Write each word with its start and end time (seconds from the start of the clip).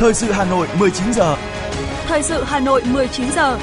Thời 0.00 0.14
sự 0.14 0.32
Hà 0.32 0.44
Nội 0.44 0.68
19 0.78 1.12
giờ. 1.12 1.36
Thời 2.06 2.22
sự 2.22 2.44
Hà 2.44 2.60
Nội 2.60 2.82
19 2.92 3.26
giờ. 3.32 3.58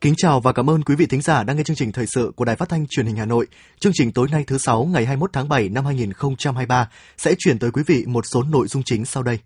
Kính 0.00 0.14
chào 0.16 0.40
và 0.40 0.52
cảm 0.52 0.70
ơn 0.70 0.82
quý 0.82 0.94
vị 0.94 1.06
thính 1.06 1.22
giả 1.22 1.42
đang 1.42 1.56
nghe 1.56 1.62
chương 1.62 1.76
trình 1.76 1.92
thời 1.92 2.06
sự 2.06 2.32
của 2.36 2.44
Đài 2.44 2.56
Phát 2.56 2.68
thanh 2.68 2.86
Truyền 2.86 3.06
hình 3.06 3.16
Hà 3.16 3.24
Nội. 3.24 3.46
Chương 3.80 3.92
trình 3.94 4.12
tối 4.12 4.28
nay 4.32 4.44
thứ 4.46 4.58
sáu 4.58 4.84
ngày 4.84 5.06
21 5.06 5.30
tháng 5.32 5.48
7 5.48 5.68
năm 5.68 5.84
2023 5.84 6.88
sẽ 7.16 7.34
chuyển 7.38 7.58
tới 7.58 7.70
quý 7.70 7.82
vị 7.86 8.04
một 8.06 8.24
số 8.32 8.42
nội 8.42 8.68
dung 8.68 8.82
chính 8.82 9.04
sau 9.04 9.22
đây. 9.22 9.38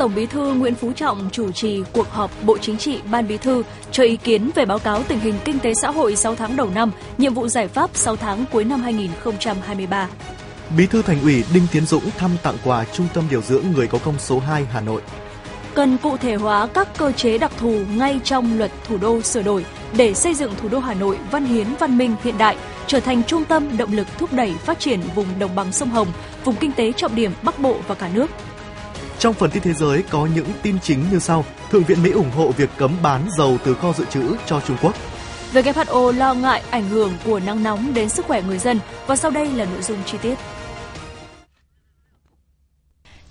Tổng 0.00 0.14
Bí 0.14 0.26
thư 0.26 0.54
Nguyễn 0.54 0.74
Phú 0.74 0.92
Trọng 0.92 1.28
chủ 1.32 1.52
trì 1.52 1.82
cuộc 1.92 2.10
họp 2.10 2.30
Bộ 2.44 2.58
Chính 2.58 2.76
trị 2.76 3.00
Ban 3.10 3.28
Bí 3.28 3.36
thư 3.36 3.62
cho 3.90 4.02
ý 4.02 4.16
kiến 4.16 4.50
về 4.54 4.64
báo 4.64 4.78
cáo 4.78 5.02
tình 5.02 5.20
hình 5.20 5.34
kinh 5.44 5.58
tế 5.58 5.74
xã 5.74 5.90
hội 5.90 6.16
6 6.16 6.34
tháng 6.34 6.56
đầu 6.56 6.70
năm, 6.74 6.90
nhiệm 7.18 7.34
vụ 7.34 7.48
giải 7.48 7.68
pháp 7.68 7.90
6 7.94 8.16
tháng 8.16 8.44
cuối 8.52 8.64
năm 8.64 8.82
2023. 8.82 10.08
Bí 10.76 10.86
thư 10.86 11.02
Thành 11.02 11.20
ủy 11.22 11.44
Đinh 11.54 11.66
Tiến 11.72 11.86
Dũng 11.86 12.10
thăm 12.18 12.30
tặng 12.42 12.56
quà 12.64 12.84
Trung 12.84 13.06
tâm 13.14 13.24
điều 13.30 13.42
dưỡng 13.42 13.64
người 13.74 13.86
có 13.86 13.98
công 13.98 14.18
số 14.18 14.38
2 14.38 14.64
Hà 14.64 14.80
Nội. 14.80 15.02
Cần 15.74 15.96
cụ 16.02 16.16
thể 16.16 16.34
hóa 16.34 16.66
các 16.66 16.88
cơ 16.98 17.12
chế 17.12 17.38
đặc 17.38 17.52
thù 17.58 17.80
ngay 17.94 18.20
trong 18.24 18.58
luật 18.58 18.70
thủ 18.88 18.96
đô 18.98 19.22
sửa 19.22 19.42
đổi 19.42 19.64
để 19.96 20.14
xây 20.14 20.34
dựng 20.34 20.52
thủ 20.60 20.68
đô 20.68 20.78
Hà 20.78 20.94
Nội 20.94 21.18
văn 21.30 21.44
hiến 21.44 21.66
văn 21.78 21.98
minh 21.98 22.16
hiện 22.24 22.38
đại, 22.38 22.56
trở 22.86 23.00
thành 23.00 23.22
trung 23.24 23.44
tâm 23.44 23.76
động 23.76 23.92
lực 23.92 24.06
thúc 24.18 24.32
đẩy 24.32 24.52
phát 24.52 24.78
triển 24.78 25.00
vùng 25.14 25.38
đồng 25.38 25.54
bằng 25.54 25.72
sông 25.72 25.90
Hồng, 25.90 26.08
vùng 26.44 26.56
kinh 26.56 26.72
tế 26.72 26.92
trọng 26.92 27.14
điểm 27.14 27.32
Bắc 27.42 27.58
Bộ 27.58 27.76
và 27.88 27.94
cả 27.94 28.10
nước. 28.14 28.30
Trong 29.20 29.34
phần 29.34 29.50
tin 29.50 29.62
thế 29.62 29.72
giới 29.72 30.02
có 30.02 30.28
những 30.34 30.46
tin 30.62 30.78
chính 30.82 31.04
như 31.12 31.18
sau. 31.18 31.44
Thượng 31.70 31.82
viện 31.82 32.02
Mỹ 32.02 32.10
ủng 32.10 32.30
hộ 32.30 32.50
việc 32.50 32.70
cấm 32.76 32.90
bán 33.02 33.20
dầu 33.38 33.58
từ 33.64 33.74
kho 33.74 33.92
dự 33.92 34.04
trữ 34.04 34.36
cho 34.46 34.60
Trung 34.60 34.76
Quốc. 34.82 34.94
WHO 35.52 36.12
lo 36.12 36.34
ngại 36.34 36.62
ảnh 36.70 36.88
hưởng 36.88 37.12
của 37.24 37.40
nắng 37.46 37.62
nóng 37.62 37.94
đến 37.94 38.08
sức 38.08 38.26
khỏe 38.26 38.42
người 38.42 38.58
dân 38.58 38.80
và 39.06 39.16
sau 39.16 39.30
đây 39.30 39.46
là 39.46 39.64
nội 39.64 39.82
dung 39.82 39.98
chi 40.06 40.18
tiết. 40.22 40.34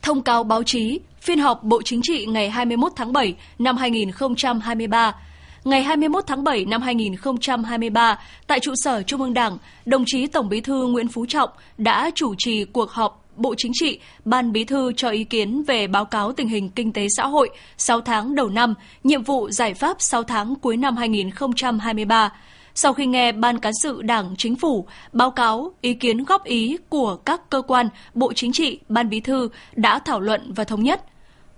Thông 0.02 0.22
cáo 0.22 0.44
báo 0.44 0.64
chí, 0.64 1.00
phiên 1.22 1.40
họp 1.40 1.64
Bộ 1.64 1.82
Chính 1.82 2.02
trị 2.04 2.26
ngày 2.26 2.50
21 2.50 2.92
tháng 2.96 3.14
7 3.14 3.36
năm 3.60 3.78
2023. 3.78 5.16
Ngày 5.64 5.84
21 5.84 6.24
tháng 6.28 6.44
7 6.44 6.66
năm 6.66 6.82
2023, 6.82 8.20
tại 8.48 8.60
trụ 8.60 8.74
sở 8.76 9.04
Trung 9.04 9.22
ương 9.22 9.34
Đảng, 9.34 9.58
đồng 9.86 10.04
chí 10.08 10.28
Tổng 10.28 10.50
Bí 10.50 10.62
thư 10.62 10.88
Nguyễn 10.88 11.08
Phú 11.08 11.26
Trọng 11.26 11.50
đã 11.78 12.12
chủ 12.16 12.36
trì 12.38 12.66
cuộc 12.66 12.92
họp 12.92 13.19
Bộ 13.40 13.56
Chính 13.58 13.72
trị, 13.76 14.00
Ban 14.26 14.52
Bí 14.52 14.64
thư 14.64 14.94
cho 14.94 15.10
ý 15.10 15.24
kiến 15.24 15.64
về 15.64 15.88
báo 15.88 16.06
cáo 16.06 16.32
tình 16.32 16.48
hình 16.48 16.70
kinh 16.70 16.94
tế 16.94 17.08
xã 17.18 17.28
hội 17.28 17.50
6 17.78 18.02
tháng 18.02 18.36
đầu 18.36 18.50
năm, 18.50 18.74
nhiệm 19.04 19.24
vụ 19.24 19.50
giải 19.50 19.74
pháp 19.74 20.02
6 20.02 20.24
tháng 20.24 20.56
cuối 20.56 20.78
năm 20.78 20.98
2023. 20.98 22.34
Sau 22.76 22.94
khi 22.94 23.06
nghe 23.06 23.32
Ban 23.32 23.60
Cán 23.60 23.74
sự 23.84 24.02
Đảng 24.02 24.36
Chính 24.38 24.56
phủ 24.56 24.88
báo 25.14 25.32
cáo 25.32 25.74
ý 25.82 25.94
kiến 25.94 26.24
góp 26.24 26.44
ý 26.44 26.78
của 26.90 27.16
các 27.16 27.50
cơ 27.50 27.62
quan, 27.62 27.90
Bộ 28.14 28.34
Chính 28.34 28.52
trị, 28.52 28.80
Ban 28.90 29.10
Bí 29.10 29.20
thư 29.20 29.50
đã 29.76 30.00
thảo 30.00 30.20
luận 30.20 30.54
và 30.54 30.64
thống 30.64 30.84
nhất. 30.84 31.02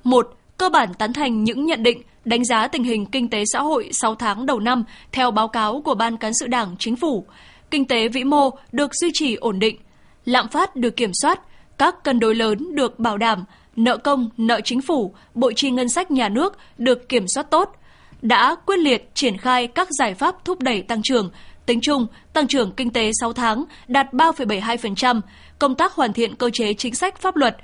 1. 0.03 0.27
Cơ 0.57 0.69
bản 0.69 0.93
tán 0.93 1.13
thành 1.13 1.43
những 1.43 1.65
nhận 1.65 1.83
định, 1.83 2.01
đánh 2.25 2.45
giá 2.45 2.67
tình 2.67 2.83
hình 2.83 3.05
kinh 3.05 3.29
tế 3.29 3.43
xã 3.53 3.61
hội 3.61 3.89
6 3.91 4.15
tháng 4.15 4.45
đầu 4.45 4.59
năm 4.59 4.83
theo 5.11 5.31
báo 5.31 5.47
cáo 5.47 5.81
của 5.81 5.95
Ban 5.95 6.17
Cán 6.17 6.33
sự 6.33 6.47
Đảng 6.47 6.75
Chính 6.79 6.95
phủ. 6.95 7.25
Kinh 7.71 7.85
tế 7.85 8.07
vĩ 8.07 8.23
mô 8.23 8.49
được 8.71 8.91
duy 8.95 9.09
trì 9.13 9.35
ổn 9.35 9.59
định, 9.59 9.77
lạm 10.25 10.47
phát 10.47 10.75
được 10.75 10.97
kiểm 10.97 11.11
soát, 11.13 11.39
các 11.81 12.03
cân 12.03 12.19
đối 12.19 12.35
lớn 12.35 12.75
được 12.75 12.99
bảo 12.99 13.17
đảm, 13.17 13.43
nợ 13.75 13.97
công, 13.97 14.29
nợ 14.37 14.61
chính 14.61 14.81
phủ, 14.81 15.13
bộ 15.33 15.51
chi 15.51 15.71
ngân 15.71 15.89
sách 15.89 16.11
nhà 16.11 16.29
nước 16.29 16.57
được 16.77 17.09
kiểm 17.09 17.25
soát 17.27 17.43
tốt, 17.43 17.75
đã 18.21 18.55
quyết 18.65 18.79
liệt 18.79 19.09
triển 19.13 19.37
khai 19.37 19.67
các 19.67 19.87
giải 19.99 20.13
pháp 20.13 20.45
thúc 20.45 20.61
đẩy 20.61 20.81
tăng 20.81 21.01
trưởng. 21.03 21.31
Tính 21.65 21.79
chung, 21.81 22.07
tăng 22.33 22.47
trưởng 22.47 22.71
kinh 22.71 22.89
tế 22.89 23.11
6 23.21 23.33
tháng 23.33 23.63
đạt 23.87 24.13
3,72%, 24.13 25.21
công 25.59 25.75
tác 25.75 25.93
hoàn 25.93 26.13
thiện 26.13 26.35
cơ 26.35 26.49
chế 26.53 26.73
chính 26.73 26.95
sách 26.95 27.17
pháp 27.17 27.35
luật, 27.35 27.57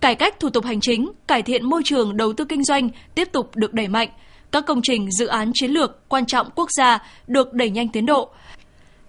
cải 0.00 0.14
cách 0.14 0.40
thủ 0.40 0.50
tục 0.50 0.64
hành 0.64 0.80
chính, 0.80 1.12
cải 1.26 1.42
thiện 1.42 1.64
môi 1.64 1.82
trường 1.84 2.16
đầu 2.16 2.32
tư 2.32 2.44
kinh 2.44 2.64
doanh 2.64 2.88
tiếp 3.14 3.28
tục 3.32 3.56
được 3.56 3.72
đẩy 3.72 3.88
mạnh. 3.88 4.08
Các 4.50 4.66
công 4.66 4.82
trình 4.82 5.10
dự 5.10 5.26
án 5.26 5.50
chiến 5.54 5.70
lược 5.70 6.08
quan 6.08 6.26
trọng 6.26 6.50
quốc 6.54 6.68
gia 6.76 6.98
được 7.26 7.52
đẩy 7.52 7.70
nhanh 7.70 7.88
tiến 7.88 8.06
độ. 8.06 8.30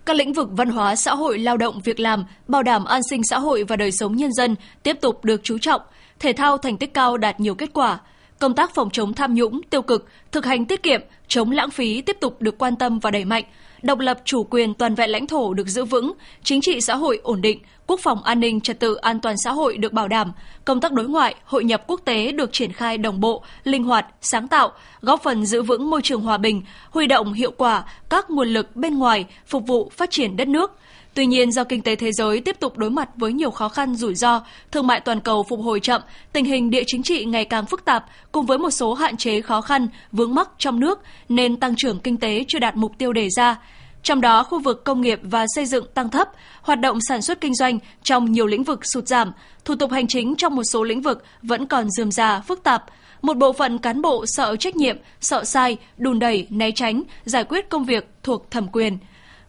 Các 0.06 0.16
lĩnh 0.16 0.34
vực 0.34 0.50
văn 0.52 0.70
hóa, 0.70 0.96
xã 0.96 1.16
hội, 1.16 1.40
lao 1.40 1.58
động, 1.58 1.82
việc 1.84 2.00
làm, 2.00 2.26
bảo 2.48 2.64
đảm 2.64 2.86
an 2.86 3.02
sinh 3.10 3.24
xã 3.24 3.40
hội 3.40 3.64
và 3.64 3.76
đời 3.76 3.92
sống 3.92 4.16
nhân 4.16 4.34
dân 4.34 4.56
tiếp 4.84 4.98
tục 5.02 5.26
được 5.26 5.42
chú 5.44 5.58
trọng. 5.58 5.82
Thể 6.20 6.34
thao 6.34 6.58
thành 6.58 6.78
tích 6.78 6.94
cao 6.94 7.18
đạt 7.18 7.40
nhiều 7.40 7.56
kết 7.56 7.70
quả. 7.74 8.00
Công 8.40 8.56
tác 8.56 8.76
phòng 8.76 8.90
chống 8.90 9.14
tham 9.14 9.34
nhũng, 9.34 9.62
tiêu 9.70 9.82
cực, 9.82 10.08
thực 10.32 10.46
hành 10.46 10.66
tiết 10.66 10.84
kiệm, 10.84 11.02
chống 11.28 11.52
lãng 11.52 11.72
phí 11.72 12.02
tiếp 12.02 12.18
tục 12.22 12.42
được 12.42 12.58
quan 12.58 12.76
tâm 12.76 13.00
và 13.00 13.12
đẩy 13.12 13.26
mạnh. 13.26 13.44
Độc 13.86 14.00
lập 14.00 14.20
chủ 14.26 14.44
quyền 14.44 14.74
toàn 14.74 14.96
vẹn 14.96 15.10
lãnh 15.10 15.28
thổ 15.28 15.54
được 15.54 15.68
giữ 15.68 15.86
vững, 15.86 16.14
chính 16.44 16.62
trị 16.62 16.82
xã 16.82 16.96
hội 16.96 17.20
ổn 17.24 17.42
định, 17.42 17.60
quốc 17.88 18.00
phòng 18.04 18.24
an 18.24 18.40
ninh 18.40 18.62
trật 18.62 18.80
tự 18.80 18.96
an 18.96 19.20
toàn 19.20 19.36
xã 19.44 19.52
hội 19.52 19.78
được 19.78 19.94
bảo 19.94 20.08
đảm, 20.08 20.32
công 20.66 20.82
tác 20.82 20.92
đối 20.92 21.08
ngoại, 21.08 21.36
hội 21.46 21.64
nhập 21.64 21.84
quốc 21.88 22.02
tế 22.06 22.32
được 22.32 22.54
triển 22.54 22.72
khai 22.72 22.98
đồng 22.98 23.20
bộ, 23.20 23.44
linh 23.64 23.84
hoạt, 23.84 24.06
sáng 24.22 24.48
tạo, 24.48 24.72
góp 25.02 25.24
phần 25.24 25.46
giữ 25.46 25.62
vững 25.62 25.90
môi 25.90 26.02
trường 26.02 26.22
hòa 26.22 26.38
bình, 26.38 26.62
huy 26.90 27.08
động 27.08 27.34
hiệu 27.34 27.52
quả 27.52 27.84
các 28.10 28.30
nguồn 28.30 28.48
lực 28.48 28.76
bên 28.76 29.00
ngoài 29.00 29.26
phục 29.48 29.68
vụ 29.68 29.92
phát 29.96 30.12
triển 30.12 30.38
đất 30.38 30.48
nước. 30.48 30.72
Tuy 31.16 31.26
nhiên, 31.26 31.52
do 31.52 31.64
kinh 31.64 31.82
tế 31.82 31.96
thế 31.96 32.12
giới 32.12 32.42
tiếp 32.42 32.60
tục 32.60 32.78
đối 32.78 32.90
mặt 32.90 33.10
với 33.16 33.34
nhiều 33.34 33.52
khó 33.52 33.70
khăn 33.70 33.96
rủi 33.96 34.16
ro, 34.16 34.42
thương 34.72 34.88
mại 34.88 35.00
toàn 35.00 35.20
cầu 35.20 35.44
phục 35.50 35.60
hồi 35.62 35.80
chậm, 35.80 36.02
tình 36.34 36.46
hình 36.46 36.70
địa 36.70 36.84
chính 36.88 37.04
trị 37.04 37.26
ngày 37.26 37.46
càng 37.46 37.66
phức 37.66 37.86
tạp, 37.86 38.06
cùng 38.32 38.46
với 38.46 38.58
một 38.58 38.70
số 38.70 38.94
hạn 38.94 39.18
chế 39.18 39.42
khó 39.42 39.62
khăn, 39.62 39.88
vướng 40.12 40.36
mắc 40.36 40.50
trong 40.58 40.80
nước, 40.80 41.02
nên 41.30 41.58
tăng 41.58 41.76
trưởng 41.78 42.00
kinh 42.00 42.18
tế 42.18 42.46
chưa 42.48 42.60
đạt 42.60 42.76
mục 42.76 42.92
tiêu 42.98 43.14
đề 43.14 43.30
ra. 43.30 43.56
Trong 44.04 44.22
đó, 44.22 44.44
khu 44.44 44.60
vực 44.60 44.84
công 44.84 45.02
nghiệp 45.02 45.20
và 45.24 45.46
xây 45.56 45.66
dựng 45.66 45.86
tăng 45.94 46.10
thấp, 46.10 46.30
hoạt 46.62 46.80
động 46.80 47.00
sản 47.10 47.22
xuất 47.22 47.42
kinh 47.42 47.56
doanh 47.56 47.80
trong 48.04 48.32
nhiều 48.32 48.48
lĩnh 48.48 48.64
vực 48.64 48.80
sụt 48.94 49.08
giảm, 49.08 49.32
thủ 49.66 49.76
tục 49.76 49.92
hành 49.92 50.08
chính 50.08 50.36
trong 50.36 50.56
một 50.56 50.64
số 50.72 50.84
lĩnh 50.84 51.02
vực 51.02 51.24
vẫn 51.42 51.68
còn 51.68 51.90
dườm 51.90 52.12
già, 52.12 52.42
phức 52.48 52.64
tạp. 52.64 52.84
Một 53.22 53.38
bộ 53.38 53.54
phận 53.54 53.78
cán 53.78 54.02
bộ 54.02 54.26
sợ 54.28 54.56
trách 54.56 54.76
nhiệm, 54.76 54.98
sợ 55.22 55.44
sai, 55.44 55.78
đùn 55.98 56.20
đẩy, 56.20 56.48
né 56.50 56.72
tránh, 56.72 57.04
giải 57.26 57.44
quyết 57.44 57.70
công 57.70 57.86
việc 57.86 58.10
thuộc 58.24 58.52
thẩm 58.52 58.68
quyền. 58.68 58.98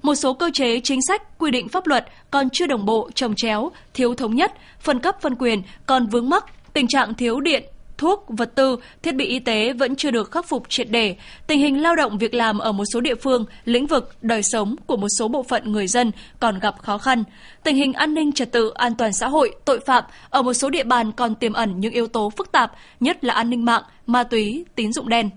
Một 0.07 0.15
số 0.15 0.33
cơ 0.33 0.51
chế 0.55 0.81
chính 0.81 1.01
sách, 1.09 1.39
quy 1.39 1.51
định 1.51 1.69
pháp 1.69 1.87
luật 1.87 2.07
còn 2.31 2.51
chưa 2.51 2.67
đồng 2.67 2.87
bộ, 2.87 3.11
trồng 3.15 3.35
chéo, 3.37 3.71
thiếu 3.95 4.15
thống 4.15 4.35
nhất, 4.35 4.53
phân 4.81 5.01
cấp 5.01 5.17
phân 5.21 5.35
quyền 5.39 5.63
còn 5.87 6.07
vướng 6.07 6.29
mắc, 6.29 6.45
tình 6.73 6.87
trạng 6.89 7.15
thiếu 7.15 7.41
điện, 7.41 7.65
thuốc, 7.99 8.25
vật 8.29 8.55
tư, 8.55 8.77
thiết 9.03 9.15
bị 9.15 9.27
y 9.27 9.39
tế 9.39 9.73
vẫn 9.73 9.97
chưa 9.97 10.11
được 10.11 10.31
khắc 10.31 10.49
phục 10.49 10.69
triệt 10.69 10.91
để. 10.91 11.17
Tình 11.47 11.61
hình 11.61 11.83
lao 11.83 11.97
động 11.97 12.19
việc 12.19 12.35
làm 12.35 12.59
ở 12.59 12.73
một 12.73 12.85
số 12.93 13.01
địa 13.01 13.15
phương, 13.15 13.45
lĩnh 13.65 13.87
vực, 13.87 14.17
đời 14.23 14.43
sống 14.43 14.77
của 14.87 14.97
một 14.97 15.09
số 15.19 15.29
bộ 15.29 15.43
phận 15.43 15.73
người 15.73 15.87
dân 15.87 16.11
còn 16.41 16.59
gặp 16.59 16.75
khó 16.83 16.99
khăn. 16.99 17.25
Tình 17.63 17.77
hình 17.77 17.93
an 17.93 18.15
ninh 18.15 18.33
trật 18.33 18.53
tự, 18.53 18.73
an 18.75 18.95
toàn 18.95 19.13
xã 19.13 19.29
hội, 19.29 19.55
tội 19.65 19.81
phạm 19.81 20.05
ở 20.31 20.43
một 20.43 20.55
số 20.55 20.71
địa 20.71 20.85
bàn 20.85 21.13
còn 21.13 21.35
tiềm 21.35 21.53
ẩn 21.53 21.81
những 21.81 21.93
yếu 21.93 22.07
tố 22.07 22.31
phức 22.37 22.53
tạp, 22.53 22.73
nhất 23.01 23.25
là 23.25 23.35
an 23.35 23.51
ninh 23.51 23.65
mạng, 23.65 23.83
ma 24.07 24.25
túy, 24.25 24.65
tín 24.75 24.93
dụng 24.93 25.09
đen. 25.09 25.31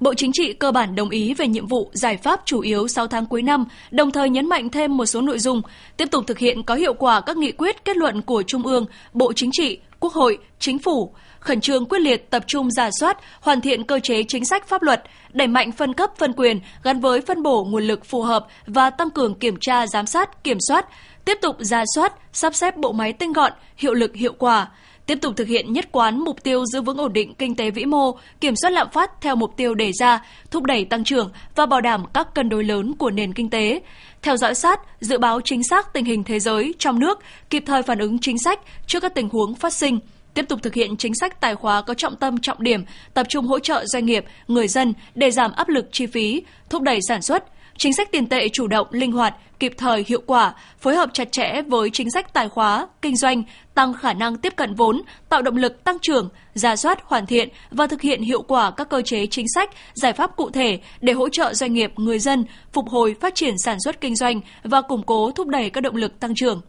Bộ 0.00 0.14
Chính 0.14 0.32
trị 0.32 0.52
cơ 0.52 0.72
bản 0.72 0.94
đồng 0.94 1.10
ý 1.10 1.34
về 1.34 1.46
nhiệm 1.46 1.66
vụ 1.66 1.90
giải 1.92 2.16
pháp 2.16 2.40
chủ 2.44 2.60
yếu 2.60 2.88
6 2.88 3.06
tháng 3.06 3.26
cuối 3.26 3.42
năm, 3.42 3.64
đồng 3.90 4.10
thời 4.10 4.30
nhấn 4.30 4.48
mạnh 4.48 4.68
thêm 4.68 4.96
một 4.96 5.06
số 5.06 5.20
nội 5.20 5.38
dung, 5.38 5.62
tiếp 5.96 6.08
tục 6.10 6.24
thực 6.26 6.38
hiện 6.38 6.62
có 6.62 6.74
hiệu 6.74 6.94
quả 6.94 7.20
các 7.20 7.36
nghị 7.36 7.52
quyết 7.52 7.84
kết 7.84 7.96
luận 7.96 8.22
của 8.22 8.42
Trung 8.42 8.62
ương, 8.62 8.86
Bộ 9.12 9.32
Chính 9.32 9.50
trị, 9.52 9.78
Quốc 10.00 10.12
hội, 10.12 10.38
Chính 10.58 10.78
phủ, 10.78 11.12
khẩn 11.40 11.60
trương 11.60 11.86
quyết 11.86 11.98
liệt 11.98 12.30
tập 12.30 12.44
trung 12.46 12.70
giả 12.70 12.90
soát, 13.00 13.18
hoàn 13.40 13.60
thiện 13.60 13.84
cơ 13.84 14.00
chế 14.02 14.22
chính 14.22 14.44
sách 14.44 14.68
pháp 14.68 14.82
luật, 14.82 15.02
đẩy 15.32 15.48
mạnh 15.48 15.72
phân 15.72 15.94
cấp 15.94 16.10
phân 16.18 16.32
quyền 16.32 16.60
gắn 16.82 17.00
với 17.00 17.20
phân 17.20 17.42
bổ 17.42 17.64
nguồn 17.64 17.82
lực 17.82 18.04
phù 18.04 18.22
hợp 18.22 18.46
và 18.66 18.90
tăng 18.90 19.10
cường 19.10 19.34
kiểm 19.34 19.56
tra 19.60 19.86
giám 19.86 20.06
sát, 20.06 20.44
kiểm 20.44 20.58
soát, 20.68 20.86
tiếp 21.24 21.38
tục 21.42 21.56
giả 21.58 21.84
soát, 21.94 22.12
sắp 22.32 22.54
xếp 22.54 22.76
bộ 22.76 22.92
máy 22.92 23.12
tinh 23.12 23.32
gọn, 23.32 23.52
hiệu 23.76 23.94
lực 23.94 24.14
hiệu 24.14 24.32
quả, 24.38 24.68
tiếp 25.06 25.18
tục 25.22 25.34
thực 25.36 25.48
hiện 25.48 25.72
nhất 25.72 25.88
quán 25.92 26.18
mục 26.18 26.42
tiêu 26.42 26.66
giữ 26.66 26.82
vững 26.82 26.98
ổn 26.98 27.12
định 27.12 27.34
kinh 27.34 27.54
tế 27.54 27.70
vĩ 27.70 27.84
mô, 27.84 28.18
kiểm 28.40 28.54
soát 28.56 28.70
lạm 28.70 28.90
phát 28.90 29.10
theo 29.20 29.36
mục 29.36 29.56
tiêu 29.56 29.74
đề 29.74 29.92
ra, 30.00 30.24
thúc 30.50 30.62
đẩy 30.62 30.84
tăng 30.84 31.04
trưởng 31.04 31.30
và 31.54 31.66
bảo 31.66 31.80
đảm 31.80 32.04
các 32.14 32.34
cân 32.34 32.48
đối 32.48 32.64
lớn 32.64 32.94
của 32.98 33.10
nền 33.10 33.32
kinh 33.32 33.50
tế. 33.50 33.80
Theo 34.22 34.36
dõi 34.36 34.54
sát, 34.54 34.80
dự 35.00 35.18
báo 35.18 35.40
chính 35.44 35.62
xác 35.70 35.92
tình 35.92 36.04
hình 36.04 36.24
thế 36.24 36.40
giới, 36.40 36.74
trong 36.78 36.98
nước, 36.98 37.18
kịp 37.50 37.62
thời 37.66 37.82
phản 37.82 37.98
ứng 37.98 38.18
chính 38.18 38.38
sách 38.38 38.60
trước 38.86 39.00
các 39.00 39.14
tình 39.14 39.28
huống 39.28 39.54
phát 39.54 39.72
sinh 39.72 39.98
tiếp 40.36 40.48
tục 40.48 40.62
thực 40.62 40.74
hiện 40.74 40.96
chính 40.96 41.14
sách 41.14 41.40
tài 41.40 41.54
khóa 41.54 41.82
có 41.82 41.94
trọng 41.94 42.16
tâm 42.16 42.38
trọng 42.38 42.62
điểm, 42.62 42.84
tập 43.14 43.26
trung 43.28 43.46
hỗ 43.46 43.58
trợ 43.58 43.84
doanh 43.86 44.06
nghiệp, 44.06 44.24
người 44.48 44.68
dân 44.68 44.94
để 45.14 45.30
giảm 45.30 45.52
áp 45.52 45.68
lực 45.68 45.88
chi 45.92 46.06
phí, 46.06 46.42
thúc 46.70 46.82
đẩy 46.82 46.98
sản 47.08 47.22
xuất, 47.22 47.44
chính 47.78 47.92
sách 47.92 48.12
tiền 48.12 48.26
tệ 48.26 48.48
chủ 48.48 48.66
động, 48.66 48.86
linh 48.90 49.12
hoạt, 49.12 49.34
kịp 49.60 49.72
thời, 49.76 50.04
hiệu 50.06 50.20
quả, 50.26 50.54
phối 50.78 50.96
hợp 50.96 51.10
chặt 51.12 51.32
chẽ 51.32 51.62
với 51.68 51.90
chính 51.90 52.10
sách 52.10 52.32
tài 52.32 52.48
khóa, 52.48 52.86
kinh 53.02 53.16
doanh, 53.16 53.42
tăng 53.74 53.94
khả 53.94 54.12
năng 54.12 54.36
tiếp 54.36 54.52
cận 54.56 54.74
vốn, 54.74 55.02
tạo 55.28 55.42
động 55.42 55.56
lực 55.56 55.84
tăng 55.84 55.98
trưởng, 56.02 56.28
ra 56.54 56.76
soát, 56.76 56.98
hoàn 57.04 57.26
thiện 57.26 57.48
và 57.70 57.86
thực 57.86 58.00
hiện 58.00 58.22
hiệu 58.22 58.42
quả 58.42 58.70
các 58.70 58.88
cơ 58.88 59.02
chế 59.02 59.26
chính 59.26 59.46
sách, 59.54 59.70
giải 59.94 60.12
pháp 60.12 60.36
cụ 60.36 60.50
thể 60.50 60.78
để 61.00 61.12
hỗ 61.12 61.28
trợ 61.28 61.54
doanh 61.54 61.72
nghiệp, 61.72 61.92
người 61.96 62.18
dân 62.18 62.44
phục 62.72 62.88
hồi 62.88 63.14
phát 63.20 63.34
triển 63.34 63.54
sản 63.58 63.78
xuất 63.84 64.00
kinh 64.00 64.16
doanh 64.16 64.40
và 64.64 64.80
củng 64.80 65.02
cố 65.02 65.30
thúc 65.30 65.48
đẩy 65.48 65.70
các 65.70 65.80
động 65.80 65.96
lực 65.96 66.20
tăng 66.20 66.34
trưởng 66.34 66.60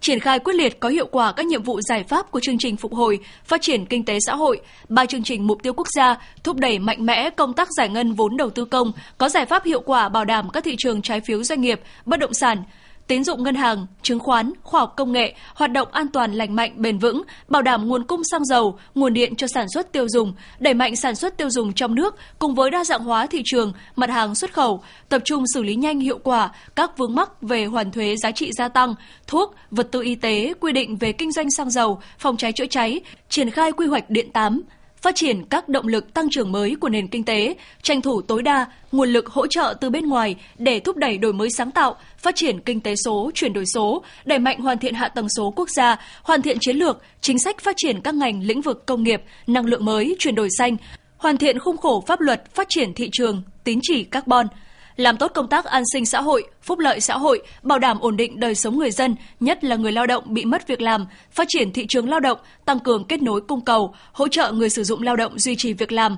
triển 0.00 0.20
khai 0.20 0.38
quyết 0.38 0.54
liệt 0.54 0.80
có 0.80 0.88
hiệu 0.88 1.06
quả 1.06 1.32
các 1.32 1.46
nhiệm 1.46 1.62
vụ 1.62 1.80
giải 1.80 2.04
pháp 2.04 2.30
của 2.30 2.40
chương 2.40 2.58
trình 2.58 2.76
phục 2.76 2.94
hồi, 2.94 3.18
phát 3.44 3.62
triển 3.62 3.86
kinh 3.86 4.04
tế 4.04 4.18
xã 4.26 4.34
hội, 4.34 4.60
ba 4.88 5.06
chương 5.06 5.22
trình 5.22 5.46
mục 5.46 5.62
tiêu 5.62 5.72
quốc 5.72 5.86
gia, 5.96 6.16
thúc 6.44 6.56
đẩy 6.56 6.78
mạnh 6.78 7.06
mẽ 7.06 7.30
công 7.30 7.52
tác 7.52 7.68
giải 7.76 7.88
ngân 7.88 8.12
vốn 8.12 8.36
đầu 8.36 8.50
tư 8.50 8.64
công, 8.64 8.92
có 9.18 9.28
giải 9.28 9.46
pháp 9.46 9.64
hiệu 9.64 9.80
quả 9.80 10.08
bảo 10.08 10.24
đảm 10.24 10.50
các 10.50 10.64
thị 10.64 10.74
trường 10.78 11.02
trái 11.02 11.20
phiếu 11.20 11.42
doanh 11.42 11.60
nghiệp, 11.60 11.80
bất 12.06 12.20
động 12.20 12.34
sản, 12.34 12.62
tín 13.10 13.24
dụng 13.24 13.42
ngân 13.42 13.54
hàng, 13.54 13.86
chứng 14.02 14.18
khoán, 14.18 14.52
khoa 14.62 14.80
học 14.80 14.94
công 14.96 15.12
nghệ, 15.12 15.34
hoạt 15.54 15.72
động 15.72 15.88
an 15.92 16.08
toàn 16.08 16.32
lành 16.32 16.56
mạnh 16.56 16.72
bền 16.76 16.98
vững, 16.98 17.22
bảo 17.48 17.62
đảm 17.62 17.88
nguồn 17.88 18.04
cung 18.04 18.22
xăng 18.30 18.44
dầu, 18.44 18.78
nguồn 18.94 19.12
điện 19.12 19.36
cho 19.36 19.46
sản 19.46 19.66
xuất 19.74 19.92
tiêu 19.92 20.08
dùng, 20.08 20.34
đẩy 20.58 20.74
mạnh 20.74 20.96
sản 20.96 21.14
xuất 21.14 21.36
tiêu 21.36 21.50
dùng 21.50 21.72
trong 21.72 21.94
nước 21.94 22.16
cùng 22.38 22.54
với 22.54 22.70
đa 22.70 22.84
dạng 22.84 23.04
hóa 23.04 23.26
thị 23.26 23.42
trường, 23.44 23.72
mặt 23.96 24.10
hàng 24.10 24.34
xuất 24.34 24.52
khẩu, 24.52 24.82
tập 25.08 25.22
trung 25.24 25.44
xử 25.54 25.62
lý 25.62 25.74
nhanh 25.74 26.00
hiệu 26.00 26.18
quả 26.18 26.50
các 26.76 26.98
vướng 26.98 27.14
mắc 27.14 27.42
về 27.42 27.64
hoàn 27.64 27.90
thuế 27.90 28.16
giá 28.16 28.30
trị 28.30 28.52
gia 28.52 28.68
tăng, 28.68 28.94
thuốc, 29.26 29.54
vật 29.70 29.88
tư 29.90 30.02
y 30.02 30.14
tế, 30.14 30.54
quy 30.60 30.72
định 30.72 30.96
về 30.96 31.12
kinh 31.12 31.32
doanh 31.32 31.50
xăng 31.50 31.70
dầu, 31.70 32.00
phòng 32.18 32.36
cháy 32.36 32.52
chữa 32.52 32.66
cháy, 32.66 33.00
triển 33.28 33.50
khai 33.50 33.72
quy 33.72 33.86
hoạch 33.86 34.10
điện 34.10 34.30
8, 34.32 34.62
phát 35.02 35.14
triển 35.14 35.44
các 35.44 35.68
động 35.68 35.88
lực 35.88 36.14
tăng 36.14 36.30
trưởng 36.30 36.52
mới 36.52 36.76
của 36.80 36.88
nền 36.88 37.08
kinh 37.08 37.24
tế, 37.24 37.54
tranh 37.82 38.02
thủ 38.02 38.20
tối 38.20 38.42
đa 38.42 38.66
nguồn 38.92 39.08
lực 39.08 39.26
hỗ 39.26 39.46
trợ 39.46 39.74
từ 39.80 39.90
bên 39.90 40.08
ngoài 40.08 40.36
để 40.58 40.80
thúc 40.80 40.96
đẩy 40.96 41.18
đổi 41.18 41.32
mới 41.32 41.50
sáng 41.50 41.70
tạo, 41.70 41.96
phát 42.18 42.36
triển 42.36 42.60
kinh 42.60 42.80
tế 42.80 42.94
số, 43.04 43.30
chuyển 43.34 43.52
đổi 43.52 43.64
số, 43.66 44.02
đẩy 44.24 44.38
mạnh 44.38 44.60
hoàn 44.60 44.78
thiện 44.78 44.94
hạ 44.94 45.08
tầng 45.08 45.28
số 45.36 45.52
quốc 45.56 45.70
gia, 45.70 45.96
hoàn 46.22 46.42
thiện 46.42 46.56
chiến 46.60 46.76
lược, 46.76 47.02
chính 47.20 47.38
sách 47.38 47.60
phát 47.60 47.74
triển 47.76 48.00
các 48.00 48.14
ngành 48.14 48.42
lĩnh 48.42 48.60
vực 48.60 48.86
công 48.86 49.02
nghiệp, 49.02 49.22
năng 49.46 49.66
lượng 49.66 49.84
mới, 49.84 50.16
chuyển 50.18 50.34
đổi 50.34 50.48
xanh, 50.58 50.76
hoàn 51.16 51.36
thiện 51.36 51.58
khung 51.58 51.76
khổ 51.76 52.04
pháp 52.06 52.20
luật 52.20 52.54
phát 52.54 52.66
triển 52.68 52.94
thị 52.94 53.08
trường, 53.12 53.42
tín 53.64 53.78
chỉ 53.82 54.04
carbon– 54.04 54.46
làm 54.96 55.16
tốt 55.16 55.30
công 55.34 55.48
tác 55.48 55.64
an 55.64 55.82
sinh 55.92 56.06
xã 56.06 56.20
hội, 56.20 56.44
phúc 56.62 56.78
lợi 56.78 57.00
xã 57.00 57.18
hội, 57.18 57.42
bảo 57.62 57.78
đảm 57.78 58.00
ổn 58.00 58.16
định 58.16 58.40
đời 58.40 58.54
sống 58.54 58.78
người 58.78 58.90
dân, 58.90 59.16
nhất 59.40 59.64
là 59.64 59.76
người 59.76 59.92
lao 59.92 60.06
động 60.06 60.24
bị 60.34 60.44
mất 60.44 60.66
việc 60.68 60.80
làm, 60.80 61.06
phát 61.30 61.48
triển 61.48 61.72
thị 61.72 61.86
trường 61.88 62.08
lao 62.08 62.20
động, 62.20 62.38
tăng 62.64 62.80
cường 62.80 63.04
kết 63.04 63.22
nối 63.22 63.40
cung 63.40 63.60
cầu, 63.60 63.94
hỗ 64.12 64.28
trợ 64.28 64.52
người 64.52 64.70
sử 64.70 64.84
dụng 64.84 65.02
lao 65.02 65.16
động 65.16 65.38
duy 65.38 65.56
trì 65.56 65.72
việc 65.72 65.92
làm, 65.92 66.16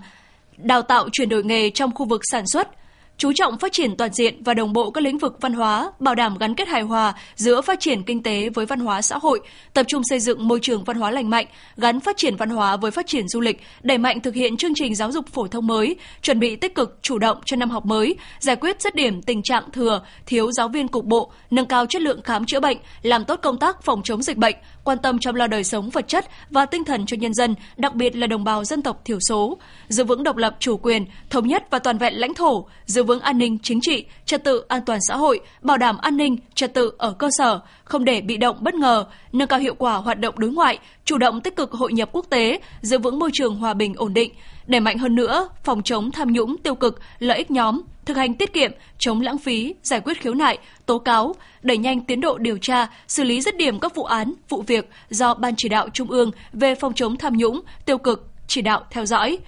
đào 0.57 0.83
tạo 0.83 1.09
chuyển 1.13 1.29
đổi 1.29 1.45
nghề 1.45 1.71
trong 1.71 1.95
khu 1.95 2.07
vực 2.07 2.21
sản 2.31 2.47
xuất– 2.47 2.69
chú 3.19 3.33
trọng 3.35 3.59
phát 3.59 3.73
triển 3.73 3.97
toàn 3.97 4.13
diện 4.13 4.43
và 4.43 4.55
đồng 4.55 4.73
bộ 4.73 4.91
các 4.91 5.05
lĩnh 5.05 5.19
vực 5.19 5.37
văn 5.41 5.53
hóa, 5.53 5.93
bảo 5.99 6.15
đảm 6.15 6.39
gắn 6.39 6.55
kết 6.55 6.69
hài 6.69 6.83
hòa 6.83 7.15
giữa 7.35 7.61
phát 7.61 7.81
triển 7.81 8.03
kinh 8.03 8.23
tế 8.23 8.49
với 8.49 8.67
văn 8.67 8.81
hóa 8.81 9.03
xã 9.03 9.19
hội, 9.19 9.41
tập 9.75 9.87
trung 9.89 10.03
xây 10.05 10.21
dựng 10.21 10.49
môi 10.49 10.59
trường 10.63 10.85
văn 10.85 10.97
hóa 10.97 11.11
lành 11.11 11.31
mạnh, 11.31 11.47
gắn 11.77 12.01
phát 12.01 12.17
triển 12.17 12.37
văn 12.37 12.51
hóa 12.51 12.77
với 12.77 12.91
phát 12.91 13.07
triển 13.07 13.29
du 13.29 13.41
lịch, 13.41 13.61
đẩy 13.83 13.99
mạnh 13.99 14.21
thực 14.21 14.35
hiện 14.35 14.57
chương 14.57 14.75
trình 14.75 14.95
giáo 14.95 15.13
dục 15.13 15.27
phổ 15.29 15.47
thông 15.47 15.67
mới, 15.67 15.97
chuẩn 16.23 16.41
bị 16.41 16.57
tích 16.57 16.75
cực 16.75 16.99
chủ 17.03 17.19
động 17.19 17.39
cho 17.45 17.57
năm 17.57 17.71
học 17.71 17.87
mới, 17.87 18.17
giải 18.39 18.57
quyết 18.57 18.83
dứt 18.83 18.95
điểm 18.95 19.23
tình 19.23 19.43
trạng 19.43 19.71
thừa, 19.73 20.03
thiếu 20.27 20.53
giáo 20.53 20.69
viên 20.69 20.89
cục 20.89 21.05
bộ, 21.05 21.33
nâng 21.51 21.67
cao 21.67 21.87
chất 21.87 22.03
lượng 22.03 22.23
khám 22.23 22.45
chữa 22.47 22.61
bệnh, 22.61 22.79
làm 23.03 23.25
tốt 23.25 23.39
công 23.43 23.59
tác 23.59 23.83
phòng 23.83 24.01
chống 24.05 24.23
dịch 24.23 24.37
bệnh, 24.37 24.57
quan 24.85 24.99
tâm 24.99 25.19
chăm 25.19 25.35
lo 25.35 25.47
đời 25.47 25.65
sống 25.65 25.91
vật 25.91 26.09
chất 26.09 26.27
và 26.51 26.67
tinh 26.67 26.85
thần 26.85 27.07
cho 27.07 27.17
nhân 27.21 27.35
dân, 27.35 27.55
đặc 27.77 27.95
biệt 27.95 28.17
là 28.17 28.27
đồng 28.27 28.45
bào 28.45 28.65
dân 28.65 28.83
tộc 28.83 29.01
thiểu 29.05 29.19
số, 29.29 29.59
giữ 29.89 30.05
vững 30.05 30.23
độc 30.23 30.37
lập 30.37 30.57
chủ 30.59 30.77
quyền, 30.77 31.07
thống 31.31 31.47
nhất 31.47 31.65
và 31.71 31.79
toàn 31.79 31.99
vẹn 31.99 32.15
lãnh 32.15 32.35
thổ, 32.35 32.67
giữ 32.87 33.02
vững 33.03 33.21
an 33.21 33.39
ninh 33.39 33.59
chính 33.63 33.81
trị, 33.81 34.05
trật 34.27 34.45
tự 34.45 34.65
an 34.69 34.83
toàn 34.87 34.99
xã 35.09 35.17
hội, 35.17 35.41
bảo 35.63 35.79
đảm 35.79 35.99
an 35.99 36.17
ninh, 36.17 36.37
trật 36.55 36.75
tự 36.75 36.93
ở 36.99 37.13
cơ 37.13 37.29
sở, 37.39 37.61
không 37.85 38.05
để 38.05 38.21
bị 38.21 38.37
động 38.37 38.57
bất 38.61 38.75
ngờ, 38.75 39.05
nâng 39.33 39.49
cao 39.49 39.59
hiệu 39.59 39.75
quả 39.75 39.95
hoạt 39.95 40.19
động 40.19 40.35
đối 40.39 40.51
ngoại, 40.51 40.79
chủ 41.05 41.19
động 41.19 41.41
tích 41.41 41.57
cực 41.57 41.73
hội 41.73 41.93
nhập 41.93 42.09
quốc 42.13 42.27
tế, 42.31 42.61
giữ 42.81 42.99
vững 42.99 43.19
môi 43.19 43.31
trường 43.33 43.57
hòa 43.57 43.75
bình 43.75 43.95
ổn 43.97 44.15
định, 44.15 44.33
đẩy 44.67 44.81
mạnh 44.81 44.99
hơn 44.99 45.15
nữa 45.15 45.49
phòng 45.65 45.83
chống 45.83 46.11
tham 46.11 46.33
nhũng 46.33 46.59
tiêu 46.59 46.75
cực, 46.75 47.01
lợi 47.19 47.39
ích 47.39 47.51
nhóm, 47.51 47.83
thực 48.05 48.17
hành 48.17 48.35
tiết 48.35 48.53
kiệm, 48.53 48.71
chống 48.99 49.21
lãng 49.21 49.39
phí, 49.39 49.75
giải 49.83 50.01
quyết 50.01 50.21
khiếu 50.21 50.35
nại, 50.35 50.59
tố 50.87 50.99
cáo, 50.99 51.35
đẩy 51.63 51.79
nhanh 51.79 52.01
tiến 52.01 52.21
độ 52.21 52.39
điều 52.39 52.59
tra, 52.59 52.87
xử 53.09 53.25
lý 53.25 53.41
dứt 53.41 53.57
điểm 53.57 53.79
các 53.79 53.95
vụ 53.95 54.05
án, 54.05 54.35
vụ 54.49 54.63
việc 54.63 54.89
do 55.11 55.35
Ban 55.35 55.55
chỉ 55.57 55.69
đạo 55.69 55.89
Trung 55.93 56.11
ương 56.11 56.31
về 56.53 56.75
phòng 56.75 56.95
chống 56.95 57.17
tham 57.17 57.37
nhũng, 57.37 57.61
tiêu 57.87 57.99
cực 57.99 58.29
chỉ 58.47 58.63
đạo 58.63 58.85
theo 58.91 59.07
dõi 59.07 59.39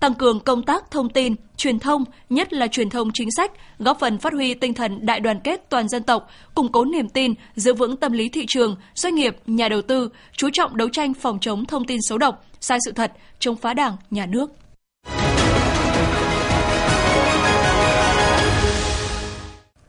tăng 0.00 0.14
cường 0.14 0.40
công 0.40 0.62
tác 0.62 0.90
thông 0.90 1.08
tin, 1.08 1.34
truyền 1.56 1.78
thông, 1.78 2.04
nhất 2.30 2.52
là 2.52 2.66
truyền 2.66 2.90
thông 2.90 3.10
chính 3.14 3.28
sách, 3.36 3.52
góp 3.78 3.98
phần 4.00 4.18
phát 4.18 4.32
huy 4.32 4.54
tinh 4.54 4.74
thần 4.74 5.06
đại 5.06 5.20
đoàn 5.20 5.40
kết 5.44 5.60
toàn 5.68 5.88
dân 5.88 6.02
tộc, 6.02 6.28
củng 6.54 6.72
cố 6.72 6.84
niềm 6.84 7.08
tin, 7.08 7.34
giữ 7.56 7.74
vững 7.74 7.96
tâm 7.96 8.12
lý 8.12 8.28
thị 8.28 8.44
trường, 8.48 8.76
doanh 8.94 9.14
nghiệp, 9.14 9.36
nhà 9.46 9.68
đầu 9.68 9.82
tư, 9.82 10.10
chú 10.32 10.50
trọng 10.52 10.76
đấu 10.76 10.88
tranh 10.88 11.14
phòng 11.14 11.38
chống 11.40 11.64
thông 11.64 11.84
tin 11.84 11.98
xấu 12.08 12.18
độc, 12.18 12.44
sai 12.60 12.78
sự 12.84 12.92
thật, 12.92 13.12
chống 13.38 13.56
phá 13.56 13.74
đảng, 13.74 13.96
nhà 14.10 14.26
nước. 14.26 14.50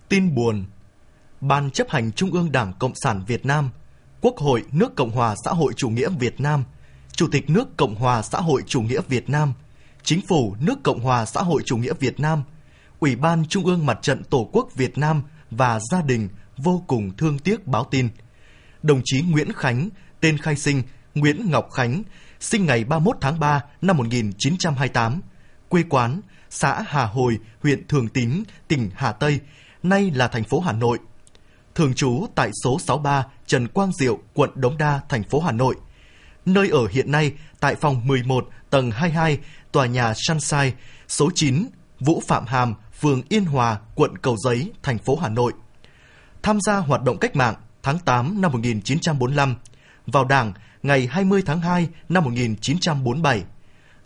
Tin 0.10 0.36
buồn 0.36 0.66
Ban 1.42 1.72
chấp 1.72 1.90
hành 1.90 2.12
Trung 2.12 2.31
ương 2.31 2.52
Đảng 2.52 2.74
Cộng 2.80 2.94
sản 2.96 3.24
Việt 3.28 3.46
Nam, 3.46 3.69
Quốc 4.22 4.38
hội 4.38 4.63
nước 4.72 4.96
Cộng 4.96 5.12
hòa 5.12 5.36
xã 5.46 5.52
hội 5.52 5.74
chủ 5.78 5.90
nghĩa 5.90 6.10
Việt 6.19 6.42
Nam, 6.42 6.63
Chủ 7.13 7.28
tịch 7.31 7.50
nước 7.50 7.78
Cộng 7.78 7.96
hòa 7.96 8.22
xã 8.22 8.40
hội 8.40 8.63
chủ 8.68 8.81
nghĩa 8.81 9.02
Việt 9.10 9.30
Nam– 9.30 9.54
Chính 10.03 10.21
phủ 10.27 10.56
nước 10.59 10.83
Cộng 10.83 11.00
hòa 11.00 11.25
xã 11.25 11.42
hội 11.42 11.62
chủ 11.65 11.77
nghĩa 11.77 11.94
Việt 12.00 12.19
Nam, 12.19 12.44
Ủy 13.00 13.15
ban 13.15 13.45
Trung 13.45 13.65
ương 13.65 13.86
Mặt 13.86 14.00
trận 14.01 14.24
Tổ 14.24 14.50
quốc 14.53 14.75
Việt 14.75 14.98
Nam 14.98 15.24
và 15.51 15.80
gia 15.92 16.01
đình 16.01 16.30
vô 16.57 16.83
cùng 16.88 17.12
thương 17.18 17.39
tiếc 17.39 17.68
báo 17.68 17.88
tin. 17.92 18.09
Đồng 18.83 19.01
chí 19.06 19.21
Nguyễn 19.21 19.53
Khánh, 19.53 19.89
tên 20.19 20.38
khai 20.38 20.56
sinh 20.56 20.83
Nguyễn 21.15 21.51
Ngọc 21.51 21.71
Khánh, 21.71 22.03
sinh 22.39 22.65
ngày 22.65 22.83
31 22.83 23.18
tháng 23.21 23.39
3 23.39 23.63
năm 23.81 23.98
1928, 23.98 25.21
quê 25.69 25.83
quán 25.89 26.21
xã 26.50 26.81
Hà 26.88 27.06
Hồi, 27.06 27.39
huyện 27.62 27.88
Thường 27.88 28.07
Tín, 28.07 28.44
tỉnh 28.68 28.89
Hà 28.95 29.12
Tây, 29.12 29.39
nay 29.83 30.12
là 30.15 30.27
thành 30.27 30.44
phố 30.44 30.59
Hà 30.59 30.71
Nội. 30.74 31.00
Thường 31.75 31.94
trú 31.94 32.25
tại 32.36 32.51
số 32.63 32.80
63 32.80 33.25
Trần 33.45 33.68
Quang 33.68 33.92
Diệu, 33.94 34.19
quận 34.33 34.50
Đống 34.56 34.77
Đa, 34.77 35.01
thành 35.09 35.24
phố 35.24 35.39
Hà 35.39 35.51
Nội. 35.51 35.75
Nơi 36.45 36.69
ở 36.69 36.88
hiện 36.92 37.12
nay 37.12 37.33
tại 37.59 37.75
phòng 37.75 38.07
11, 38.07 38.50
tầng 38.71 38.91
22, 38.91 39.38
tòa 39.71 39.85
nhà 39.85 40.13
Sunshine, 40.15 40.71
số 41.07 41.29
9, 41.35 41.68
Vũ 42.00 42.23
Phạm 42.27 42.45
Hàm, 42.45 42.73
phường 43.00 43.21
Yên 43.29 43.45
Hòa, 43.45 43.79
quận 43.95 44.18
Cầu 44.18 44.35
Giấy, 44.38 44.71
thành 44.83 44.97
phố 44.97 45.15
Hà 45.15 45.29
Nội. 45.29 45.53
Tham 46.44 46.62
gia 46.62 46.77
hoạt 46.77 47.03
động 47.03 47.18
cách 47.18 47.35
mạng 47.35 47.56
tháng 47.83 48.00
8 48.00 48.41
năm 48.41 48.51
1945, 48.51 49.56
vào 50.07 50.25
Đảng 50.25 50.53
ngày 50.83 51.07
20 51.07 51.44
tháng 51.45 51.62
2 51.62 51.88
năm 52.09 52.23
1947. 52.23 53.44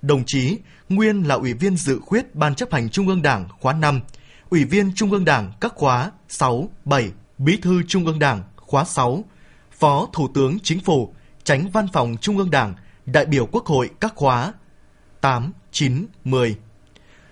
Đồng 0.01 0.23
chí 0.25 0.57
nguyên 0.89 1.27
là 1.27 1.35
Ủy 1.35 1.53
viên 1.53 1.77
dự 1.77 1.99
khuyết 1.99 2.35
Ban 2.35 2.55
chấp 2.55 2.71
hành 2.71 2.89
Trung 2.89 3.07
ương 3.07 3.21
Đảng 3.21 3.47
khóa 3.59 3.73
5, 3.73 4.01
Ủy 4.49 4.63
viên 4.63 4.91
Trung 4.95 5.11
ương 5.11 5.25
Đảng 5.25 5.51
các 5.61 5.73
khóa 5.75 6.11
6, 6.29 6.69
7, 6.85 7.11
Bí 7.37 7.57
thư 7.57 7.83
Trung 7.87 8.05
ương 8.05 8.19
Đảng 8.19 8.43
khóa 8.55 8.83
6, 8.83 9.23
Phó 9.71 10.07
Thủ 10.13 10.27
tướng 10.33 10.57
Chính 10.63 10.79
phủ, 10.79 11.13
Tránh 11.43 11.69
Văn 11.73 11.87
phòng 11.93 12.15
Trung 12.21 12.37
ương 12.37 12.51
Đảng, 12.51 12.73
đại 13.05 13.25
biểu 13.25 13.45
Quốc 13.45 13.65
hội 13.65 13.89
các 13.99 14.13
khóa 14.15 14.53
8, 15.21 15.51
9, 15.71 16.05
10. 16.23 16.55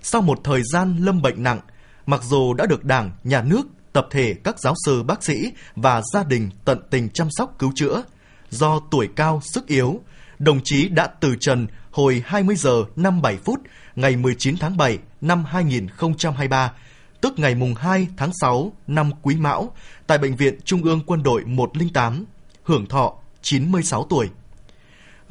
Sau 0.02 0.22
một 0.22 0.40
thời 0.44 0.62
gian 0.64 0.98
lâm 0.98 1.22
bệnh 1.22 1.44
nặng, 1.44 1.60
mặc 2.06 2.24
dù 2.24 2.54
đã 2.54 2.66
được 2.66 2.86
Đảng, 2.86 3.12
Nhà 3.24 3.42
nước, 3.42 3.62
tập 3.94 4.08
thể 4.12 4.36
các 4.44 4.60
giáo 4.60 4.74
sư 4.86 5.04
bác 5.04 5.24
sĩ 5.24 5.52
và 5.76 6.02
gia 6.14 6.24
đình 6.24 6.50
tận 6.66 6.80
tình 6.90 7.10
chăm 7.10 7.28
sóc 7.32 7.56
cứu 7.60 7.72
chữa, 7.76 8.04
do 8.50 8.80
tuổi 8.92 9.10
cao 9.16 9.42
sức 9.44 9.68
yếu, 9.68 10.02
đồng 10.40 10.60
chí 10.64 10.88
đã 10.90 11.08
từ 11.08 11.36
trần 11.40 11.68
hồi 11.92 12.24
20 12.26 12.56
giờ 12.56 12.84
57 12.96 13.38
phút 13.38 13.60
ngày 13.96 14.16
19 14.16 14.56
tháng 14.60 14.78
7 14.78 14.98
năm 15.22 15.46
2023, 15.46 16.74
tức 17.22 17.34
ngày 17.40 17.56
mùng 17.56 17.76
2 17.76 18.08
tháng 18.18 18.32
6 18.42 18.74
năm 18.88 19.12
Quý 19.22 19.36
Mão, 19.36 19.76
tại 20.08 20.18
Bệnh 20.18 20.36
viện 20.36 20.60
Trung 20.66 20.84
ương 20.84 21.02
Quân 21.06 21.24
đội 21.24 21.44
108, 21.46 22.26
hưởng 22.64 22.86
thọ 22.86 23.14
96 23.42 24.06
tuổi. 24.10 24.30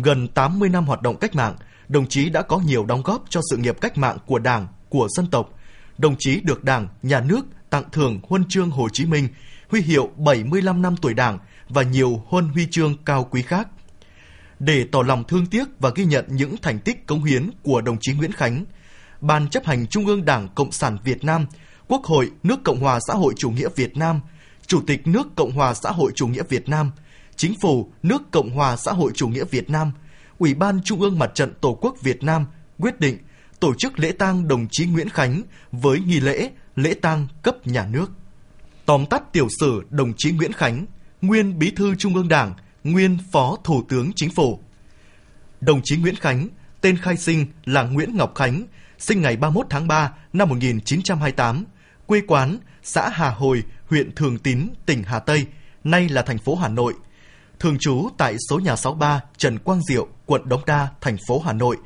Gần 0.04 0.28
80 0.28 0.68
năm 0.68 0.86
hoạt 0.86 1.02
động 1.02 1.16
cách 1.16 1.34
mạng, 1.34 1.56
đồng 1.88 2.08
chí 2.08 2.30
đã 2.30 2.42
có 2.42 2.58
nhiều 2.58 2.84
đóng 2.84 3.02
góp 3.02 3.24
cho 3.28 3.40
sự 3.50 3.56
nghiệp 3.56 3.80
cách 3.80 3.98
mạng 3.98 4.18
của 4.26 4.38
Đảng, 4.38 4.66
của 4.88 5.08
dân 5.16 5.26
tộc. 5.26 5.58
Đồng 5.98 6.16
chí 6.18 6.40
được 6.40 6.64
Đảng, 6.64 6.88
Nhà 7.02 7.20
nước 7.20 7.46
tặng 7.70 7.84
thưởng 7.92 8.20
huân 8.22 8.44
chương 8.48 8.70
Hồ 8.70 8.88
Chí 8.92 9.06
Minh, 9.06 9.28
huy 9.68 9.80
hiệu 9.80 10.10
75 10.16 10.82
năm 10.82 10.96
tuổi 10.96 11.14
Đảng 11.14 11.38
và 11.68 11.82
nhiều 11.82 12.22
huân 12.26 12.48
huy 12.48 12.66
chương 12.70 12.96
cao 13.04 13.28
quý 13.30 13.42
khác. 13.42 13.68
Để 14.58 14.86
tỏ 14.92 15.02
lòng 15.02 15.24
thương 15.24 15.46
tiếc 15.46 15.64
và 15.78 15.90
ghi 15.94 16.04
nhận 16.04 16.24
những 16.28 16.56
thành 16.56 16.78
tích 16.78 17.06
công 17.06 17.24
hiến 17.24 17.50
của 17.62 17.80
đồng 17.80 17.96
chí 18.00 18.12
Nguyễn 18.12 18.32
Khánh, 18.32 18.64
Ban 19.20 19.48
chấp 19.48 19.66
hành 19.66 19.86
Trung 19.86 20.06
ương 20.06 20.24
Đảng 20.24 20.48
Cộng 20.54 20.72
sản 20.72 20.98
Việt 21.04 21.24
Nam, 21.24 21.46
Quốc 21.88 22.04
hội 22.04 22.30
nước 22.42 22.60
Cộng 22.64 22.80
hòa 22.80 22.98
xã 23.08 23.14
hội 23.14 23.34
chủ 23.38 23.50
nghĩa 23.50 23.68
Việt 23.76 23.96
Nam, 23.96 24.20
Chủ 24.66 24.82
tịch 24.86 25.06
nước 25.06 25.26
Cộng 25.36 25.52
hòa 25.52 25.74
xã 25.74 25.90
hội 25.90 26.12
chủ 26.14 26.26
nghĩa 26.26 26.42
Việt 26.48 26.68
Nam, 26.68 26.90
Chính 27.36 27.54
phủ 27.60 27.92
nước 28.02 28.22
Cộng 28.30 28.50
hòa 28.50 28.76
xã 28.76 28.92
hội 28.92 29.12
chủ 29.14 29.28
nghĩa 29.28 29.44
Việt 29.44 29.70
Nam– 29.70 29.92
Ủy 30.42 30.54
ban 30.54 30.82
Trung 30.82 31.00
ương 31.00 31.18
Mặt 31.18 31.30
trận 31.34 31.52
Tổ 31.60 31.78
quốc 31.80 31.96
Việt 32.02 32.22
Nam 32.22 32.46
quyết 32.78 33.00
định 33.00 33.18
tổ 33.60 33.74
chức 33.78 33.98
lễ 33.98 34.12
tang 34.12 34.48
đồng 34.48 34.66
chí 34.70 34.86
Nguyễn 34.86 35.08
Khánh 35.08 35.42
với 35.72 36.00
nghi 36.00 36.20
lễ 36.20 36.50
lễ 36.76 36.94
tang 36.94 37.26
cấp 37.42 37.66
nhà 37.66 37.86
nước. 37.86 38.10
Tóm 38.86 39.06
tắt 39.06 39.32
tiểu 39.32 39.48
sử 39.60 39.82
đồng 39.90 40.12
chí 40.16 40.32
Nguyễn 40.32 40.52
Khánh, 40.52 40.86
nguyên 41.22 41.58
Bí 41.58 41.70
thư 41.70 41.94
Trung 41.94 42.14
ương 42.14 42.28
Đảng, 42.28 42.54
nguyên 42.84 43.18
Phó 43.32 43.56
Thủ 43.64 43.82
tướng 43.88 44.12
Chính 44.16 44.30
phủ. 44.30 44.60
Đồng 45.60 45.80
chí 45.84 45.96
Nguyễn 45.96 46.16
Khánh, 46.16 46.48
tên 46.80 46.96
khai 46.96 47.16
sinh 47.16 47.46
là 47.64 47.82
Nguyễn 47.82 48.16
Ngọc 48.16 48.34
Khánh, 48.34 48.62
sinh 48.98 49.22
ngày 49.22 49.36
31 49.36 49.66
tháng 49.70 49.88
3 49.88 50.12
năm 50.32 50.48
1928, 50.48 51.64
quê 52.06 52.20
quán 52.26 52.58
xã 52.82 53.08
Hà 53.08 53.30
Hồi, 53.30 53.62
huyện 53.86 54.14
Thường 54.14 54.38
Tín, 54.38 54.68
tỉnh 54.86 55.02
Hà 55.02 55.18
Tây, 55.18 55.46
nay 55.84 56.08
là 56.08 56.22
thành 56.22 56.38
phố 56.38 56.56
Hà 56.56 56.68
Nội– 56.68 56.94
thường 57.62 57.78
trú 57.78 58.08
tại 58.18 58.36
số 58.48 58.58
nhà 58.58 58.76
63 58.76 59.20
Trần 59.36 59.58
Quang 59.58 59.80
Diệu, 59.82 60.08
quận 60.26 60.48
Đống 60.48 60.60
Đa, 60.66 60.88
thành 61.00 61.16
phố 61.28 61.40
Hà 61.40 61.52
Nội. 61.52 61.76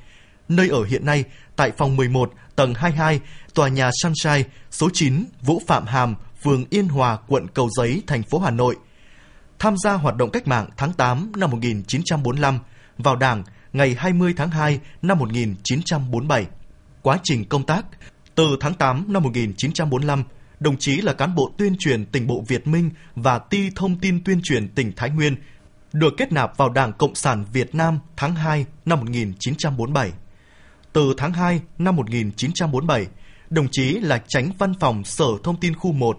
Nơi 0.49 0.69
ở 0.69 0.85
hiện 0.85 1.07
nay 1.07 1.25
tại 1.57 1.73
phòng 1.79 1.97
11, 1.97 2.33
tầng 2.57 2.75
22, 2.75 3.21
tòa 3.55 3.69
nhà 3.69 3.91
Sunshine, 4.03 4.43
số 4.71 4.89
9, 4.93 5.25
Vũ 5.43 5.63
Phạm 5.67 5.87
Hàm, 5.87 6.15
phường 6.45 6.65
Yên 6.71 6.89
Hòa, 6.89 7.19
quận 7.27 7.47
Cầu 7.55 7.69
Giấy, 7.77 8.03
thành 8.07 8.23
phố 8.23 8.39
Hà 8.39 8.51
Nội. 8.51 8.77
Tham 9.59 9.75
gia 9.85 9.93
hoạt 9.93 10.17
động 10.17 10.31
cách 10.31 10.47
mạng 10.47 10.67
tháng 10.77 10.93
8 10.93 11.33
năm 11.37 11.51
1945, 11.51 12.59
vào 12.99 13.17
Đảng 13.17 13.45
ngày 13.73 13.97
20 13.99 14.35
tháng 14.37 14.51
2 14.51 14.81
năm 15.03 15.19
1947. 15.19 16.47
Quá 17.03 17.19
trình 17.23 17.45
công 17.45 17.67
tác, 17.67 17.85
từ 18.35 18.57
tháng 18.61 18.75
8 18.75 19.05
năm 19.09 19.23
1945, 19.23 20.25
đồng 20.61 20.77
chí 20.77 20.97
là 20.97 21.13
cán 21.13 21.35
bộ 21.35 21.53
tuyên 21.59 21.77
truyền 21.79 22.07
tỉnh 22.07 22.27
bộ 22.27 22.45
Việt 22.49 22.67
Minh 22.67 22.91
và 23.15 23.39
ti 23.39 23.71
thông 23.75 24.01
tin 24.01 24.25
tuyên 24.25 24.41
truyền 24.43 24.69
tỉnh 24.69 24.93
Thái 24.97 25.11
Nguyên, 25.11 25.37
được 25.99 26.15
kết 26.17 26.33
nạp 26.33 26.57
vào 26.57 26.69
Đảng 26.69 26.93
Cộng 26.93 27.15
sản 27.15 27.45
Việt 27.53 27.75
Nam 27.75 27.99
tháng 28.17 28.35
2 28.35 28.67
năm 28.85 29.01
1947. 29.01 30.13
Từ 30.93 31.15
tháng 31.17 31.33
2 31.33 31.61
năm 31.79 31.97
1947, 31.97 33.07
đồng 33.51 33.69
chí 33.73 33.99
là 33.99 34.23
tránh 34.29 34.51
văn 34.59 34.73
phòng 34.81 35.05
Sở 35.05 35.27
Thông 35.43 35.61
tin 35.61 35.75
khu 35.75 35.93
1. 35.93 36.19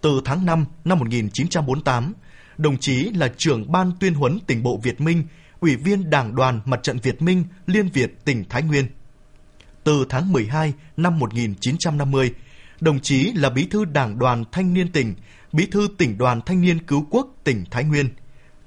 Từ 0.00 0.20
tháng 0.24 0.46
5 0.46 0.64
năm 0.84 0.98
1948, 0.98 2.12
đồng 2.56 2.78
chí 2.78 3.10
là 3.14 3.28
trưởng 3.36 3.72
ban 3.72 3.92
tuyên 4.00 4.14
huấn 4.14 4.38
tỉnh 4.46 4.62
bộ 4.62 4.80
Việt 4.82 5.00
Minh, 5.00 5.24
ủy 5.60 5.76
viên 5.76 6.10
Đảng 6.10 6.34
đoàn 6.34 6.60
Mặt 6.64 6.82
trận 6.82 6.98
Việt 6.98 7.22
Minh 7.22 7.44
Liên 7.66 7.88
Việt 7.88 8.24
tỉnh 8.24 8.44
Thái 8.48 8.62
Nguyên. 8.62 8.86
Từ 9.84 10.06
tháng 10.08 10.32
12 10.32 10.72
năm 10.96 11.18
1950, 11.18 12.34
đồng 12.80 13.00
chí 13.00 13.32
là 13.34 13.50
bí 13.50 13.66
thư 13.66 13.84
Đảng 13.84 14.18
đoàn 14.18 14.44
Thanh 14.52 14.74
niên 14.74 14.92
tỉnh, 14.92 15.14
bí 15.52 15.66
thư 15.66 15.88
tỉnh 15.98 16.18
đoàn 16.18 16.40
Thanh 16.46 16.60
niên 16.60 16.86
Cứu 16.86 17.06
Quốc 17.10 17.26
tỉnh 17.44 17.64
Thái 17.70 17.84
Nguyên. 17.84 18.08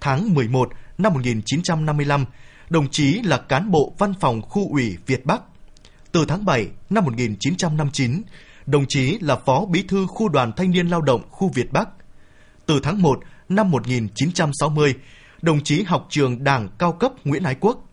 Tháng 0.06 0.34
11 0.34 0.70
năm 0.98 1.14
1955, 1.14 2.26
đồng 2.70 2.90
chí 2.92 3.22
là 3.24 3.38
cán 3.38 3.72
bộ 3.72 3.94
văn 3.98 4.14
phòng 4.20 4.42
khu 4.42 4.70
ủy 4.72 4.98
Việt 5.06 5.26
Bắc. 5.26 5.42
Từ 6.12 6.26
tháng 6.28 6.46
7 6.46 6.68
năm 6.90 7.06
1959, 7.06 8.22
đồng 8.66 8.86
chí 8.88 9.18
là 9.22 9.36
phó 9.36 9.66
bí 9.66 9.84
thư 9.88 10.08
khu 10.08 10.30
đoàn 10.30 10.52
thanh 10.58 10.72
niên 10.72 10.88
lao 10.88 11.02
động 11.02 11.22
khu 11.30 11.52
Việt 11.54 11.72
Bắc. 11.72 11.90
Từ 12.66 12.80
tháng 12.84 13.02
1 13.02 13.20
năm 13.50 13.72
1960, 13.72 14.94
đồng 15.42 15.64
chí 15.64 15.84
học 15.84 16.08
trường 16.10 16.44
Đảng 16.44 16.70
cao 16.78 16.92
cấp 16.92 17.12
Nguyễn 17.24 17.44
Ái 17.44 17.56
Quốc. 17.60 17.90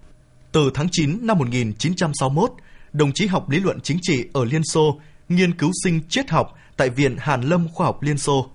Từ 0.52 0.70
tháng 0.74 0.88
9 0.92 1.26
năm 1.26 1.38
1961, 1.38 2.52
đồng 2.92 3.12
chí 3.12 3.26
học 3.26 3.50
lý 3.50 3.60
luận 3.60 3.80
chính 3.80 3.98
trị 4.02 4.24
ở 4.32 4.44
Liên 4.44 4.64
Xô, 4.64 5.00
nghiên 5.28 5.54
cứu 5.54 5.70
sinh 5.84 6.00
triết 6.08 6.30
học 6.30 6.54
tại 6.76 6.90
Viện 6.90 7.16
Hàn 7.18 7.42
Lâm 7.42 7.68
Khoa 7.68 7.86
học 7.86 8.02
Liên 8.02 8.18
Xô. 8.18 8.50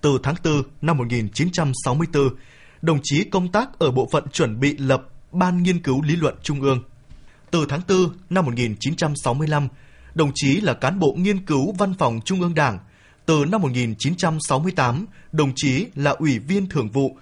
Từ 0.00 0.18
tháng 0.22 0.34
4 0.44 0.62
năm 0.80 0.96
1964, 0.96 2.28
đồng 2.82 2.98
chí 3.02 3.24
công 3.24 3.52
tác 3.52 3.78
ở 3.78 3.90
bộ 3.90 4.08
phận 4.12 4.28
chuẩn 4.28 4.60
bị 4.60 4.76
lập 4.76 5.02
Ban 5.32 5.62
Nghiên 5.62 5.82
cứu 5.82 6.02
Lý 6.02 6.16
luận 6.16 6.34
Trung 6.42 6.60
ương. 6.60 6.82
Từ 7.50 7.66
tháng 7.68 7.80
4 7.88 8.08
năm 8.30 8.44
1965, 8.44 9.68
đồng 10.14 10.32
chí 10.34 10.60
là 10.60 10.74
cán 10.74 10.98
bộ 10.98 11.12
nghiên 11.12 11.46
cứu 11.46 11.72
Văn 11.78 11.94
phòng 11.98 12.20
Trung 12.24 12.40
ương 12.40 12.54
Đảng. 12.54 12.78
Từ 13.26 13.44
năm 13.48 13.60
1968, 13.62 15.06
đồng 15.32 15.52
chí 15.56 15.86
là 15.94 16.10
Ủy 16.10 16.38
viên 16.38 16.68
Thường 16.68 16.90
vụ, 16.90 17.16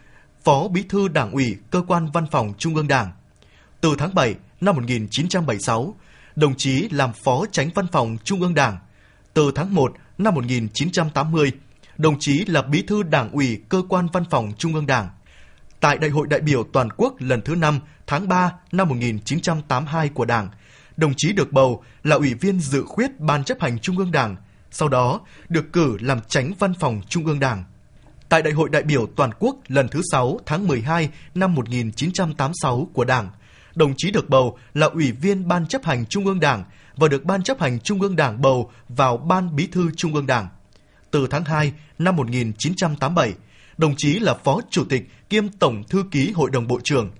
Phó 0.44 0.68
Bí 0.68 0.82
thư 0.82 1.08
Đảng 1.08 1.30
ủy 1.30 1.56
Cơ 1.70 1.82
quan 1.88 2.10
Văn 2.12 2.26
phòng 2.30 2.54
Trung 2.58 2.74
ương 2.74 2.88
Đảng. 2.88 3.12
Từ 3.80 3.94
tháng 3.98 4.14
7 4.14 4.34
năm 4.60 4.76
1976, 4.76 5.94
đồng 6.36 6.54
chí 6.56 6.88
làm 6.88 7.10
Phó 7.24 7.44
Tránh 7.52 7.70
Văn 7.74 7.86
phòng 7.92 8.16
Trung 8.24 8.40
ương 8.40 8.54
Đảng. 8.54 8.78
Từ 9.34 9.52
tháng 9.54 9.74
1 9.74 9.92
năm 10.18 10.34
1980, 10.34 11.52
đồng 11.98 12.18
chí 12.18 12.44
là 12.44 12.62
Bí 12.62 12.82
thư 12.82 13.02
Đảng 13.02 13.30
ủy 13.30 13.58
Cơ 13.68 13.82
quan 13.88 14.06
Văn 14.12 14.24
phòng 14.30 14.52
Trung 14.58 14.74
ương 14.74 14.86
Đảng. 14.86 15.08
Tại 15.80 15.98
Đại 15.98 16.10
hội 16.10 16.26
đại 16.26 16.40
biểu 16.40 16.64
toàn 16.72 16.88
quốc 16.96 17.14
lần 17.18 17.42
thứ 17.42 17.54
5 17.54 17.80
tháng 18.06 18.28
3 18.28 18.52
năm 18.72 18.88
1982 18.88 20.08
của 20.08 20.24
Đảng, 20.24 20.48
đồng 20.96 21.12
chí 21.16 21.32
được 21.32 21.52
bầu 21.52 21.82
là 22.02 22.16
Ủy 22.16 22.34
viên 22.34 22.60
dự 22.60 22.84
khuyết 22.86 23.20
Ban 23.20 23.44
chấp 23.44 23.60
hành 23.60 23.78
Trung 23.78 23.98
ương 23.98 24.12
Đảng, 24.12 24.36
sau 24.70 24.88
đó 24.88 25.20
được 25.48 25.72
cử 25.72 25.96
làm 26.00 26.20
tránh 26.28 26.52
văn 26.58 26.74
phòng 26.74 27.00
Trung 27.08 27.26
ương 27.26 27.40
Đảng. 27.40 27.64
Tại 28.28 28.42
Đại 28.42 28.52
hội 28.52 28.68
đại 28.68 28.82
biểu 28.82 29.06
toàn 29.16 29.30
quốc 29.38 29.56
lần 29.68 29.88
thứ 29.88 30.00
6 30.12 30.38
tháng 30.46 30.66
12 30.66 31.08
năm 31.34 31.54
1986 31.54 32.88
của 32.92 33.04
Đảng, 33.04 33.30
đồng 33.74 33.94
chí 33.96 34.10
được 34.10 34.28
bầu 34.28 34.58
là 34.74 34.86
Ủy 34.86 35.12
viên 35.12 35.48
Ban 35.48 35.66
chấp 35.66 35.84
hành 35.84 36.06
Trung 36.06 36.26
ương 36.26 36.40
Đảng 36.40 36.64
và 36.96 37.08
được 37.08 37.24
Ban 37.24 37.42
chấp 37.42 37.60
hành 37.60 37.80
Trung 37.80 38.00
ương 38.00 38.16
Đảng 38.16 38.40
bầu 38.40 38.70
vào 38.88 39.16
Ban 39.16 39.56
Bí 39.56 39.66
thư 39.66 39.90
Trung 39.96 40.14
ương 40.14 40.26
Đảng. 40.26 40.48
Từ 41.10 41.26
tháng 41.30 41.44
2 41.44 41.72
năm 41.98 42.16
1987, 42.16 43.32
đồng 43.76 43.94
chí 43.96 44.18
là 44.18 44.34
Phó 44.34 44.60
Chủ 44.70 44.84
tịch 44.84 45.08
kiêm 45.30 45.48
Tổng 45.48 45.82
Thư 45.84 46.04
ký 46.10 46.32
Hội 46.32 46.50
đồng 46.50 46.66
Bộ 46.66 46.80
trưởng. 46.84 47.10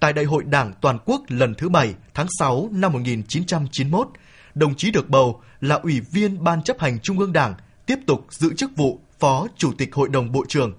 Tại 0.00 0.12
Đại 0.12 0.24
hội 0.24 0.44
Đảng 0.44 0.72
Toàn 0.80 0.98
quốc 1.04 1.22
lần 1.28 1.54
thứ 1.54 1.68
7 1.68 1.94
tháng 2.14 2.26
6 2.38 2.68
năm 2.72 2.92
1991, 2.92 4.08
đồng 4.54 4.74
chí 4.74 4.90
được 4.90 5.08
bầu 5.08 5.40
là 5.60 5.74
Ủy 5.74 6.00
viên 6.00 6.44
Ban 6.44 6.62
chấp 6.62 6.80
hành 6.80 6.98
Trung 7.00 7.18
ương 7.18 7.32
Đảng, 7.32 7.54
tiếp 7.86 7.98
tục 8.06 8.26
giữ 8.30 8.54
chức 8.54 8.70
vụ 8.76 9.00
Phó 9.18 9.46
Chủ 9.56 9.72
tịch 9.78 9.94
Hội 9.94 10.08
đồng 10.08 10.32
Bộ 10.32 10.44
trưởng. 10.48 10.72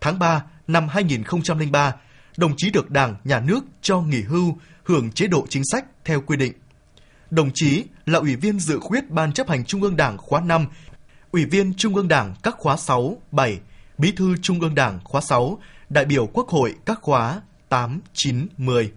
Tháng 0.00 0.18
3 0.18 0.44
năm 0.66 0.88
2003, 0.88 1.94
đồng 2.36 2.52
chí 2.56 2.70
được 2.70 2.90
Đảng, 2.90 3.16
Nhà 3.24 3.40
nước 3.40 3.60
cho 3.82 4.00
nghỉ 4.00 4.22
hưu, 4.22 4.58
hưởng 4.84 5.12
chế 5.12 5.26
độ 5.26 5.46
chính 5.48 5.62
sách 5.72 5.84
theo 6.04 6.20
quy 6.20 6.36
định. 6.36 6.52
Đồng 7.30 7.50
chí 7.54 7.84
là 8.06 8.18
Ủy 8.18 8.36
viên 8.36 8.60
dự 8.60 8.78
khuyết 8.80 9.10
Ban 9.10 9.32
chấp 9.32 9.48
hành 9.48 9.64
Trung 9.64 9.82
ương 9.82 9.96
Đảng 9.96 10.18
khóa 10.18 10.40
5, 10.40 10.66
Ủy 11.30 11.44
viên 11.44 11.74
Trung 11.74 11.94
ương 11.94 12.08
Đảng 12.08 12.34
các 12.42 12.54
khóa 12.58 12.76
6, 12.76 13.16
7, 13.30 13.58
Bí 13.98 14.12
thư 14.12 14.36
Trung 14.42 14.60
ương 14.60 14.74
Đảng 14.74 15.00
khóa 15.04 15.20
6, 15.20 15.58
đại 15.90 16.04
biểu 16.04 16.26
Quốc 16.26 16.48
hội 16.48 16.74
các 16.86 16.98
khóa 17.02 17.40
8, 17.68 18.00
9, 18.12 18.46
10. 18.56 18.92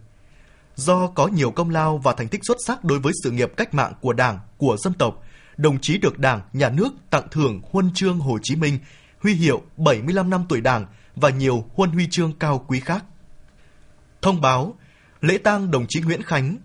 Do 0.75 1.07
có 1.07 1.27
nhiều 1.27 1.51
công 1.51 1.69
lao 1.69 1.97
và 1.97 2.13
thành 2.13 2.27
tích 2.27 2.41
xuất 2.43 2.57
sắc 2.67 2.83
đối 2.83 2.99
với 2.99 3.13
sự 3.23 3.31
nghiệp 3.31 3.51
cách 3.57 3.73
mạng 3.73 3.93
của 4.01 4.13
Đảng, 4.13 4.39
của 4.57 4.77
dân 4.77 4.93
tộc, 4.93 5.23
đồng 5.57 5.79
chí 5.79 5.97
được 5.97 6.19
Đảng, 6.19 6.41
Nhà 6.53 6.69
nước 6.69 6.89
tặng 7.09 7.27
thưởng 7.31 7.61
huân 7.71 7.91
chương 7.93 8.19
Hồ 8.19 8.37
Chí 8.43 8.55
Minh, 8.55 8.79
huy 9.19 9.33
hiệu 9.33 9.61
75 9.77 10.29
năm 10.29 10.45
tuổi 10.49 10.61
Đảng 10.61 10.85
và 11.15 11.29
nhiều 11.29 11.65
huân 11.73 11.89
huy 11.91 12.07
chương 12.11 12.33
cao 12.39 12.65
quý 12.67 12.79
khác. 12.79 13.05
Thông 14.21 14.41
báo, 14.41 14.75
lễ 15.21 15.37
tang 15.37 15.71
đồng 15.71 15.85
chí 15.89 16.01
Nguyễn 16.01 16.21
Khánh, 16.21 16.57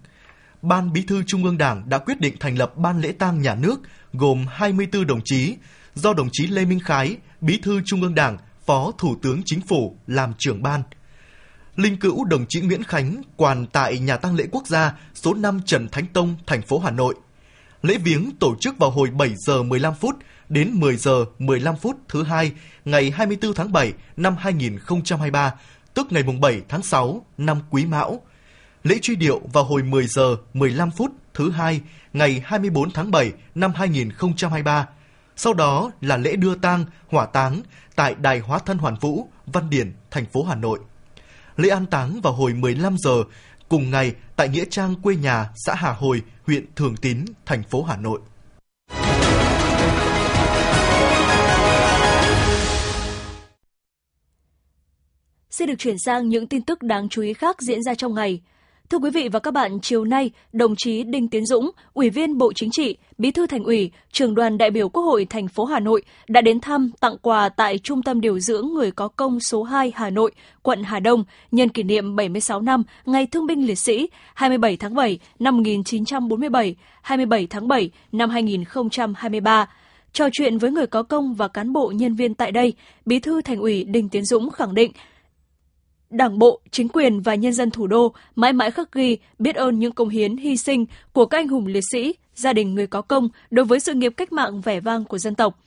Ban 0.63 0.93
Bí 0.93 1.03
thư 1.03 1.23
Trung 1.27 1.45
ương 1.45 1.59
Đảng 1.59 1.89
đã 1.89 1.99
quyết 1.99 2.21
định 2.21 2.37
thành 2.41 2.59
lập 2.59 2.77
Ban 2.77 3.01
lễ 3.01 3.13
tang 3.13 3.43
nhà 3.43 3.55
nước 3.55 3.81
gồm 4.13 4.47
24 4.49 5.07
đồng 5.07 5.21
chí, 5.25 5.57
do 5.95 6.13
đồng 6.13 6.29
chí 6.33 6.47
Lê 6.47 6.65
Minh 6.65 6.81
Khái, 6.81 7.17
Bí 7.41 7.59
thư 7.63 7.81
Trung 7.85 8.03
ương 8.03 8.15
Đảng, 8.15 8.39
Phó 8.67 8.93
Thủ 8.99 9.17
tướng 9.23 9.43
Chính 9.45 9.61
phủ 9.61 9.97
làm 10.07 10.33
trưởng 10.39 10.63
ban. 10.63 10.83
Linh 11.77 11.97
cữu 11.97 12.25
đồng 12.25 12.47
chí 12.49 12.61
Nguyễn 12.61 12.83
Khánh 12.83 13.23
quàn 13.37 13.67
tại 13.67 13.99
nhà 13.99 14.17
tang 14.17 14.35
lễ 14.35 14.47
quốc 14.51 14.67
gia 14.67 14.93
số 15.15 15.35
5 15.35 15.61
Trần 15.67 15.89
Thánh 15.89 16.07
Tông, 16.07 16.37
thành 16.47 16.63
phố 16.63 16.79
Hà 16.79 16.91
Nội. 16.91 17.15
Lễ 17.83 17.99
viếng 17.99 18.31
tổ 18.37 18.57
chức 18.61 18.79
vào 18.79 18.91
hồi 18.91 19.11
7 19.11 19.35
giờ 19.37 19.63
15 19.63 19.95
phút 19.95 20.17
đến 20.49 20.71
10 20.73 20.97
giờ 20.97 21.25
15 21.39 21.77
phút 21.77 21.97
thứ 22.09 22.23
hai 22.23 22.53
ngày 22.85 23.11
24 23.11 23.55
tháng 23.55 23.73
7 23.73 23.93
năm 24.17 24.37
2023, 24.39 25.55
tức 25.95 26.07
ngày 26.13 26.23
7 26.41 26.63
tháng 26.69 26.83
6 26.83 27.27
năm 27.39 27.61
Quý 27.71 27.85
Mão. 27.85 28.21
Lễ 28.83 28.99
truy 29.03 29.17
điệu 29.17 29.41
vào 29.53 29.65
hồi 29.65 29.83
10 29.83 30.07
giờ 30.07 30.37
15 30.55 30.91
phút 30.91 31.11
thứ 31.35 31.51
hai 31.51 31.81
ngày 32.13 32.43
24 32.45 32.91
tháng 32.91 33.11
7 33.11 33.33
năm 33.55 33.73
2023. 33.75 34.87
Sau 35.37 35.55
đó 35.55 35.91
là 36.01 36.17
lễ 36.17 36.37
đưa 36.37 36.55
tang, 36.55 36.85
hỏa 37.09 37.27
táng 37.27 37.63
tại 37.97 38.15
Đài 38.15 38.39
Hóa 38.39 38.59
thân 38.59 38.79
Hoàn 38.79 38.95
Vũ, 39.01 39.29
Văn 39.47 39.71
Điển, 39.71 39.93
thành 40.11 40.27
phố 40.27 40.43
Hà 40.43 40.55
Nội. 40.55 40.79
Lễ 41.57 41.69
an 41.69 41.87
táng 41.87 42.21
vào 42.21 42.33
hồi 42.33 42.53
15 42.55 42.97
giờ 42.99 43.25
cùng 43.69 43.91
ngày 43.91 44.15
tại 44.37 44.49
nghĩa 44.49 44.65
trang 44.71 44.95
quê 45.03 45.17
nhà 45.17 45.51
xã 45.67 45.75
Hà 45.75 45.93
Hồi, 45.93 46.23
huyện 46.47 46.67
Thường 46.77 46.97
Tín, 46.97 47.25
thành 47.47 47.63
phố 47.63 47.83
Hà 47.83 47.97
Nội. 47.97 48.21
Xin 55.51 55.69
được 55.69 55.79
chuyển 55.79 55.99
sang 55.99 56.29
những 56.29 56.47
tin 56.47 56.63
tức 56.63 56.83
đáng 56.83 57.09
chú 57.09 57.23
ý 57.23 57.33
khác 57.33 57.63
diễn 57.63 57.83
ra 57.83 57.95
trong 57.95 58.15
ngày. 58.15 58.41
Thưa 58.91 58.99
quý 58.99 59.11
vị 59.11 59.29
và 59.29 59.39
các 59.39 59.51
bạn, 59.51 59.79
chiều 59.83 60.05
nay, 60.05 60.31
đồng 60.53 60.75
chí 60.77 61.03
Đinh 61.03 61.29
Tiến 61.29 61.47
Dũng, 61.47 61.71
Ủy 61.95 62.11
viên 62.11 62.39
Bộ 62.39 62.53
Chính 62.53 62.71
trị, 62.71 62.97
Bí 63.19 63.31
thư 63.31 63.47
Thành 63.47 63.65
ủy, 63.65 63.91
Trường 64.13 64.35
đoàn 64.35 64.59
đại 64.59 64.71
biểu 64.71 64.89
Quốc 64.89 65.03
hội 65.03 65.27
thành 65.31 65.49
phố 65.49 65.65
Hà 65.65 65.81
Nội 65.81 66.03
đã 66.29 66.41
đến 66.41 66.61
thăm 66.61 66.91
tặng 67.01 67.17
quà 67.23 67.49
tại 67.49 67.79
Trung 67.79 68.03
tâm 68.03 68.21
điều 68.21 68.39
dưỡng 68.39 68.69
người 68.75 68.91
có 68.91 69.09
công 69.09 69.41
số 69.41 69.63
2 69.63 69.93
Hà 69.95 70.11
Nội, 70.11 70.33
quận 70.63 70.83
Hà 70.83 71.01
Đông 71.01 71.25
nhân 71.51 71.69
kỷ 71.69 71.83
niệm 71.83 72.17
76 72.17 72.61
năm 72.61 72.83
Ngày 73.07 73.27
Thương 73.27 73.47
binh 73.47 73.67
Liệt 73.67 73.79
sĩ 73.79 74.09
27 74.35 74.77
tháng 74.77 74.95
7 74.95 75.19
năm 75.39 75.57
1947, 75.57 76.77
27 77.03 77.47
tháng 77.47 77.69
7 77.69 77.91
năm 78.13 78.31
2023. 78.31 79.69
Trò 80.13 80.29
chuyện 80.33 80.59
với 80.59 80.71
người 80.71 80.87
có 80.87 81.03
công 81.03 81.35
và 81.35 81.49
cán 81.49 81.73
bộ 81.73 81.93
nhân 81.95 82.15
viên 82.15 82.35
tại 82.35 82.53
đây, 82.53 82.73
Bí 83.07 83.19
thư 83.19 83.43
Thành 83.43 83.61
ủy 83.61 83.85
Đinh 83.85 84.09
Tiến 84.09 84.25
Dũng 84.25 84.51
khẳng 84.51 84.75
định 84.75 84.93
Đảng 86.11 86.39
bộ, 86.39 86.61
chính 86.71 86.89
quyền 86.89 87.21
và 87.21 87.35
nhân 87.35 87.53
dân 87.53 87.71
thủ 87.71 87.87
đô 87.87 88.13
mãi 88.37 88.53
mãi 88.53 88.71
khắc 88.71 88.93
ghi 88.93 89.19
biết 89.39 89.57
ơn 89.57 89.79
những 89.79 89.93
công 89.93 90.09
hiến 90.09 90.37
hy 90.37 90.57
sinh 90.57 90.87
của 91.13 91.27
các 91.27 91.39
anh 91.39 91.49
hùng 91.49 91.67
liệt 91.67 91.85
sĩ, 91.93 92.15
gia 92.35 92.53
đình 92.53 92.75
người 92.75 92.87
có 92.87 93.03
công 93.03 93.29
đối 93.51 93.65
với 93.65 93.81
sự 93.81 93.95
nghiệp 93.95 94.13
cách 94.17 94.33
mạng 94.33 94.61
vẻ 94.61 94.81
vang 94.81 95.05
của 95.05 95.19
dân 95.19 95.35
tộc. 95.35 95.59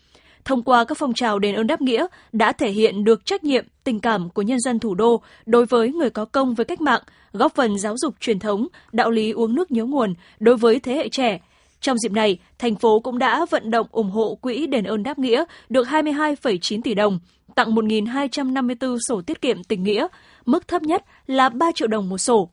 Thông 0.46 0.64
qua 0.64 0.84
các 0.84 0.98
phong 0.98 1.14
trào 1.14 1.40
đền 1.40 1.56
ơn 1.56 1.68
đáp 1.68 1.82
nghĩa 1.82 2.08
đã 2.32 2.52
thể 2.52 2.72
hiện 2.72 3.04
được 3.04 3.26
trách 3.26 3.44
nhiệm, 3.44 3.66
tình 3.84 4.00
cảm 4.00 4.30
của 4.30 4.42
nhân 4.42 4.60
dân 4.60 4.80
thủ 4.80 4.96
đô 4.96 5.22
đối 5.46 5.66
với 5.66 5.92
người 5.92 6.10
có 6.10 6.26
công 6.26 6.54
với 6.54 6.66
cách 6.66 6.82
mạng, 6.82 7.02
góp 7.34 7.56
phần 7.56 7.80
giáo 7.80 7.98
dục 7.98 8.16
truyền 8.20 8.40
thống, 8.40 8.68
đạo 8.92 9.12
lý 9.12 9.32
uống 9.32 9.56
nước 9.56 9.72
nhớ 9.72 9.86
nguồn 9.86 10.14
đối 10.40 10.58
với 10.58 10.80
thế 10.80 10.96
hệ 10.96 11.10
trẻ, 11.10 11.40
Trong 11.82 11.98
dịp 11.98 12.12
này, 12.12 12.40
thành 12.60 12.76
phố 12.76 13.00
cũng 13.00 13.20
đã 13.20 13.46
vận 13.50 13.72
động 13.72 13.88
ủng 13.92 14.12
hộ 14.12 14.36
quỹ 14.42 14.68
đền 14.68 14.84
ơn 14.84 15.04
đáp 15.04 15.20
nghĩa 15.20 15.46
được 15.70 15.88
22,9 15.88 16.82
tỷ 16.82 16.94
đồng, 16.94 17.20
tặng 17.60 17.76
1.254 17.76 18.98
sổ 19.08 19.22
tiết 19.22 19.42
kiệm 19.42 19.64
tình 19.64 19.84
nghĩa, 19.84 20.08
mức 20.46 20.68
thấp 20.68 20.82
nhất 20.82 21.04
là 21.28 21.50
3 21.50 21.72
triệu 21.76 21.88
đồng 21.88 22.10
một 22.10 22.18
sổ. 22.18 22.50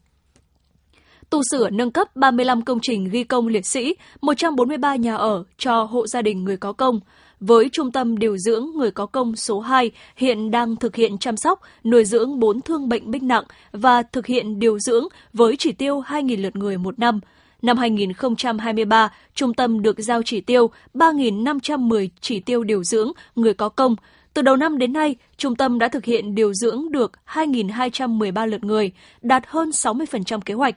Tu 1.31 1.43
sửa 1.51 1.71
nâng 1.71 1.91
cấp 1.91 2.17
35 2.17 2.63
công 2.63 2.79
trình 2.83 3.09
ghi 3.11 3.25
công 3.25 3.49
liệt 3.49 3.67
sĩ, 3.67 3.95
143 4.21 4.97
nhà 4.97 5.17
ở 5.17 5.45
cho 5.59 5.83
hộ 5.83 6.07
gia 6.07 6.23
đình 6.23 6.45
người 6.45 6.57
có 6.57 6.73
công. 6.73 7.01
Với 7.41 7.69
Trung 7.73 7.93
tâm 7.93 8.19
Điều 8.19 8.37
dưỡng 8.37 8.67
Người 8.77 8.91
có 8.91 9.07
công 9.07 9.37
số 9.37 9.61
2 9.61 9.91
hiện 10.17 10.51
đang 10.51 10.77
thực 10.77 10.97
hiện 10.97 11.19
chăm 11.19 11.37
sóc, 11.37 11.61
nuôi 11.85 12.05
dưỡng 12.05 12.39
4 12.39 12.61
thương 12.61 12.89
bệnh 12.89 13.11
binh 13.11 13.29
nặng 13.29 13.45
và 13.73 14.03
thực 14.03 14.27
hiện 14.27 14.59
điều 14.59 14.79
dưỡng 14.79 15.05
với 15.33 15.57
chỉ 15.59 15.73
tiêu 15.73 16.01
2.000 16.01 16.43
lượt 16.43 16.57
người 16.57 16.79
một 16.79 16.99
năm. 16.99 17.21
Năm 17.63 17.79
2023, 17.79 19.13
trung 19.35 19.55
tâm 19.55 19.83
được 19.83 19.97
giao 19.99 20.23
chỉ 20.23 20.41
tiêu 20.41 20.71
3.510 20.95 22.09
chỉ 22.21 22.41
tiêu 22.41 22.65
điều 22.65 22.85
dưỡng 22.85 23.13
người 23.37 23.55
có 23.55 23.69
công. 23.69 23.97
Từ 24.37 24.43
đầu 24.43 24.57
năm 24.57 24.79
đến 24.79 24.93
nay, 24.93 25.17
trung 25.37 25.57
tâm 25.57 25.79
đã 25.79 25.89
thực 25.89 26.05
hiện 26.05 26.35
điều 26.35 26.55
dưỡng 26.55 26.93
được 26.93 27.13
2.213 27.27 28.47
lượt 28.47 28.65
người, 28.65 28.93
đạt 29.23 29.47
hơn 29.47 29.71
60% 29.71 30.41
kế 30.41 30.55
hoạch. 30.55 30.75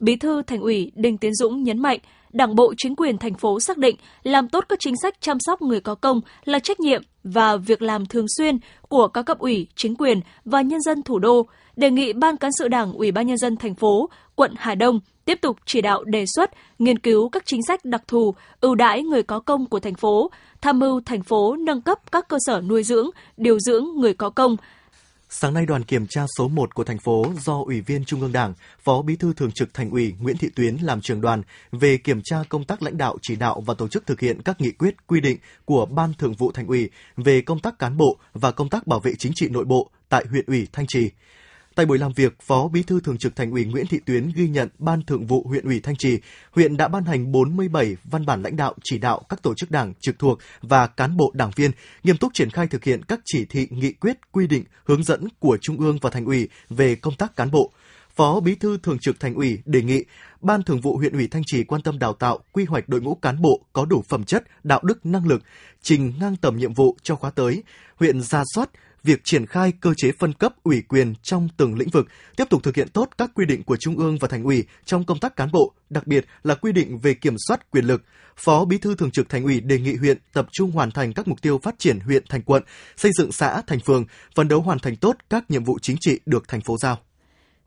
Bí 0.00 0.16
thư 0.16 0.42
Thành 0.42 0.60
ủy 0.60 0.92
Đinh 0.94 1.18
Tiến 1.18 1.34
Dũng 1.34 1.62
nhấn 1.62 1.78
mạnh, 1.78 1.98
Đảng 2.32 2.54
bộ 2.54 2.74
chính 2.76 2.96
quyền 2.96 3.18
thành 3.18 3.34
phố 3.34 3.60
xác 3.60 3.78
định 3.78 3.96
làm 4.22 4.48
tốt 4.48 4.64
các 4.68 4.78
chính 4.80 4.94
sách 5.02 5.20
chăm 5.20 5.36
sóc 5.40 5.62
người 5.62 5.80
có 5.80 5.94
công 5.94 6.20
là 6.44 6.58
trách 6.58 6.80
nhiệm 6.80 7.02
và 7.24 7.56
việc 7.56 7.82
làm 7.82 8.06
thường 8.06 8.26
xuyên 8.36 8.58
của 8.88 9.08
các 9.08 9.22
cấp 9.22 9.38
ủy, 9.38 9.66
chính 9.76 9.96
quyền 9.96 10.20
và 10.44 10.60
nhân 10.60 10.80
dân 10.80 11.02
thủ 11.02 11.18
đô, 11.18 11.46
đề 11.76 11.90
nghị 11.90 12.12
Ban 12.12 12.36
cán 12.36 12.50
sự 12.58 12.68
Đảng 12.68 12.92
Ủy 12.92 13.12
ban 13.12 13.26
nhân 13.26 13.38
dân 13.38 13.56
thành 13.56 13.74
phố, 13.74 14.08
quận 14.34 14.52
Hà 14.56 14.74
Đông 14.74 15.00
tiếp 15.24 15.38
tục 15.40 15.56
chỉ 15.66 15.80
đạo 15.80 16.04
đề 16.04 16.24
xuất, 16.34 16.50
nghiên 16.78 16.98
cứu 16.98 17.28
các 17.28 17.42
chính 17.46 17.60
sách 17.68 17.84
đặc 17.84 18.02
thù, 18.08 18.34
ưu 18.60 18.74
đãi 18.74 19.02
người 19.02 19.22
có 19.22 19.40
công 19.40 19.66
của 19.66 19.80
thành 19.80 19.94
phố, 19.94 20.30
tham 20.60 20.78
mưu 20.78 21.00
thành 21.06 21.22
phố 21.22 21.56
nâng 21.56 21.80
cấp 21.80 21.98
các 22.12 22.28
cơ 22.28 22.36
sở 22.46 22.60
nuôi 22.60 22.82
dưỡng, 22.82 23.10
điều 23.36 23.58
dưỡng 23.60 23.84
người 23.96 24.14
có 24.14 24.30
công, 24.30 24.56
Sáng 25.34 25.54
nay, 25.54 25.66
đoàn 25.66 25.84
kiểm 25.84 26.06
tra 26.06 26.26
số 26.38 26.48
1 26.48 26.74
của 26.74 26.84
thành 26.84 26.98
phố 26.98 27.26
do 27.40 27.62
Ủy 27.64 27.80
viên 27.80 28.04
Trung 28.04 28.20
ương 28.20 28.32
Đảng, 28.32 28.54
Phó 28.78 29.02
Bí 29.02 29.16
thư 29.16 29.32
Thường 29.32 29.52
trực 29.52 29.74
Thành 29.74 29.90
ủy 29.90 30.14
Nguyễn 30.20 30.36
Thị 30.36 30.48
Tuyến 30.56 30.76
làm 30.76 31.00
trưởng 31.00 31.20
đoàn 31.20 31.42
về 31.72 31.96
kiểm 31.96 32.20
tra 32.24 32.36
công 32.48 32.64
tác 32.64 32.82
lãnh 32.82 32.96
đạo 32.96 33.18
chỉ 33.22 33.36
đạo 33.36 33.62
và 33.66 33.74
tổ 33.74 33.88
chức 33.88 34.06
thực 34.06 34.20
hiện 34.20 34.42
các 34.42 34.60
nghị 34.60 34.70
quyết 34.70 35.06
quy 35.06 35.20
định 35.20 35.38
của 35.64 35.86
Ban 35.86 36.12
Thường 36.18 36.34
vụ 36.34 36.52
Thành 36.52 36.66
ủy 36.66 36.90
về 37.16 37.40
công 37.40 37.58
tác 37.58 37.78
cán 37.78 37.96
bộ 37.96 38.18
và 38.32 38.50
công 38.50 38.68
tác 38.68 38.86
bảo 38.86 39.00
vệ 39.00 39.12
chính 39.18 39.32
trị 39.34 39.48
nội 39.48 39.64
bộ 39.64 39.90
tại 40.08 40.24
huyện 40.30 40.44
ủy 40.46 40.66
Thanh 40.72 40.86
Trì. 40.88 41.10
Tại 41.74 41.86
buổi 41.86 41.98
làm 41.98 42.12
việc, 42.12 42.32
Phó 42.42 42.68
Bí 42.68 42.82
thư 42.82 43.00
Thường 43.00 43.18
trực 43.18 43.36
Thành 43.36 43.50
ủy 43.50 43.64
Nguyễn 43.64 43.86
Thị 43.86 43.98
Tuyến 44.06 44.32
ghi 44.34 44.48
nhận 44.48 44.68
Ban 44.78 45.02
Thường 45.02 45.26
vụ 45.26 45.46
huyện 45.48 45.64
ủy 45.64 45.80
Thanh 45.80 45.96
Trì, 45.96 46.18
huyện 46.50 46.76
đã 46.76 46.88
ban 46.88 47.04
hành 47.04 47.32
47 47.32 47.96
văn 48.04 48.26
bản 48.26 48.42
lãnh 48.42 48.56
đạo 48.56 48.74
chỉ 48.84 48.98
đạo 48.98 49.22
các 49.28 49.42
tổ 49.42 49.54
chức 49.54 49.70
đảng 49.70 49.92
trực 50.00 50.18
thuộc 50.18 50.38
và 50.62 50.86
cán 50.86 51.16
bộ 51.16 51.30
đảng 51.34 51.50
viên 51.56 51.70
nghiêm 52.02 52.16
túc 52.16 52.34
triển 52.34 52.50
khai 52.50 52.66
thực 52.66 52.84
hiện 52.84 53.02
các 53.02 53.20
chỉ 53.24 53.44
thị, 53.44 53.68
nghị 53.70 53.92
quyết, 53.92 54.16
quy 54.32 54.46
định, 54.46 54.64
hướng 54.84 55.02
dẫn 55.02 55.28
của 55.38 55.58
Trung 55.60 55.76
ương 55.78 55.98
và 56.02 56.10
Thành 56.10 56.24
ủy 56.24 56.48
về 56.70 56.94
công 56.94 57.16
tác 57.16 57.36
cán 57.36 57.50
bộ. 57.50 57.72
Phó 58.16 58.40
Bí 58.40 58.54
thư 58.54 58.78
Thường 58.82 58.98
trực 58.98 59.20
Thành 59.20 59.34
ủy 59.34 59.58
đề 59.64 59.82
nghị 59.82 60.04
Ban 60.40 60.62
Thường 60.62 60.80
vụ 60.80 60.96
huyện 60.96 61.12
ủy 61.12 61.28
Thanh 61.28 61.42
Trì 61.46 61.64
quan 61.64 61.82
tâm 61.82 61.98
đào 61.98 62.12
tạo, 62.12 62.38
quy 62.52 62.64
hoạch 62.64 62.88
đội 62.88 63.00
ngũ 63.00 63.14
cán 63.14 63.42
bộ 63.42 63.64
có 63.72 63.84
đủ 63.84 64.02
phẩm 64.08 64.24
chất, 64.24 64.44
đạo 64.64 64.80
đức, 64.82 65.06
năng 65.06 65.26
lực, 65.26 65.42
trình 65.82 66.12
ngang 66.20 66.36
tầm 66.36 66.56
nhiệm 66.56 66.74
vụ 66.74 66.96
cho 67.02 67.16
khóa 67.16 67.30
tới. 67.30 67.62
Huyện 67.96 68.20
ra 68.20 68.42
soát, 68.54 68.70
việc 69.04 69.24
triển 69.24 69.46
khai 69.46 69.72
cơ 69.80 69.94
chế 69.96 70.12
phân 70.12 70.32
cấp 70.32 70.54
ủy 70.62 70.82
quyền 70.88 71.14
trong 71.22 71.48
từng 71.56 71.78
lĩnh 71.78 71.88
vực, 71.88 72.06
tiếp 72.36 72.44
tục 72.50 72.62
thực 72.62 72.76
hiện 72.76 72.88
tốt 72.88 73.08
các 73.18 73.30
quy 73.34 73.46
định 73.46 73.62
của 73.62 73.76
Trung 73.76 73.96
ương 73.96 74.18
và 74.20 74.28
Thành 74.28 74.44
ủy 74.44 74.64
trong 74.84 75.04
công 75.04 75.18
tác 75.18 75.36
cán 75.36 75.48
bộ, 75.52 75.72
đặc 75.90 76.06
biệt 76.06 76.26
là 76.42 76.54
quy 76.54 76.72
định 76.72 76.98
về 76.98 77.14
kiểm 77.14 77.34
soát 77.46 77.70
quyền 77.70 77.84
lực. 77.84 78.02
Phó 78.36 78.64
Bí 78.64 78.78
thư 78.78 78.94
Thường 78.94 79.10
trực 79.10 79.28
Thành 79.28 79.44
ủy 79.44 79.60
đề 79.60 79.78
nghị 79.78 79.94
huyện 79.94 80.18
tập 80.32 80.46
trung 80.52 80.70
hoàn 80.70 80.90
thành 80.90 81.12
các 81.12 81.28
mục 81.28 81.42
tiêu 81.42 81.60
phát 81.62 81.78
triển 81.78 82.00
huyện 82.00 82.24
thành 82.28 82.42
quận, 82.42 82.62
xây 82.96 83.12
dựng 83.18 83.32
xã 83.32 83.62
thành 83.66 83.80
phường, 83.80 84.04
phấn 84.34 84.48
đấu 84.48 84.60
hoàn 84.60 84.78
thành 84.78 84.96
tốt 84.96 85.16
các 85.30 85.50
nhiệm 85.50 85.64
vụ 85.64 85.78
chính 85.82 85.96
trị 86.00 86.20
được 86.26 86.48
thành 86.48 86.60
phố 86.60 86.76
giao. 86.78 86.98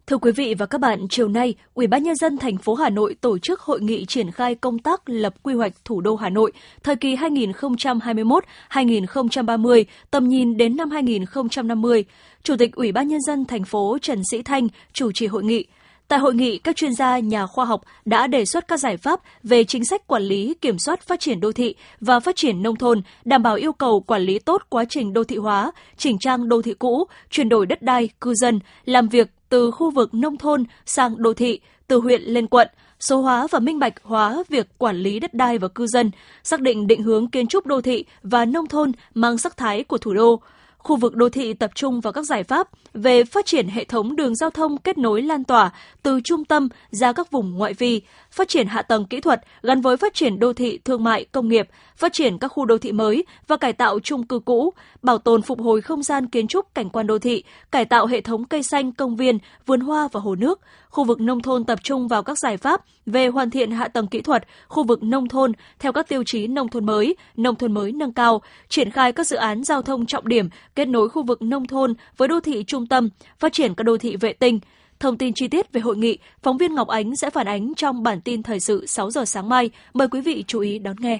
Thưa 0.07 0.17
quý 0.17 0.31
vị 0.31 0.55
và 0.57 0.65
các 0.65 0.81
bạn, 0.81 1.07
chiều 1.09 1.27
nay, 1.27 1.55
Ủy 1.73 1.87
ban 1.87 2.03
nhân 2.03 2.15
dân 2.15 2.37
thành 2.37 2.57
phố 2.57 2.73
Hà 2.73 2.89
Nội 2.89 3.15
tổ 3.21 3.37
chức 3.37 3.61
hội 3.61 3.81
nghị 3.81 4.05
triển 4.05 4.31
khai 4.31 4.55
công 4.55 4.79
tác 4.79 5.09
lập 5.09 5.33
quy 5.43 5.53
hoạch 5.53 5.73
thủ 5.85 6.01
đô 6.01 6.15
Hà 6.15 6.29
Nội 6.29 6.51
thời 6.83 6.95
kỳ 6.95 7.15
2021-2030, 7.15 9.83
tầm 10.11 10.27
nhìn 10.27 10.57
đến 10.57 10.75
năm 10.75 10.91
2050. 10.91 12.05
Chủ 12.43 12.55
tịch 12.59 12.75
Ủy 12.75 12.91
ban 12.91 13.07
nhân 13.07 13.21
dân 13.21 13.45
thành 13.45 13.63
phố 13.63 13.97
Trần 14.01 14.21
Sĩ 14.31 14.41
Thanh 14.41 14.67
chủ 14.93 15.11
trì 15.11 15.27
hội 15.27 15.43
nghị. 15.43 15.65
Tại 16.07 16.19
hội 16.19 16.35
nghị, 16.35 16.57
các 16.57 16.75
chuyên 16.75 16.93
gia, 16.93 17.19
nhà 17.19 17.45
khoa 17.45 17.65
học 17.65 17.81
đã 18.05 18.27
đề 18.27 18.45
xuất 18.45 18.67
các 18.67 18.79
giải 18.79 18.97
pháp 18.97 19.19
về 19.43 19.63
chính 19.63 19.85
sách 19.85 20.07
quản 20.07 20.23
lý, 20.23 20.53
kiểm 20.61 20.79
soát 20.79 21.01
phát 21.01 21.19
triển 21.19 21.39
đô 21.39 21.51
thị 21.51 21.75
và 22.01 22.19
phát 22.19 22.35
triển 22.35 22.63
nông 22.63 22.75
thôn, 22.75 23.01
đảm 23.25 23.43
bảo 23.43 23.55
yêu 23.55 23.73
cầu 23.73 23.99
quản 23.99 24.21
lý 24.21 24.39
tốt 24.39 24.61
quá 24.69 24.85
trình 24.89 25.13
đô 25.13 25.23
thị 25.23 25.37
hóa, 25.37 25.71
chỉnh 25.97 26.17
trang 26.19 26.49
đô 26.49 26.61
thị 26.61 26.73
cũ, 26.79 27.07
chuyển 27.29 27.49
đổi 27.49 27.65
đất 27.65 27.81
đai, 27.81 28.09
cư 28.21 28.33
dân, 28.33 28.59
làm 28.85 29.07
việc 29.07 29.34
từ 29.49 29.71
khu 29.71 29.91
vực 29.91 30.13
nông 30.13 30.37
thôn 30.37 30.63
sang 30.85 31.21
đô 31.21 31.33
thị, 31.33 31.59
từ 31.87 31.97
huyện 31.97 32.21
lên 32.21 32.47
quận, 32.47 32.67
số 32.99 33.21
hóa 33.21 33.47
và 33.51 33.59
minh 33.59 33.79
bạch 33.79 33.93
hóa 34.03 34.43
việc 34.49 34.67
quản 34.77 34.95
lý 34.95 35.19
đất 35.19 35.33
đai 35.33 35.57
và 35.57 35.67
cư 35.67 35.87
dân, 35.87 36.11
xác 36.43 36.61
định 36.61 36.87
định 36.87 37.03
hướng 37.03 37.29
kiến 37.29 37.47
trúc 37.47 37.65
đô 37.65 37.81
thị 37.81 38.05
và 38.23 38.45
nông 38.45 38.67
thôn 38.67 38.91
mang 39.13 39.37
sắc 39.37 39.57
thái 39.57 39.83
của 39.83 39.97
thủ 39.97 40.13
đô, 40.13 40.41
khu 40.85 40.95
vực 40.95 41.15
đô 41.15 41.29
thị 41.29 41.53
tập 41.53 41.71
trung 41.75 42.01
vào 42.01 42.13
các 42.13 42.23
giải 42.23 42.43
pháp 42.43 42.67
về 42.93 43.23
phát 43.23 43.45
triển 43.45 43.67
hệ 43.67 43.83
thống 43.83 44.15
đường 44.15 44.35
giao 44.35 44.49
thông 44.49 44.77
kết 44.77 44.97
nối 44.97 45.21
lan 45.21 45.43
tỏa 45.43 45.71
từ 46.03 46.19
trung 46.23 46.45
tâm 46.45 46.69
ra 46.91 47.13
các 47.13 47.31
vùng 47.31 47.57
ngoại 47.57 47.73
vi, 47.73 48.01
phát 48.31 48.47
triển 48.47 48.67
hạ 48.67 48.81
tầng 48.81 49.05
kỹ 49.05 49.21
thuật 49.21 49.41
gắn 49.63 49.81
với 49.81 49.97
phát 49.97 50.13
triển 50.13 50.39
đô 50.39 50.53
thị 50.53 50.79
thương 50.85 51.03
mại 51.03 51.25
công 51.25 51.47
nghiệp, 51.47 51.69
phát 51.95 52.13
triển 52.13 52.37
các 52.37 52.47
khu 52.47 52.65
đô 52.65 52.77
thị 52.77 52.91
mới 52.91 53.25
và 53.47 53.57
cải 53.57 53.73
tạo 53.73 53.99
chung 53.99 54.27
cư 54.27 54.39
cũ, 54.39 54.73
bảo 55.01 55.17
tồn 55.17 55.41
phục 55.41 55.61
hồi 55.61 55.81
không 55.81 56.03
gian 56.03 56.27
kiến 56.27 56.47
trúc 56.47 56.75
cảnh 56.75 56.89
quan 56.89 57.07
đô 57.07 57.19
thị, 57.19 57.43
cải 57.71 57.85
tạo 57.85 58.07
hệ 58.07 58.21
thống 58.21 58.45
cây 58.45 58.63
xanh, 58.63 58.91
công 58.91 59.15
viên, 59.15 59.37
vườn 59.65 59.79
hoa 59.79 60.07
và 60.11 60.19
hồ 60.19 60.35
nước. 60.35 60.59
Khu 60.89 61.03
vực 61.03 61.19
nông 61.19 61.41
thôn 61.41 61.63
tập 61.63 61.79
trung 61.83 62.07
vào 62.07 62.23
các 62.23 62.37
giải 62.37 62.57
pháp 62.57 62.81
về 63.05 63.27
hoàn 63.27 63.49
thiện 63.49 63.71
hạ 63.71 63.87
tầng 63.87 64.07
kỹ 64.07 64.21
thuật, 64.21 64.43
khu 64.67 64.83
vực 64.83 65.03
nông 65.03 65.27
thôn 65.27 65.51
theo 65.79 65.91
các 65.91 66.07
tiêu 66.07 66.23
chí 66.25 66.47
nông 66.47 66.67
thôn 66.67 66.85
mới, 66.85 67.15
nông 67.37 67.55
thôn 67.55 67.73
mới 67.73 67.91
nâng 67.91 68.13
cao, 68.13 68.41
triển 68.69 68.91
khai 68.91 69.11
các 69.11 69.27
dự 69.27 69.35
án 69.35 69.63
giao 69.63 69.81
thông 69.81 70.05
trọng 70.05 70.27
điểm, 70.27 70.49
kết 70.75 70.87
nối 70.87 71.09
khu 71.09 71.23
vực 71.23 71.41
nông 71.41 71.67
thôn 71.67 71.93
với 72.17 72.27
đô 72.27 72.39
thị 72.39 72.63
trung 72.67 72.87
tâm, 72.87 73.09
phát 73.39 73.53
triển 73.53 73.75
các 73.75 73.83
đô 73.83 73.97
thị 73.97 74.15
vệ 74.15 74.33
tinh. 74.33 74.59
Thông 74.99 75.17
tin 75.17 75.33
chi 75.33 75.47
tiết 75.47 75.71
về 75.73 75.81
hội 75.81 75.97
nghị, 75.97 76.17
phóng 76.43 76.57
viên 76.57 76.75
Ngọc 76.75 76.87
Ánh 76.87 77.15
sẽ 77.15 77.29
phản 77.29 77.47
ánh 77.47 77.73
trong 77.75 78.03
bản 78.03 78.21
tin 78.21 78.43
thời 78.43 78.59
sự 78.59 78.85
6 78.85 79.11
giờ 79.11 79.25
sáng 79.25 79.49
mai. 79.49 79.69
Mời 79.93 80.07
quý 80.07 80.21
vị 80.21 80.43
chú 80.47 80.59
ý 80.59 80.79
đón 80.79 80.95
nghe. 80.99 81.19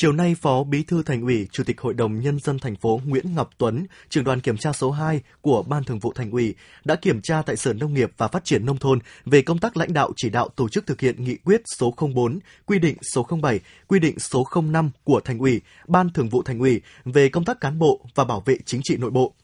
Chiều 0.00 0.12
nay, 0.12 0.34
Phó 0.34 0.64
Bí 0.64 0.82
thư 0.82 1.02
Thành 1.02 1.22
ủy, 1.22 1.48
Chủ 1.52 1.64
tịch 1.64 1.80
Hội 1.80 1.94
đồng 1.94 2.20
Nhân 2.20 2.38
dân 2.38 2.58
thành 2.58 2.76
phố 2.76 3.00
Nguyễn 3.04 3.34
Ngọc 3.34 3.50
Tuấn, 3.58 3.86
trưởng 4.08 4.24
đoàn 4.24 4.40
kiểm 4.40 4.56
tra 4.56 4.72
số 4.72 4.90
2 4.90 5.20
của 5.40 5.62
Ban 5.62 5.84
Thường 5.84 5.98
vụ 5.98 6.12
Thành 6.12 6.30
ủy, 6.30 6.54
đã 6.84 6.94
kiểm 6.94 7.20
tra 7.22 7.42
tại 7.42 7.56
Sở 7.56 7.72
Nông 7.72 7.94
nghiệp 7.94 8.12
và 8.16 8.28
Phát 8.28 8.44
triển 8.44 8.66
Nông 8.66 8.78
thôn 8.78 8.98
về 9.24 9.42
công 9.42 9.58
tác 9.58 9.76
lãnh 9.76 9.92
đạo 9.92 10.10
chỉ 10.16 10.30
đạo 10.30 10.48
tổ 10.48 10.68
chức 10.68 10.86
thực 10.86 11.00
hiện 11.00 11.24
nghị 11.24 11.36
quyết 11.36 11.62
số 11.78 11.94
04, 12.14 12.38
quy 12.66 12.78
định 12.78 12.96
số 13.14 13.26
07, 13.42 13.60
quy 13.86 13.98
định 13.98 14.18
số 14.18 14.44
05 14.62 14.90
của 15.04 15.20
Thành 15.20 15.38
ủy, 15.38 15.60
Ban 15.88 16.10
Thường 16.10 16.28
vụ 16.28 16.42
Thành 16.42 16.58
ủy 16.58 16.80
về 17.04 17.28
công 17.28 17.44
tác 17.44 17.60
cán 17.60 17.78
bộ 17.78 18.00
và 18.14 18.24
bảo 18.24 18.42
vệ 18.46 18.56
chính 18.64 18.80
trị 18.84 18.96
nội 18.96 19.10
bộ. 19.10 19.34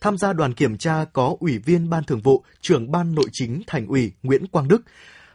Tham 0.00 0.18
gia 0.18 0.32
đoàn 0.32 0.54
kiểm 0.54 0.78
tra 0.78 1.04
có 1.12 1.36
Ủy 1.40 1.58
viên 1.58 1.90
Ban 1.90 2.04
Thường 2.04 2.20
vụ, 2.20 2.44
trưởng 2.60 2.92
Ban 2.92 3.14
Nội 3.14 3.26
chính 3.32 3.62
Thành 3.66 3.86
ủy 3.86 4.12
Nguyễn 4.22 4.46
Quang 4.46 4.68
Đức. 4.68 4.82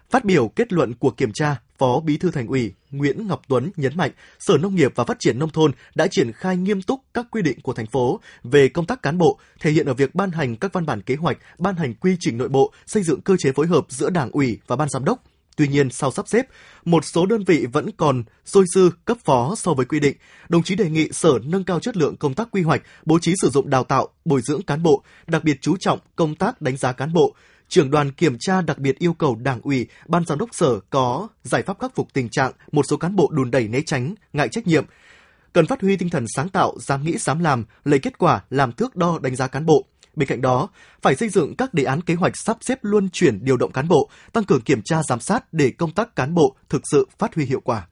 Phát 0.09 0.25
biểu 0.25 0.47
kết 0.47 0.73
luận 0.73 0.93
cuộc 0.93 1.17
kiểm 1.17 1.31
tra, 1.33 1.57
Phó 1.77 1.99
Bí 1.99 2.17
thư 2.17 2.31
Thành 2.31 2.47
ủy 2.47 2.73
Nguyễn 2.91 3.27
Ngọc 3.27 3.41
Tuấn 3.47 3.71
nhấn 3.75 3.97
mạnh, 3.97 4.11
Sở 4.39 4.57
Nông 4.57 4.75
nghiệp 4.75 4.91
và 4.95 5.03
Phát 5.03 5.19
triển 5.19 5.39
Nông 5.39 5.49
thôn 5.49 5.71
đã 5.95 6.07
triển 6.11 6.31
khai 6.31 6.57
nghiêm 6.57 6.81
túc 6.81 7.01
các 7.13 7.25
quy 7.31 7.41
định 7.41 7.61
của 7.61 7.73
thành 7.73 7.85
phố 7.85 8.19
về 8.43 8.69
công 8.69 8.85
tác 8.85 9.01
cán 9.01 9.17
bộ, 9.17 9.39
thể 9.59 9.71
hiện 9.71 9.85
ở 9.85 9.93
việc 9.93 10.15
ban 10.15 10.31
hành 10.31 10.55
các 10.55 10.73
văn 10.73 10.85
bản 10.85 11.01
kế 11.01 11.15
hoạch, 11.15 11.37
ban 11.57 11.75
hành 11.75 11.93
quy 11.93 12.17
trình 12.19 12.37
nội 12.37 12.49
bộ, 12.49 12.73
xây 12.85 13.03
dựng 13.03 13.21
cơ 13.21 13.35
chế 13.39 13.51
phối 13.51 13.67
hợp 13.67 13.85
giữa 13.89 14.09
Đảng 14.09 14.31
ủy 14.31 14.59
và 14.67 14.75
Ban 14.75 14.89
Giám 14.89 15.05
đốc. 15.05 15.23
Tuy 15.57 15.67
nhiên, 15.67 15.89
sau 15.89 16.11
sắp 16.11 16.27
xếp, 16.27 16.47
một 16.85 17.05
số 17.05 17.25
đơn 17.25 17.43
vị 17.43 17.65
vẫn 17.65 17.91
còn 17.97 18.23
dôi 18.45 18.65
dư 18.75 18.89
cấp 19.05 19.17
phó 19.25 19.55
so 19.55 19.73
với 19.73 19.85
quy 19.85 19.99
định. 19.99 20.17
Đồng 20.49 20.63
chí 20.63 20.75
đề 20.75 20.89
nghị 20.89 21.09
Sở 21.11 21.39
nâng 21.43 21.63
cao 21.63 21.79
chất 21.79 21.97
lượng 21.97 22.15
công 22.15 22.33
tác 22.33 22.47
quy 22.51 22.61
hoạch, 22.61 22.81
bố 23.05 23.19
trí 23.19 23.33
sử 23.41 23.49
dụng 23.49 23.69
đào 23.69 23.83
tạo, 23.83 24.07
bồi 24.25 24.41
dưỡng 24.41 24.61
cán 24.61 24.83
bộ, 24.83 25.03
đặc 25.27 25.43
biệt 25.43 25.57
chú 25.61 25.77
trọng 25.77 25.99
công 26.15 26.35
tác 26.35 26.61
đánh 26.61 26.77
giá 26.77 26.91
cán 26.91 27.13
bộ, 27.13 27.35
trưởng 27.67 27.91
đoàn 27.91 28.11
kiểm 28.11 28.37
tra 28.39 28.61
đặc 28.61 28.77
biệt 28.77 28.99
yêu 28.99 29.13
cầu 29.13 29.35
đảng 29.35 29.61
ủy, 29.61 29.87
ban 30.07 30.25
giám 30.25 30.37
đốc 30.37 30.49
sở 30.53 30.79
có 30.89 31.27
giải 31.43 31.63
pháp 31.63 31.79
khắc 31.79 31.95
phục 31.95 32.13
tình 32.13 32.29
trạng 32.29 32.51
một 32.71 32.85
số 32.89 32.97
cán 32.97 33.15
bộ 33.15 33.29
đùn 33.31 33.51
đẩy 33.51 33.67
né 33.67 33.81
tránh, 33.81 34.15
ngại 34.33 34.49
trách 34.49 34.67
nhiệm. 34.67 34.85
Cần 35.53 35.65
phát 35.65 35.81
huy 35.81 35.97
tinh 35.97 36.09
thần 36.09 36.25
sáng 36.35 36.49
tạo, 36.49 36.73
dám 36.79 37.03
nghĩ 37.03 37.17
dám 37.17 37.39
làm, 37.39 37.65
lấy 37.83 37.99
kết 37.99 38.17
quả 38.17 38.43
làm 38.49 38.71
thước 38.71 38.95
đo 38.95 39.19
đánh 39.21 39.35
giá 39.35 39.47
cán 39.47 39.65
bộ. 39.65 39.85
Bên 40.15 40.27
cạnh 40.27 40.41
đó, 40.41 40.69
phải 41.01 41.15
xây 41.15 41.29
dựng 41.29 41.55
các 41.55 41.73
đề 41.73 41.83
án 41.83 42.01
kế 42.01 42.13
hoạch 42.13 42.37
sắp 42.37 42.57
xếp 42.61 42.79
luân 42.81 43.09
chuyển 43.09 43.45
điều 43.45 43.57
động 43.57 43.71
cán 43.71 43.87
bộ, 43.87 44.09
tăng 44.33 44.43
cường 44.43 44.61
kiểm 44.61 44.81
tra 44.85 45.03
giám 45.03 45.19
sát 45.19 45.53
để 45.53 45.71
công 45.71 45.91
tác 45.91 46.15
cán 46.15 46.33
bộ 46.33 46.55
thực 46.69 46.81
sự 46.91 47.07
phát 47.19 47.35
huy 47.35 47.45
hiệu 47.45 47.59
quả. 47.59 47.87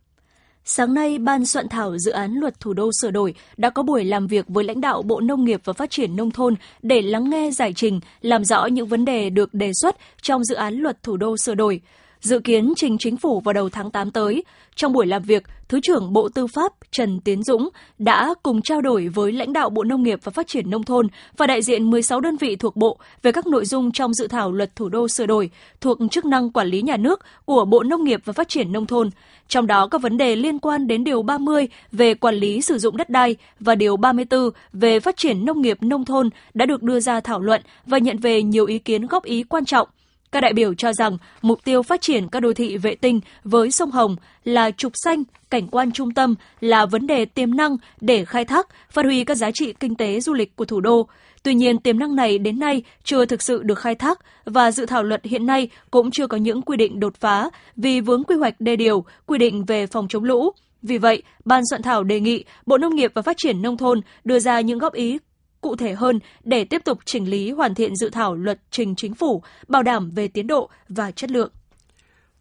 Sáng 0.67 0.93
nay, 0.93 1.19
Ban 1.19 1.45
soạn 1.45 1.67
thảo 1.69 1.97
dự 1.97 2.11
án 2.11 2.33
luật 2.33 2.59
thủ 2.59 2.73
đô 2.73 2.89
sửa 3.01 3.11
đổi 3.11 3.33
đã 3.57 3.69
có 3.69 3.83
buổi 3.83 4.03
làm 4.03 4.27
việc 4.27 4.45
với 4.47 4.63
lãnh 4.63 4.81
đạo 4.81 5.01
Bộ 5.01 5.19
Nông 5.19 5.45
nghiệp 5.45 5.61
và 5.63 5.73
Phát 5.73 5.89
triển 5.89 6.15
Nông 6.15 6.31
thôn 6.31 6.55
để 6.81 7.01
lắng 7.01 7.29
nghe 7.29 7.51
giải 7.51 7.73
trình, 7.73 7.99
làm 8.21 8.45
rõ 8.45 8.65
những 8.65 8.87
vấn 8.87 9.05
đề 9.05 9.29
được 9.29 9.53
đề 9.53 9.71
xuất 9.73 9.95
trong 10.21 10.43
dự 10.43 10.55
án 10.55 10.75
luật 10.75 11.03
thủ 11.03 11.17
đô 11.17 11.37
sửa 11.37 11.55
đổi 11.55 11.81
dự 12.25 12.39
kiến 12.39 12.73
trình 12.75 12.97
chính 12.97 13.17
phủ 13.17 13.39
vào 13.39 13.53
đầu 13.53 13.69
tháng 13.69 13.91
8 13.91 14.11
tới. 14.11 14.43
Trong 14.75 14.93
buổi 14.93 15.05
làm 15.05 15.23
việc, 15.23 15.43
Thứ 15.69 15.79
trưởng 15.83 16.13
Bộ 16.13 16.29
Tư 16.29 16.47
pháp 16.47 16.71
Trần 16.91 17.19
Tiến 17.19 17.43
Dũng 17.43 17.69
đã 17.97 18.33
cùng 18.43 18.61
trao 18.61 18.81
đổi 18.81 19.07
với 19.07 19.31
lãnh 19.31 19.53
đạo 19.53 19.69
Bộ 19.69 19.83
Nông 19.83 20.03
nghiệp 20.03 20.19
và 20.23 20.31
Phát 20.31 20.47
triển 20.47 20.69
Nông 20.69 20.83
thôn 20.83 21.07
và 21.37 21.47
đại 21.47 21.61
diện 21.61 21.89
16 21.89 22.19
đơn 22.19 22.37
vị 22.37 22.55
thuộc 22.55 22.75
Bộ 22.75 22.97
về 23.21 23.31
các 23.31 23.47
nội 23.47 23.65
dung 23.65 23.91
trong 23.91 24.13
dự 24.13 24.27
thảo 24.27 24.51
luật 24.51 24.75
thủ 24.75 24.89
đô 24.89 25.07
sửa 25.07 25.25
đổi 25.25 25.49
thuộc 25.81 25.97
chức 26.11 26.25
năng 26.25 26.51
quản 26.51 26.67
lý 26.67 26.81
nhà 26.81 26.97
nước 26.97 27.19
của 27.45 27.65
Bộ 27.65 27.83
Nông 27.83 28.03
nghiệp 28.03 28.19
và 28.25 28.33
Phát 28.33 28.49
triển 28.49 28.71
Nông 28.71 28.85
thôn. 28.85 29.09
Trong 29.47 29.67
đó 29.67 29.87
các 29.87 30.01
vấn 30.01 30.17
đề 30.17 30.35
liên 30.35 30.59
quan 30.59 30.87
đến 30.87 31.03
Điều 31.03 31.21
30 31.21 31.67
về 31.91 32.13
quản 32.13 32.35
lý 32.35 32.61
sử 32.61 32.77
dụng 32.77 32.97
đất 32.97 33.09
đai 33.09 33.35
và 33.59 33.75
Điều 33.75 33.97
34 33.97 34.49
về 34.73 34.99
phát 34.99 35.17
triển 35.17 35.45
nông 35.45 35.61
nghiệp 35.61 35.77
nông 35.81 36.05
thôn 36.05 36.29
đã 36.53 36.65
được 36.65 36.83
đưa 36.83 36.99
ra 36.99 37.19
thảo 37.19 37.39
luận 37.39 37.61
và 37.85 37.97
nhận 37.97 38.17
về 38.17 38.43
nhiều 38.43 38.65
ý 38.65 38.79
kiến 38.79 39.07
góp 39.07 39.23
ý 39.23 39.43
quan 39.43 39.65
trọng. 39.65 39.87
Các 40.31 40.41
đại 40.41 40.53
biểu 40.53 40.73
cho 40.73 40.93
rằng 40.93 41.17
mục 41.41 41.59
tiêu 41.63 41.83
phát 41.83 42.01
triển 42.01 42.27
các 42.27 42.39
đô 42.39 42.53
thị 42.53 42.77
vệ 42.77 42.95
tinh 42.95 43.19
với 43.43 43.71
sông 43.71 43.91
Hồng 43.91 44.15
là 44.43 44.71
trục 44.71 44.91
xanh, 44.95 45.23
cảnh 45.49 45.67
quan 45.67 45.91
trung 45.91 46.13
tâm 46.13 46.35
là 46.59 46.85
vấn 46.85 47.07
đề 47.07 47.25
tiềm 47.25 47.55
năng 47.55 47.77
để 48.01 48.25
khai 48.25 48.45
thác, 48.45 48.67
phát 48.89 49.05
huy 49.05 49.23
các 49.23 49.35
giá 49.35 49.51
trị 49.53 49.73
kinh 49.79 49.95
tế 49.95 50.19
du 50.19 50.33
lịch 50.33 50.55
của 50.55 50.65
thủ 50.65 50.79
đô. 50.79 51.07
Tuy 51.43 51.53
nhiên, 51.53 51.77
tiềm 51.77 51.99
năng 51.99 52.15
này 52.15 52.37
đến 52.37 52.59
nay 52.59 52.83
chưa 53.03 53.25
thực 53.25 53.41
sự 53.41 53.63
được 53.63 53.79
khai 53.79 53.95
thác 53.95 54.19
và 54.45 54.71
dự 54.71 54.85
thảo 54.85 55.03
luật 55.03 55.25
hiện 55.25 55.45
nay 55.45 55.69
cũng 55.91 56.11
chưa 56.11 56.27
có 56.27 56.37
những 56.37 56.61
quy 56.61 56.77
định 56.77 56.99
đột 56.99 57.15
phá 57.19 57.49
vì 57.75 58.01
vướng 58.01 58.23
quy 58.23 58.35
hoạch 58.35 58.55
đê 58.59 58.75
điều, 58.75 59.05
quy 59.25 59.37
định 59.37 59.65
về 59.65 59.87
phòng 59.87 60.07
chống 60.07 60.23
lũ. 60.23 60.51
Vì 60.81 60.97
vậy, 60.97 61.23
Ban 61.45 61.61
soạn 61.69 61.81
thảo 61.81 62.03
đề 62.03 62.19
nghị 62.19 62.43
Bộ 62.65 62.77
Nông 62.77 62.95
nghiệp 62.95 63.11
và 63.13 63.21
Phát 63.21 63.37
triển 63.37 63.61
Nông 63.61 63.77
thôn 63.77 64.01
đưa 64.23 64.39
ra 64.39 64.61
những 64.61 64.79
góp 64.79 64.93
ý 64.93 65.17
cụ 65.65 65.75
thể 65.75 65.93
hơn 65.93 66.19
để 66.43 66.63
tiếp 66.63 66.81
tục 66.85 66.99
chỉnh 67.05 67.29
lý 67.29 67.51
hoàn 67.51 67.75
thiện 67.75 67.95
dự 67.95 68.09
thảo 68.09 68.35
luật 68.35 68.59
trình 68.71 68.95
chính 68.95 69.13
phủ, 69.13 69.43
bảo 69.67 69.83
đảm 69.83 70.11
về 70.11 70.27
tiến 70.27 70.47
độ 70.47 70.69
và 70.89 71.11
chất 71.11 71.31
lượng. 71.31 71.51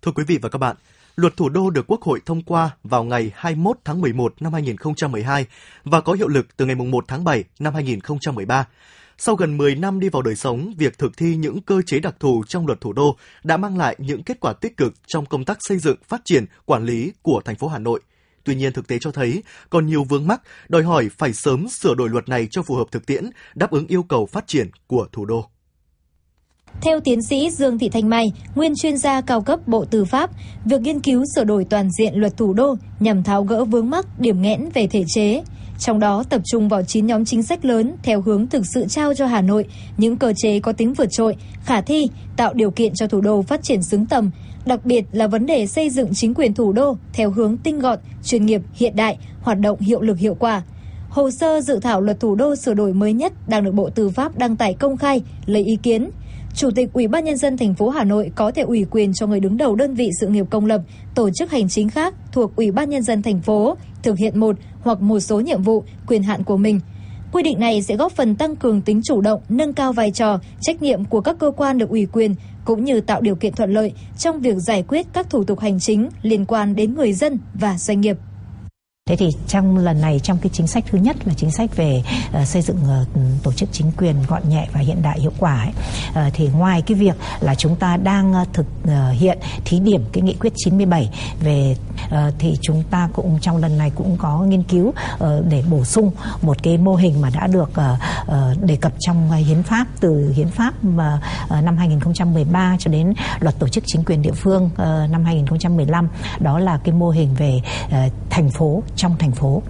Thưa 0.02 0.12
quý 0.12 0.24
vị 0.26 0.38
và 0.42 0.48
các 0.48 0.58
bạn, 0.58 0.76
Luật 1.16 1.36
thủ 1.36 1.48
đô 1.48 1.70
được 1.70 1.84
Quốc 1.86 2.02
hội 2.02 2.20
thông 2.26 2.42
qua 2.42 2.70
vào 2.82 3.04
ngày 3.04 3.32
21 3.34 3.78
tháng 3.84 4.00
11 4.00 4.34
năm 4.40 4.52
2012 4.52 5.46
và 5.84 6.00
có 6.00 6.12
hiệu 6.12 6.28
lực 6.28 6.56
từ 6.56 6.66
ngày 6.66 6.74
1 6.74 7.04
tháng 7.08 7.24
7 7.24 7.44
năm 7.58 7.74
2013. 7.74 8.66
Sau 9.18 9.34
gần 9.34 9.56
10 9.56 9.74
năm 9.74 10.00
đi 10.00 10.08
vào 10.08 10.22
đời 10.22 10.36
sống, 10.36 10.74
việc 10.78 10.98
thực 10.98 11.16
thi 11.16 11.36
những 11.36 11.60
cơ 11.60 11.82
chế 11.86 11.98
đặc 11.98 12.14
thù 12.20 12.44
trong 12.48 12.66
luật 12.66 12.80
thủ 12.80 12.92
đô 12.92 13.16
đã 13.44 13.56
mang 13.56 13.78
lại 13.78 13.96
những 13.98 14.22
kết 14.22 14.40
quả 14.40 14.52
tích 14.52 14.76
cực 14.76 14.94
trong 15.06 15.26
công 15.26 15.44
tác 15.44 15.58
xây 15.60 15.78
dựng, 15.78 15.96
phát 16.08 16.20
triển, 16.24 16.44
quản 16.64 16.84
lý 16.84 17.12
của 17.22 17.42
thành 17.44 17.56
phố 17.56 17.68
Hà 17.68 17.78
Nội– 17.78 18.00
Tuy 18.44 18.54
nhiên 18.54 18.72
thực 18.72 18.88
tế 18.88 18.98
cho 19.00 19.10
thấy 19.10 19.42
còn 19.70 19.86
nhiều 19.86 20.04
vướng 20.04 20.26
mắc, 20.26 20.42
đòi 20.68 20.82
hỏi 20.82 21.08
phải 21.18 21.32
sớm 21.32 21.68
sửa 21.68 21.94
đổi 21.94 22.08
luật 22.08 22.28
này 22.28 22.48
cho 22.50 22.62
phù 22.62 22.74
hợp 22.74 22.86
thực 22.90 23.06
tiễn, 23.06 23.30
đáp 23.54 23.70
ứng 23.70 23.86
yêu 23.86 24.02
cầu 24.02 24.26
phát 24.26 24.46
triển 24.46 24.70
của 24.86 25.06
thủ 25.12 25.24
đô. 25.24 25.48
Theo 26.82 27.00
tiến 27.00 27.22
sĩ 27.22 27.50
Dương 27.50 27.78
Thị 27.78 27.88
Thanh 27.88 28.08
Mai, 28.08 28.32
nguyên 28.54 28.74
chuyên 28.76 28.96
gia 28.96 29.20
cao 29.20 29.42
cấp 29.42 29.68
Bộ 29.68 29.84
Tư 29.84 30.04
pháp, 30.04 30.30
việc 30.64 30.80
nghiên 30.80 31.00
cứu 31.00 31.24
sửa 31.36 31.44
đổi 31.44 31.64
toàn 31.70 31.88
diện 31.98 32.14
luật 32.14 32.36
thủ 32.36 32.52
đô 32.52 32.74
nhằm 33.00 33.22
tháo 33.22 33.44
gỡ 33.44 33.64
vướng 33.64 33.90
mắc, 33.90 34.06
điểm 34.18 34.42
nghẽn 34.42 34.68
về 34.74 34.86
thể 34.86 35.04
chế, 35.08 35.42
trong 35.84 36.00
đó 36.00 36.24
tập 36.30 36.40
trung 36.44 36.68
vào 36.68 36.82
9 36.82 37.06
nhóm 37.06 37.24
chính 37.24 37.42
sách 37.42 37.64
lớn 37.64 37.92
theo 38.02 38.20
hướng 38.20 38.46
thực 38.46 38.66
sự 38.74 38.86
trao 38.88 39.14
cho 39.14 39.26
Hà 39.26 39.42
Nội 39.42 39.64
những 39.96 40.16
cơ 40.16 40.32
chế 40.36 40.60
có 40.60 40.72
tính 40.72 40.94
vượt 40.94 41.08
trội, 41.10 41.36
khả 41.64 41.80
thi, 41.80 42.08
tạo 42.36 42.54
điều 42.54 42.70
kiện 42.70 42.94
cho 42.94 43.06
thủ 43.06 43.20
đô 43.20 43.42
phát 43.42 43.62
triển 43.62 43.82
xứng 43.82 44.06
tầm, 44.06 44.30
đặc 44.66 44.80
biệt 44.84 45.04
là 45.12 45.26
vấn 45.26 45.46
đề 45.46 45.66
xây 45.66 45.90
dựng 45.90 46.14
chính 46.14 46.34
quyền 46.34 46.54
thủ 46.54 46.72
đô 46.72 46.96
theo 47.12 47.30
hướng 47.30 47.56
tinh 47.56 47.78
gọn, 47.78 47.98
chuyên 48.24 48.46
nghiệp, 48.46 48.62
hiện 48.74 48.96
đại, 48.96 49.18
hoạt 49.40 49.58
động 49.58 49.80
hiệu 49.80 50.00
lực 50.00 50.18
hiệu 50.18 50.34
quả. 50.34 50.62
Hồ 51.08 51.30
sơ 51.30 51.60
dự 51.60 51.78
thảo 51.82 52.00
luật 52.00 52.20
thủ 52.20 52.34
đô 52.34 52.56
sửa 52.56 52.74
đổi 52.74 52.92
mới 52.92 53.12
nhất 53.12 53.32
đang 53.48 53.64
được 53.64 53.74
Bộ 53.74 53.90
Tư 53.90 54.10
pháp 54.10 54.38
đăng 54.38 54.56
tải 54.56 54.74
công 54.74 54.96
khai, 54.96 55.22
lấy 55.46 55.64
ý 55.64 55.76
kiến. 55.82 56.10
Chủ 56.54 56.70
tịch 56.74 56.92
Ủy 56.92 57.08
ban 57.08 57.24
nhân 57.24 57.36
dân 57.36 57.56
thành 57.56 57.74
phố 57.74 57.88
Hà 57.88 58.04
Nội 58.04 58.30
có 58.34 58.50
thể 58.50 58.62
ủy 58.62 58.86
quyền 58.90 59.12
cho 59.14 59.26
người 59.26 59.40
đứng 59.40 59.56
đầu 59.56 59.76
đơn 59.76 59.94
vị 59.94 60.10
sự 60.20 60.26
nghiệp 60.28 60.46
công 60.50 60.66
lập, 60.66 60.80
tổ 61.14 61.30
chức 61.34 61.50
hành 61.50 61.68
chính 61.68 61.88
khác 61.88 62.14
thuộc 62.32 62.56
Ủy 62.56 62.70
ban 62.70 62.90
nhân 62.90 63.02
dân 63.02 63.22
thành 63.22 63.40
phố 63.40 63.76
thực 64.04 64.18
hiện 64.18 64.40
một 64.40 64.56
hoặc 64.80 65.00
một 65.00 65.20
số 65.20 65.40
nhiệm 65.40 65.62
vụ, 65.62 65.84
quyền 66.06 66.22
hạn 66.22 66.44
của 66.44 66.56
mình. 66.56 66.80
Quy 67.32 67.42
định 67.42 67.60
này 67.60 67.82
sẽ 67.82 67.96
góp 67.96 68.12
phần 68.12 68.36
tăng 68.36 68.56
cường 68.56 68.80
tính 68.80 69.00
chủ 69.04 69.20
động, 69.20 69.40
nâng 69.48 69.72
cao 69.72 69.92
vai 69.92 70.10
trò, 70.10 70.40
trách 70.60 70.82
nhiệm 70.82 71.04
của 71.04 71.20
các 71.20 71.36
cơ 71.38 71.50
quan 71.56 71.78
được 71.78 71.88
ủy 71.88 72.06
quyền 72.12 72.34
cũng 72.64 72.84
như 72.84 73.00
tạo 73.00 73.20
điều 73.20 73.34
kiện 73.34 73.52
thuận 73.52 73.70
lợi 73.70 73.92
trong 74.18 74.40
việc 74.40 74.56
giải 74.58 74.84
quyết 74.88 75.06
các 75.12 75.30
thủ 75.30 75.44
tục 75.44 75.60
hành 75.60 75.80
chính 75.80 76.08
liên 76.22 76.44
quan 76.44 76.76
đến 76.76 76.94
người 76.94 77.12
dân 77.12 77.38
và 77.54 77.78
doanh 77.78 78.00
nghiệp. 78.00 78.16
Thế 79.08 79.16
thì 79.16 79.28
trong 79.48 79.78
lần 79.78 80.00
này 80.00 80.20
trong 80.22 80.38
cái 80.38 80.50
chính 80.52 80.66
sách 80.66 80.84
thứ 80.90 80.98
nhất 80.98 81.16
là 81.24 81.34
chính 81.34 81.50
sách 81.50 81.76
về 81.76 82.02
uh, 82.42 82.46
xây 82.48 82.62
dựng 82.62 82.76
uh, 82.76 83.42
tổ 83.42 83.52
chức 83.52 83.68
chính 83.72 83.92
quyền 83.96 84.16
gọn 84.28 84.48
nhẹ 84.48 84.68
và 84.72 84.80
hiện 84.80 85.02
đại 85.02 85.20
hiệu 85.20 85.32
quả 85.38 85.64
ấy, 85.64 85.72
uh, 86.26 86.34
thì 86.34 86.48
ngoài 86.48 86.82
cái 86.82 86.98
việc 86.98 87.16
là 87.40 87.54
chúng 87.54 87.76
ta 87.76 87.96
đang 87.96 88.42
uh, 88.42 88.52
thực 88.52 88.66
uh, 88.84 88.90
hiện 89.12 89.38
thí 89.64 89.80
điểm 89.80 90.04
cái 90.12 90.22
nghị 90.22 90.34
quyết 90.34 90.52
97 90.56 91.10
về 91.40 91.76
uh, 92.06 92.34
thì 92.38 92.54
chúng 92.62 92.82
ta 92.90 93.08
cũng 93.12 93.38
trong 93.40 93.56
lần 93.56 93.78
này 93.78 93.90
cũng 93.94 94.16
có 94.16 94.38
nghiên 94.38 94.62
cứu 94.62 94.88
uh, 94.88 94.94
để 95.48 95.62
bổ 95.70 95.84
sung 95.84 96.10
một 96.42 96.62
cái 96.62 96.78
mô 96.78 96.94
hình 96.94 97.20
mà 97.20 97.30
đã 97.34 97.46
được 97.46 97.70
uh, 97.70 97.98
uh, 98.28 98.64
đề 98.64 98.76
cập 98.76 98.92
trong 99.00 99.30
uh, 99.30 99.46
hiến 99.46 99.62
pháp 99.62 99.86
từ 100.00 100.32
hiến 100.36 100.48
pháp 100.48 100.74
uh, 100.88 101.64
năm 101.64 101.76
2013 101.76 102.76
cho 102.78 102.90
đến 102.90 103.14
luật 103.40 103.58
tổ 103.58 103.68
chức 103.68 103.84
chính 103.86 104.04
quyền 104.04 104.22
địa 104.22 104.32
phương 104.32 104.64
uh, 104.64 105.10
năm 105.10 105.24
2015 105.24 106.08
đó 106.40 106.58
là 106.58 106.78
cái 106.84 106.94
mô 106.94 107.10
hình 107.10 107.34
về 107.34 107.60
uh, 107.86 108.12
thành 108.30 108.50
phố 108.50 108.82
trong 108.96 109.16
thành 109.18 109.32
phố. 109.32 109.62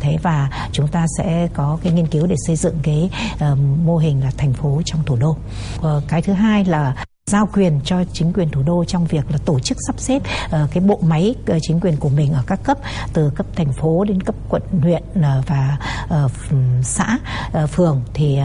Thế 0.00 0.18
và 0.22 0.68
chúng 0.72 0.88
ta 0.88 1.06
sẽ 1.18 1.48
có 1.54 1.78
cái 1.82 1.92
nghiên 1.92 2.06
cứu 2.06 2.26
để 2.26 2.36
xây 2.46 2.56
dựng 2.56 2.78
cái 2.82 3.10
uh, 3.34 3.58
mô 3.84 3.96
hình 3.96 4.24
là 4.24 4.30
thành 4.36 4.52
phố 4.52 4.82
trong 4.84 5.04
thủ 5.04 5.16
đô. 5.16 5.36
Uh, 5.78 6.02
cái 6.08 6.22
thứ 6.22 6.32
hai 6.32 6.64
là 6.64 6.94
giao 7.26 7.48
quyền 7.52 7.80
cho 7.84 8.04
chính 8.12 8.32
quyền 8.32 8.50
thủ 8.50 8.62
đô 8.62 8.84
trong 8.84 9.06
việc 9.06 9.30
là 9.30 9.38
tổ 9.44 9.60
chức 9.60 9.78
sắp 9.86 10.00
xếp 10.00 10.22
uh, 10.46 10.70
cái 10.70 10.80
bộ 10.80 10.98
máy 11.02 11.34
uh, 11.50 11.56
chính 11.62 11.80
quyền 11.80 11.96
của 11.96 12.08
mình 12.08 12.32
ở 12.32 12.42
các 12.46 12.64
cấp 12.64 12.78
từ 13.12 13.30
cấp 13.30 13.46
thành 13.56 13.72
phố 13.72 14.04
đến 14.04 14.22
cấp 14.22 14.34
quận 14.48 14.62
huyện 14.82 15.02
uh, 15.18 15.46
và 15.46 15.78
uh, 16.24 16.30
xã 16.82 17.18
uh, 17.62 17.70
phường. 17.70 18.02
Thì 18.14 18.38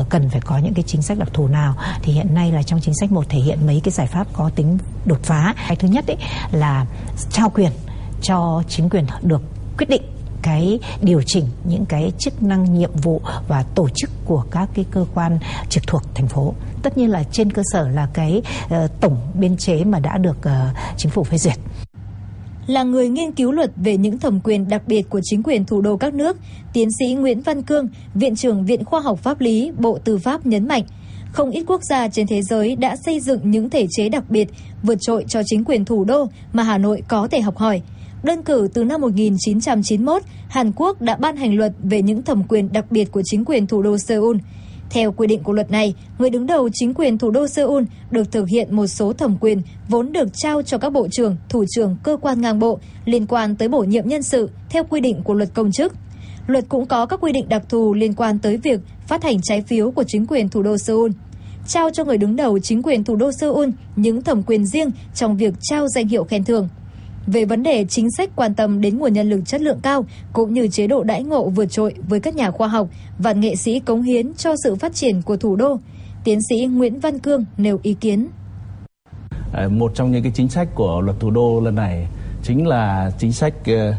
uh, 0.00 0.08
cần 0.08 0.30
phải 0.30 0.40
có 0.40 0.58
những 0.58 0.74
cái 0.74 0.84
chính 0.86 1.02
sách 1.02 1.18
đặc 1.18 1.28
thù 1.32 1.48
nào. 1.48 1.74
Thì 2.02 2.12
hiện 2.12 2.34
nay 2.34 2.52
là 2.52 2.62
trong 2.62 2.80
chính 2.80 2.94
sách 3.00 3.12
một 3.12 3.28
thể 3.28 3.38
hiện 3.38 3.66
mấy 3.66 3.80
cái 3.84 3.92
giải 3.92 4.06
pháp 4.06 4.26
có 4.32 4.50
tính 4.54 4.78
đột 5.04 5.22
phá. 5.22 5.54
Cái 5.68 5.76
thứ 5.76 5.88
nhất 5.88 6.06
ấy 6.06 6.16
là 6.52 6.86
trao 7.30 7.50
quyền 7.50 7.72
cho 8.22 8.62
chính 8.68 8.88
quyền 8.90 9.06
được 9.22 9.42
quyết 9.78 9.88
định 9.88 10.02
cái 10.42 10.78
điều 11.02 11.22
chỉnh 11.26 11.44
những 11.64 11.86
cái 11.86 12.12
chức 12.18 12.42
năng 12.42 12.74
nhiệm 12.74 12.90
vụ 13.02 13.20
và 13.48 13.64
tổ 13.74 13.88
chức 13.94 14.10
của 14.24 14.44
các 14.50 14.68
cái 14.74 14.84
cơ 14.90 15.06
quan 15.14 15.38
trực 15.68 15.86
thuộc 15.86 16.02
thành 16.14 16.28
phố 16.28 16.54
tất 16.82 16.98
nhiên 16.98 17.10
là 17.10 17.24
trên 17.32 17.52
cơ 17.52 17.62
sở 17.72 17.88
là 17.88 18.08
cái 18.14 18.42
uh, 18.64 19.00
tổng 19.00 19.16
biên 19.34 19.56
chế 19.56 19.84
mà 19.84 19.98
đã 19.98 20.18
được 20.18 20.36
uh, 20.38 20.76
chính 20.96 21.10
phủ 21.10 21.24
phê 21.24 21.38
duyệt 21.38 21.56
là 22.66 22.82
người 22.82 23.08
nghiên 23.08 23.32
cứu 23.32 23.52
luật 23.52 23.70
về 23.76 23.96
những 23.96 24.18
thẩm 24.18 24.40
quyền 24.40 24.68
đặc 24.68 24.82
biệt 24.86 25.02
của 25.10 25.20
chính 25.24 25.42
quyền 25.42 25.64
thủ 25.64 25.80
đô 25.80 25.96
các 25.96 26.14
nước, 26.14 26.36
tiến 26.72 26.88
sĩ 26.98 27.14
Nguyễn 27.14 27.40
Văn 27.40 27.62
Cương, 27.62 27.88
Viện 28.14 28.36
trưởng 28.36 28.64
Viện 28.64 28.84
Khoa 28.84 29.00
học 29.00 29.18
Pháp 29.18 29.40
lý, 29.40 29.72
Bộ 29.78 29.98
Tư 30.04 30.18
pháp 30.18 30.46
nhấn 30.46 30.68
mạnh, 30.68 30.82
không 31.32 31.50
ít 31.50 31.64
quốc 31.66 31.80
gia 31.84 32.08
trên 32.08 32.26
thế 32.26 32.42
giới 32.42 32.76
đã 32.76 32.96
xây 33.04 33.20
dựng 33.20 33.50
những 33.50 33.70
thể 33.70 33.86
chế 33.90 34.08
đặc 34.08 34.24
biệt 34.30 34.48
vượt 34.82 34.98
trội 35.00 35.24
cho 35.28 35.42
chính 35.46 35.64
quyền 35.64 35.84
thủ 35.84 36.04
đô 36.04 36.26
mà 36.52 36.62
Hà 36.62 36.78
Nội 36.78 37.02
có 37.08 37.28
thể 37.30 37.40
học 37.40 37.56
hỏi. 37.56 37.82
Đơn 38.24 38.42
cử 38.42 38.68
từ 38.74 38.84
năm 38.84 39.00
1991, 39.00 40.22
Hàn 40.48 40.72
Quốc 40.76 41.02
đã 41.02 41.16
ban 41.16 41.36
hành 41.36 41.56
luật 41.56 41.72
về 41.82 42.02
những 42.02 42.22
thẩm 42.22 42.42
quyền 42.48 42.72
đặc 42.72 42.84
biệt 42.90 43.12
của 43.12 43.22
chính 43.24 43.44
quyền 43.44 43.66
thủ 43.66 43.82
đô 43.82 43.98
Seoul. 43.98 44.36
Theo 44.90 45.12
quy 45.12 45.26
định 45.26 45.42
của 45.42 45.52
luật 45.52 45.70
này, 45.70 45.94
người 46.18 46.30
đứng 46.30 46.46
đầu 46.46 46.68
chính 46.72 46.94
quyền 46.94 47.18
thủ 47.18 47.30
đô 47.30 47.48
Seoul 47.48 47.84
được 48.10 48.32
thực 48.32 48.48
hiện 48.48 48.76
một 48.76 48.86
số 48.86 49.12
thẩm 49.12 49.36
quyền 49.40 49.62
vốn 49.88 50.12
được 50.12 50.28
trao 50.34 50.62
cho 50.62 50.78
các 50.78 50.90
bộ 50.90 51.08
trưởng, 51.08 51.36
thủ 51.48 51.64
trưởng 51.70 51.96
cơ 52.02 52.16
quan 52.16 52.40
ngang 52.40 52.58
bộ 52.58 52.78
liên 53.04 53.26
quan 53.26 53.56
tới 53.56 53.68
bổ 53.68 53.80
nhiệm 53.80 54.08
nhân 54.08 54.22
sự 54.22 54.50
theo 54.70 54.84
quy 54.84 55.00
định 55.00 55.22
của 55.24 55.34
luật 55.34 55.54
công 55.54 55.72
chức. 55.72 55.94
Luật 56.46 56.64
cũng 56.68 56.86
có 56.86 57.06
các 57.06 57.20
quy 57.20 57.32
định 57.32 57.48
đặc 57.48 57.62
thù 57.68 57.94
liên 57.94 58.14
quan 58.14 58.38
tới 58.38 58.56
việc 58.56 58.80
phát 59.06 59.22
hành 59.22 59.42
trái 59.42 59.62
phiếu 59.62 59.90
của 59.90 60.04
chính 60.06 60.26
quyền 60.26 60.48
thủ 60.48 60.62
đô 60.62 60.78
Seoul 60.78 61.10
trao 61.66 61.90
cho 61.90 62.04
người 62.04 62.18
đứng 62.18 62.36
đầu 62.36 62.58
chính 62.58 62.82
quyền 62.82 63.04
thủ 63.04 63.16
đô 63.16 63.32
Seoul 63.32 63.68
những 63.96 64.22
thẩm 64.22 64.42
quyền 64.42 64.66
riêng 64.66 64.90
trong 65.14 65.36
việc 65.36 65.54
trao 65.60 65.88
danh 65.88 66.08
hiệu 66.08 66.24
khen 66.24 66.44
thưởng 66.44 66.68
về 67.26 67.44
vấn 67.44 67.62
đề 67.62 67.84
chính 67.88 68.10
sách 68.10 68.30
quan 68.36 68.54
tâm 68.54 68.80
đến 68.80 68.98
nguồn 68.98 69.12
nhân 69.12 69.30
lực 69.30 69.40
chất 69.46 69.60
lượng 69.60 69.80
cao 69.82 70.06
cũng 70.32 70.54
như 70.54 70.68
chế 70.68 70.86
độ 70.86 71.02
đãi 71.02 71.22
ngộ 71.22 71.48
vượt 71.48 71.66
trội 71.66 71.94
với 72.08 72.20
các 72.20 72.36
nhà 72.36 72.50
khoa 72.50 72.68
học 72.68 72.88
và 73.18 73.32
nghệ 73.32 73.56
sĩ 73.56 73.80
cống 73.80 74.02
hiến 74.02 74.34
cho 74.34 74.54
sự 74.64 74.74
phát 74.74 74.94
triển 74.94 75.22
của 75.22 75.36
thủ 75.36 75.56
đô. 75.56 75.78
Tiến 76.24 76.38
sĩ 76.48 76.66
Nguyễn 76.66 77.00
Văn 77.00 77.18
Cương 77.18 77.44
nêu 77.56 77.80
ý 77.82 77.94
kiến. 77.94 78.28
Ờ, 79.52 79.68
một 79.68 79.92
trong 79.94 80.12
những 80.12 80.22
cái 80.22 80.32
chính 80.34 80.48
sách 80.48 80.68
của 80.74 81.00
luật 81.00 81.20
thủ 81.20 81.30
đô 81.30 81.60
lần 81.60 81.74
này 81.74 82.06
chính 82.42 82.66
là 82.66 83.10
chính 83.18 83.32
sách 83.32 83.54
ờ, 83.66 83.94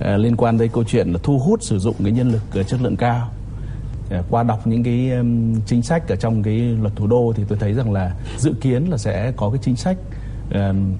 ờ, 0.00 0.16
liên 0.16 0.36
quan 0.36 0.58
tới 0.58 0.68
câu 0.68 0.84
chuyện 0.84 1.12
là 1.12 1.18
thu 1.22 1.38
hút 1.38 1.62
sử 1.62 1.78
dụng 1.78 1.94
cái 1.98 2.12
nhân 2.12 2.32
lực 2.32 2.66
chất 2.66 2.80
lượng 2.82 2.96
cao. 2.96 3.30
Qua 4.30 4.42
đọc 4.42 4.66
những 4.66 4.82
cái 4.82 5.10
chính 5.66 5.82
sách 5.82 6.08
ở 6.08 6.16
trong 6.16 6.42
cái 6.42 6.58
luật 6.58 6.96
thủ 6.96 7.06
đô 7.06 7.32
thì 7.36 7.42
tôi 7.48 7.58
thấy 7.58 7.72
rằng 7.72 7.92
là 7.92 8.14
dự 8.38 8.52
kiến 8.60 8.84
là 8.90 8.98
sẽ 8.98 9.32
có 9.36 9.50
cái 9.50 9.60
chính 9.62 9.76
sách 9.76 9.96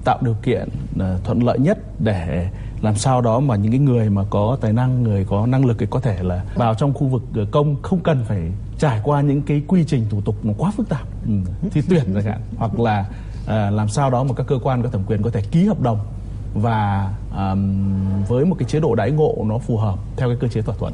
tạo 0.03 0.17
điều 0.21 0.35
kiện 0.43 0.69
ờ, 0.99 1.19
thuận 1.23 1.43
lợi 1.43 1.59
nhất 1.59 1.77
để 1.99 2.49
làm 2.81 2.95
sao 2.95 3.21
đó 3.21 3.39
mà 3.39 3.55
những 3.55 3.71
cái 3.71 3.79
người 3.79 4.09
mà 4.09 4.23
có 4.29 4.57
tài 4.61 4.73
năng 4.73 5.03
người 5.03 5.25
có 5.29 5.45
năng 5.45 5.65
lực 5.65 5.77
thì 5.79 5.85
có 5.89 5.99
thể 5.99 6.23
là 6.23 6.43
vào 6.55 6.75
trong 6.75 6.93
khu 6.93 7.07
vực 7.07 7.23
ờ, 7.35 7.45
công 7.51 7.75
không 7.81 7.99
cần 7.99 8.25
phải 8.27 8.51
trải 8.77 8.99
qua 9.03 9.21
những 9.21 9.41
cái 9.41 9.61
quy 9.67 9.83
trình 9.87 10.05
thủ 10.09 10.21
tục 10.21 10.35
nó 10.43 10.53
quá 10.57 10.71
phức 10.77 10.89
tạp 10.89 11.07
ừ, 11.27 11.33
thi 11.71 11.81
tuyển 11.89 12.03
chẳng 12.13 12.23
hạn 12.23 12.41
hoặc 12.57 12.79
là 12.79 13.05
ờ, 13.45 13.69
làm 13.69 13.89
sao 13.89 14.09
đó 14.09 14.23
mà 14.23 14.33
các 14.33 14.47
cơ 14.47 14.59
quan 14.63 14.83
có 14.83 14.89
thẩm 14.89 15.03
quyền 15.07 15.21
có 15.21 15.29
thể 15.29 15.41
ký 15.51 15.65
hợp 15.65 15.81
đồng 15.81 15.99
và 16.53 17.13
um, 17.35 18.23
với 18.27 18.45
một 18.45 18.55
cái 18.59 18.69
chế 18.69 18.79
độ 18.79 18.95
đãi 18.95 19.11
ngộ 19.11 19.35
nó 19.45 19.57
phù 19.57 19.77
hợp 19.77 19.99
theo 20.17 20.29
cái 20.29 20.37
cơ 20.39 20.47
chế 20.47 20.61
thỏa 20.61 20.75
thuận. 20.79 20.93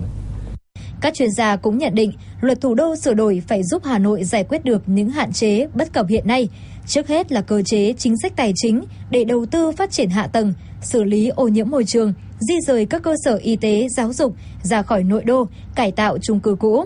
Các 1.02 1.14
chuyên 1.14 1.32
gia 1.32 1.56
cũng 1.56 1.78
nhận 1.78 1.96
định 1.96 2.12
luật 2.42 2.62
thủ 2.62 2.76
đô 2.76 2.96
sửa 2.96 3.14
đổi 3.14 3.44
phải 3.48 3.64
giúp 3.64 3.82
Hà 3.86 4.00
Nội 4.00 4.24
giải 4.24 4.44
quyết 4.44 4.66
được 4.66 4.84
những 4.86 5.10
hạn 5.10 5.32
chế 5.32 5.68
bất 5.74 5.94
cập 5.94 6.08
hiện 6.08 6.28
nay. 6.28 6.50
Trước 6.88 7.08
hết 7.08 7.32
là 7.32 7.42
cơ 7.42 7.62
chế 7.66 7.94
chính 7.98 8.16
sách 8.22 8.34
tài 8.36 8.54
chính 8.56 8.84
để 9.10 9.24
đầu 9.24 9.46
tư 9.46 9.72
phát 9.72 9.92
triển 9.92 10.10
hạ 10.10 10.28
tầng, 10.28 10.54
xử 10.82 11.04
lý 11.04 11.28
ô 11.28 11.48
nhiễm 11.48 11.70
môi 11.70 11.86
trường, 11.86 12.14
di 12.40 12.56
rời 12.68 12.86
các 12.86 13.04
cơ 13.04 13.16
sở 13.24 13.36
y 13.36 13.56
tế, 13.56 13.88
giáo 13.98 14.14
dục 14.14 14.36
ra 14.64 14.82
khỏi 14.82 15.04
nội 15.04 15.24
đô, 15.24 15.48
cải 15.76 15.92
tạo 15.92 16.18
chung 16.22 16.40
cư 16.40 16.56
cũ. 16.60 16.86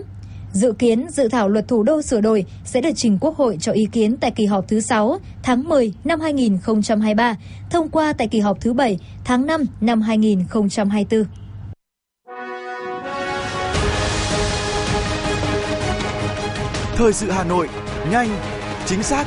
Dự 0.52 0.72
kiến 0.72 1.06
dự 1.10 1.28
thảo 1.28 1.48
luật 1.48 1.68
thủ 1.68 1.82
đô 1.82 2.02
sửa 2.02 2.20
đổi 2.20 2.44
sẽ 2.64 2.80
được 2.80 2.90
trình 2.96 3.18
Quốc 3.20 3.36
hội 3.36 3.58
cho 3.60 3.72
ý 3.72 3.82
kiến 3.92 4.16
tại 4.16 4.30
kỳ 4.30 4.44
họp 4.44 4.68
thứ 4.68 4.80
6 4.80 5.18
tháng 5.42 5.68
10 5.68 5.92
năm 6.04 6.20
2023, 6.20 7.36
thông 7.70 7.88
qua 7.88 8.12
tại 8.12 8.28
kỳ 8.28 8.40
họp 8.40 8.60
thứ 8.60 8.72
7 8.72 8.98
tháng 9.24 9.46
5 9.46 9.64
năm 9.80 10.00
2024. 10.00 11.24
Thời 16.96 17.12
sự 17.12 17.30
Hà 17.30 17.44
Nội, 17.44 17.68
nhanh, 18.10 18.28
chính 18.86 19.02
xác, 19.02 19.26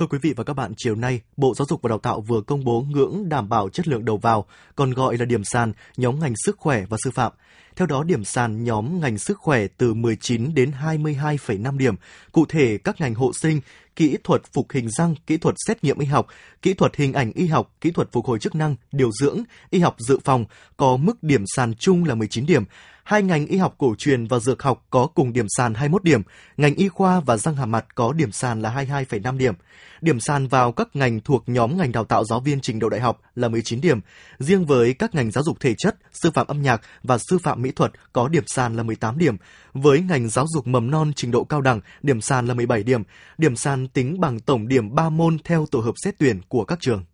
Thưa 0.00 0.06
quý 0.06 0.18
vị 0.22 0.32
và 0.36 0.44
các 0.44 0.54
bạn, 0.54 0.72
chiều 0.76 0.94
nay, 0.94 1.20
Bộ 1.36 1.54
Giáo 1.54 1.66
dục 1.68 1.82
và 1.82 1.88
Đào 1.88 1.98
tạo 1.98 2.20
vừa 2.20 2.40
công 2.40 2.64
bố 2.64 2.84
ngưỡng 2.90 3.28
đảm 3.28 3.48
bảo 3.48 3.68
chất 3.68 3.88
lượng 3.88 4.04
đầu 4.04 4.16
vào, 4.16 4.46
còn 4.76 4.90
gọi 4.90 5.16
là 5.16 5.24
điểm 5.24 5.44
sàn 5.44 5.72
nhóm 5.96 6.20
ngành 6.20 6.32
sức 6.44 6.56
khỏe 6.58 6.84
và 6.88 6.96
sư 7.04 7.10
phạm. 7.14 7.32
Theo 7.76 7.86
đó, 7.86 8.04
điểm 8.04 8.24
sàn 8.24 8.64
nhóm 8.64 9.00
ngành 9.00 9.18
sức 9.18 9.38
khỏe 9.38 9.66
từ 9.76 9.94
19 9.94 10.54
đến 10.54 10.72
22,5 10.82 11.78
điểm. 11.78 11.94
Cụ 12.32 12.44
thể, 12.48 12.78
các 12.78 13.00
ngành 13.00 13.14
hộ 13.14 13.32
sinh, 13.32 13.60
kỹ 13.96 14.16
thuật 14.24 14.42
phục 14.52 14.66
hình 14.72 14.88
răng, 14.90 15.14
kỹ 15.26 15.36
thuật 15.36 15.54
xét 15.66 15.84
nghiệm 15.84 15.98
y 15.98 16.06
học, 16.06 16.26
kỹ 16.62 16.74
thuật 16.74 16.96
hình 16.96 17.12
ảnh 17.12 17.32
y 17.32 17.46
học, 17.46 17.70
kỹ 17.80 17.90
thuật 17.90 18.12
phục 18.12 18.26
hồi 18.26 18.38
chức 18.38 18.54
năng, 18.54 18.76
điều 18.92 19.10
dưỡng, 19.20 19.38
y 19.70 19.78
học 19.78 19.96
dự 19.98 20.18
phòng 20.24 20.44
có 20.76 20.96
mức 20.96 21.22
điểm 21.22 21.44
sàn 21.56 21.74
chung 21.74 22.04
là 22.04 22.14
19 22.14 22.46
điểm. 22.46 22.64
Hai 23.04 23.22
ngành 23.22 23.46
y 23.46 23.56
học 23.56 23.74
cổ 23.78 23.94
truyền 23.98 24.26
và 24.26 24.38
dược 24.38 24.62
học 24.62 24.86
có 24.90 25.06
cùng 25.06 25.32
điểm 25.32 25.46
sàn 25.48 25.74
21 25.74 26.04
điểm, 26.04 26.22
ngành 26.56 26.74
y 26.74 26.88
khoa 26.88 27.20
và 27.20 27.36
răng 27.36 27.56
hàm 27.56 27.70
mặt 27.70 27.86
có 27.94 28.12
điểm 28.12 28.32
sàn 28.32 28.62
là 28.62 28.74
22,5 28.74 29.38
điểm. 29.38 29.54
Điểm 30.00 30.20
sàn 30.20 30.46
vào 30.46 30.72
các 30.72 30.88
ngành 30.94 31.20
thuộc 31.20 31.44
nhóm 31.46 31.76
ngành 31.76 31.92
đào 31.92 32.04
tạo 32.04 32.24
giáo 32.24 32.40
viên 32.40 32.60
trình 32.60 32.78
độ 32.78 32.88
đại 32.88 33.00
học 33.00 33.20
là 33.34 33.48
19 33.48 33.80
điểm. 33.80 34.00
Riêng 34.38 34.66
với 34.66 34.94
các 34.94 35.14
ngành 35.14 35.30
giáo 35.30 35.44
dục 35.44 35.60
thể 35.60 35.74
chất, 35.78 35.96
sư 36.12 36.30
phạm 36.30 36.46
âm 36.46 36.62
nhạc 36.62 36.80
và 37.02 37.18
sư 37.18 37.38
phạm 37.38 37.62
mỹ 37.62 37.70
thuật 37.70 37.92
có 38.12 38.28
điểm 38.28 38.44
sàn 38.46 38.76
là 38.76 38.82
18 38.82 39.18
điểm. 39.18 39.36
Với 39.72 40.00
ngành 40.00 40.28
giáo 40.28 40.46
dục 40.54 40.66
mầm 40.66 40.90
non 40.90 41.12
trình 41.16 41.30
độ 41.30 41.44
cao 41.44 41.60
đẳng, 41.60 41.80
điểm 42.02 42.20
sàn 42.20 42.46
là 42.46 42.54
17 42.54 42.82
điểm. 42.82 43.02
Điểm 43.38 43.56
sàn 43.56 43.88
tính 43.88 44.20
bằng 44.20 44.40
tổng 44.40 44.68
điểm 44.68 44.94
3 44.94 45.10
môn 45.10 45.38
theo 45.44 45.66
tổ 45.70 45.80
hợp 45.80 45.94
xét 46.04 46.14
tuyển 46.18 46.40
của 46.48 46.64
các 46.64 46.78
trường. 46.80 47.04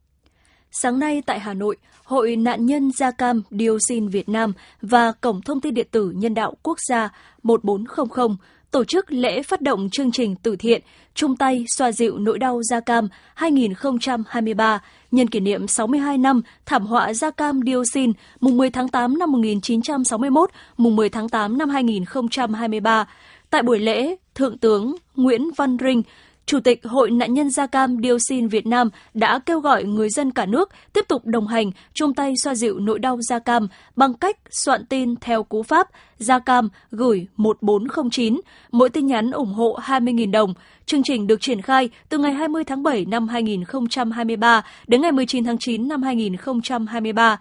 Sáng 0.71 0.99
nay 0.99 1.23
tại 1.27 1.41
Hà 1.41 1.55
Nội, 1.55 1.77
Hội 2.05 2.37
Nạn 2.37 2.67
nhân 2.67 2.91
da 2.93 3.11
cam 3.11 3.43
dioxin 3.51 4.09
Việt 4.09 4.29
Nam 4.29 4.53
và 4.83 5.13
Cổng 5.13 5.43
Thông 5.43 5.61
tin 5.61 5.75
Điện 5.75 5.87
tử 5.91 6.13
Nhân 6.17 6.35
đạo 6.35 6.55
Quốc 6.63 6.79
gia 6.89 7.09
1400 7.43 8.37
tổ 8.71 8.85
chức 8.85 9.13
lễ 9.13 9.43
phát 9.43 9.61
động 9.61 9.89
chương 9.93 10.11
trình 10.13 10.37
từ 10.43 10.57
thiện 10.57 10.83
chung 11.15 11.37
tay 11.37 11.65
xoa 11.77 11.93
dịu 11.93 12.19
nỗi 12.19 12.39
đau 12.39 12.63
da 12.63 12.81
cam 12.81 13.09
2023 13.35 14.83
nhân 15.11 15.29
kỷ 15.29 15.41
niệm 15.41 15.67
62 15.67 16.19
năm 16.19 16.43
thảm 16.67 16.87
họa 16.87 17.13
da 17.13 17.31
cam 17.31 17.61
dioxin 17.67 18.13
mùng 18.41 18.57
10 18.57 18.71
tháng 18.71 18.89
8 18.89 19.19
năm 19.19 19.33
1961, 19.33 20.51
mùng 20.77 20.97
10 20.97 21.09
tháng 21.09 21.29
8 21.29 21.59
năm 21.59 21.69
2023. 21.69 23.07
Tại 23.51 23.63
buổi 23.63 23.79
lễ, 23.79 24.17
Thượng 24.35 24.59
tướng 24.59 24.97
Nguyễn 25.17 25.51
Văn 25.57 25.77
Rinh, 25.81 26.03
Chủ 26.47 26.61
tịch 26.61 26.85
Hội 26.85 27.11
nạn 27.11 27.35
nhân 27.35 27.51
da 27.51 27.67
cam 27.67 27.97
dioxin 28.03 28.49
Việt 28.49 28.67
Nam 28.67 28.89
đã 29.15 29.39
kêu 29.39 29.61
gọi 29.61 29.85
người 29.85 30.11
dân 30.11 30.31
cả 30.31 30.47
nước 30.47 30.71
tiếp 30.93 31.05
tục 31.09 31.27
đồng 31.27 31.47
hành 31.47 31.71
chung 31.95 32.15
tay 32.15 32.35
xoa 32.45 32.55
dịu 32.55 32.79
nỗi 32.79 32.99
đau 32.99 33.19
da 33.29 33.39
cam 33.39 33.69
bằng 33.97 34.15
cách 34.15 34.37
soạn 34.51 34.87
tin 34.87 35.17
theo 35.17 35.43
cú 35.43 35.63
pháp 35.63 35.89
da 36.19 36.39
cam 36.39 36.69
gửi 36.91 37.27
1409, 37.37 38.41
mỗi 38.73 38.89
tin 38.89 39.07
nhắn 39.07 39.31
ủng 39.31 39.55
hộ 39.55 39.79
20.000 39.83 40.31
đồng. 40.31 40.55
Chương 40.87 41.03
trình 41.03 41.27
được 41.27 41.41
triển 41.41 41.63
khai 41.63 41.91
từ 42.09 42.19
ngày 42.19 42.33
20 42.33 42.65
tháng 42.65 42.83
7 42.83 43.05
năm 43.05 43.29
2023 43.29 44.63
đến 44.87 45.03
ngày 45.03 45.13
19 45.13 45.45
tháng 45.45 45.59
9 45.59 45.89
năm 45.89 46.03
2023. 46.03 47.39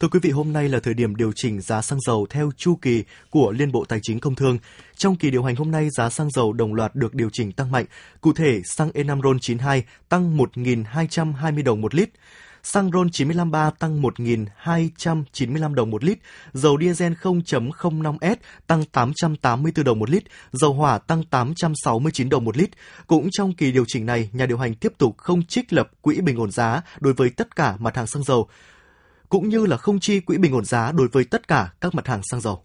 Thưa 0.00 0.08
quý 0.08 0.20
vị, 0.22 0.30
hôm 0.30 0.52
nay 0.52 0.68
là 0.68 0.80
thời 0.80 0.94
điểm 0.94 1.16
điều 1.16 1.32
chỉnh 1.36 1.60
giá 1.60 1.82
xăng 1.82 2.00
dầu 2.00 2.26
theo 2.30 2.50
chu 2.56 2.78
kỳ 2.82 3.04
của 3.30 3.52
Liên 3.52 3.72
Bộ 3.72 3.84
Tài 3.84 3.98
chính 4.02 4.20
Công 4.20 4.34
Thương. 4.34 4.58
Trong 4.96 5.16
kỳ 5.16 5.30
điều 5.30 5.42
hành 5.42 5.56
hôm 5.56 5.70
nay, 5.70 5.88
giá 5.90 6.10
xăng 6.10 6.30
dầu 6.30 6.52
đồng 6.52 6.74
loạt 6.74 6.94
được 6.94 7.14
điều 7.14 7.30
chỉnh 7.32 7.52
tăng 7.52 7.70
mạnh. 7.70 7.84
Cụ 8.20 8.32
thể, 8.32 8.62
xăng 8.64 8.90
E5 8.90 9.20
RON92 9.20 9.82
tăng 10.08 10.38
1.220 10.38 11.64
đồng 11.64 11.80
một 11.80 11.94
lít, 11.94 12.10
xăng 12.62 12.90
RON 12.92 13.10
953 13.10 13.70
tăng 13.70 14.02
1.295 14.02 15.74
đồng 15.74 15.90
một 15.90 16.04
lít, 16.04 16.18
dầu 16.52 16.78
diesel 16.80 17.12
0.05S 17.12 18.36
tăng 18.66 18.84
884 18.84 19.84
đồng 19.84 19.98
một 19.98 20.10
lít, 20.10 20.22
dầu 20.52 20.72
hỏa 20.72 20.98
tăng 20.98 21.24
869 21.24 22.28
đồng 22.28 22.44
một 22.44 22.56
lít. 22.56 22.70
Cũng 23.06 23.28
trong 23.32 23.54
kỳ 23.54 23.72
điều 23.72 23.84
chỉnh 23.88 24.06
này, 24.06 24.30
nhà 24.32 24.46
điều 24.46 24.58
hành 24.58 24.74
tiếp 24.74 24.92
tục 24.98 25.18
không 25.18 25.42
trích 25.42 25.72
lập 25.72 25.90
quỹ 26.00 26.20
bình 26.20 26.40
ổn 26.40 26.50
giá 26.50 26.82
đối 27.00 27.12
với 27.12 27.30
tất 27.30 27.56
cả 27.56 27.76
mặt 27.78 27.96
hàng 27.96 28.06
xăng 28.06 28.22
dầu 28.22 28.48
cũng 29.30 29.48
như 29.48 29.66
là 29.66 29.76
không 29.76 30.00
chi 30.00 30.20
quỹ 30.20 30.38
bình 30.38 30.54
ổn 30.54 30.64
giá 30.64 30.92
đối 30.92 31.08
với 31.08 31.24
tất 31.24 31.48
cả 31.48 31.72
các 31.80 31.94
mặt 31.94 32.06
hàng 32.06 32.20
xăng 32.30 32.40
dầu. 32.40 32.62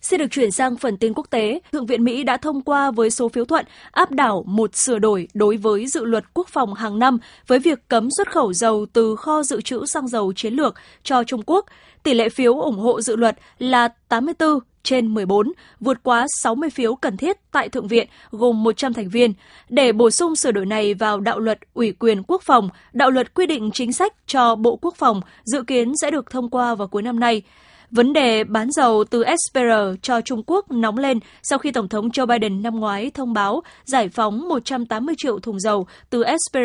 Xin 0.00 0.20
được 0.20 0.26
chuyển 0.30 0.50
sang 0.50 0.76
phần 0.76 0.96
tin 0.96 1.14
quốc 1.14 1.26
tế. 1.30 1.60
Thượng 1.72 1.86
viện 1.86 2.04
Mỹ 2.04 2.24
đã 2.24 2.36
thông 2.36 2.62
qua 2.62 2.90
với 2.90 3.10
số 3.10 3.28
phiếu 3.28 3.44
thuận, 3.44 3.66
áp 3.90 4.10
đảo 4.10 4.44
một 4.46 4.76
sửa 4.76 4.98
đổi 4.98 5.28
đối 5.34 5.56
với 5.56 5.86
dự 5.86 6.04
luật 6.04 6.24
quốc 6.34 6.48
phòng 6.48 6.74
hàng 6.74 6.98
năm 6.98 7.18
với 7.46 7.58
việc 7.58 7.88
cấm 7.88 8.08
xuất 8.16 8.30
khẩu 8.32 8.52
dầu 8.52 8.86
từ 8.92 9.16
kho 9.16 9.42
dự 9.42 9.60
trữ 9.60 9.86
xăng 9.86 10.08
dầu 10.08 10.32
chiến 10.32 10.54
lược 10.54 10.74
cho 11.02 11.24
Trung 11.24 11.42
Quốc. 11.46 11.66
Tỷ 12.02 12.14
lệ 12.14 12.28
phiếu 12.28 12.60
ủng 12.60 12.78
hộ 12.78 13.00
dự 13.00 13.16
luật 13.16 13.38
là 13.58 13.88
84 14.08 14.58
trên 14.86 15.14
14, 15.14 15.52
vượt 15.80 15.98
quá 16.02 16.26
60 16.42 16.70
phiếu 16.70 16.94
cần 16.94 17.16
thiết 17.16 17.36
tại 17.52 17.68
Thượng 17.68 17.88
viện 17.88 18.08
gồm 18.30 18.62
100 18.62 18.92
thành 18.92 19.08
viên. 19.08 19.32
Để 19.68 19.92
bổ 19.92 20.10
sung 20.10 20.36
sửa 20.36 20.52
đổi 20.52 20.66
này 20.66 20.94
vào 20.94 21.20
đạo 21.20 21.38
luật 21.38 21.58
ủy 21.74 21.92
quyền 21.92 22.22
quốc 22.22 22.42
phòng, 22.42 22.68
đạo 22.92 23.10
luật 23.10 23.34
quy 23.34 23.46
định 23.46 23.70
chính 23.72 23.92
sách 23.92 24.12
cho 24.26 24.54
Bộ 24.54 24.76
Quốc 24.76 24.94
phòng 24.96 25.20
dự 25.44 25.62
kiến 25.62 25.92
sẽ 26.02 26.10
được 26.10 26.30
thông 26.30 26.50
qua 26.50 26.74
vào 26.74 26.88
cuối 26.88 27.02
năm 27.02 27.20
nay. 27.20 27.42
Vấn 27.96 28.12
đề 28.12 28.44
bán 28.44 28.70
dầu 28.70 29.04
từ 29.10 29.24
SPR 29.24 29.98
cho 30.02 30.20
Trung 30.20 30.42
Quốc 30.46 30.70
nóng 30.70 30.98
lên 30.98 31.18
sau 31.42 31.58
khi 31.58 31.72
Tổng 31.72 31.88
thống 31.88 32.08
Joe 32.08 32.26
Biden 32.26 32.62
năm 32.62 32.80
ngoái 32.80 33.10
thông 33.10 33.32
báo 33.32 33.62
giải 33.84 34.08
phóng 34.08 34.48
180 34.48 35.14
triệu 35.18 35.38
thùng 35.38 35.60
dầu 35.60 35.86
từ 36.10 36.24
SPR 36.24 36.58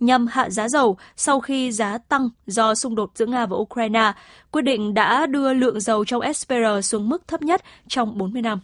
nhằm 0.00 0.26
hạ 0.26 0.50
giá 0.50 0.68
dầu 0.68 0.96
sau 1.16 1.40
khi 1.40 1.72
giá 1.72 1.98
tăng 1.98 2.28
do 2.46 2.74
xung 2.74 2.94
đột 2.94 3.10
giữa 3.14 3.26
Nga 3.26 3.46
và 3.46 3.56
Ukraine. 3.56 4.12
Quyết 4.50 4.62
định 4.62 4.94
đã 4.94 5.26
đưa 5.26 5.52
lượng 5.52 5.80
dầu 5.80 6.04
trong 6.04 6.32
SPR 6.34 6.54
xuống 6.82 7.08
mức 7.08 7.28
thấp 7.28 7.42
nhất 7.42 7.62
trong 7.88 8.18
40 8.18 8.42
năm. 8.42 8.60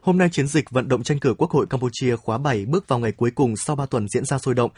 Hôm 0.00 0.18
nay, 0.18 0.28
chiến 0.32 0.46
dịch 0.46 0.70
vận 0.70 0.88
động 0.88 1.02
tranh 1.02 1.18
cử 1.18 1.34
Quốc 1.38 1.50
hội 1.50 1.66
Campuchia 1.70 2.16
khóa 2.16 2.38
7 2.38 2.66
bước 2.66 2.88
vào 2.88 2.98
ngày 2.98 3.12
cuối 3.12 3.30
cùng 3.34 3.54
sau 3.56 3.76
3 3.76 3.86
tuần 3.86 4.06
diễn 4.08 4.24
ra 4.24 4.38
sôi 4.38 4.54
động. 4.54 4.70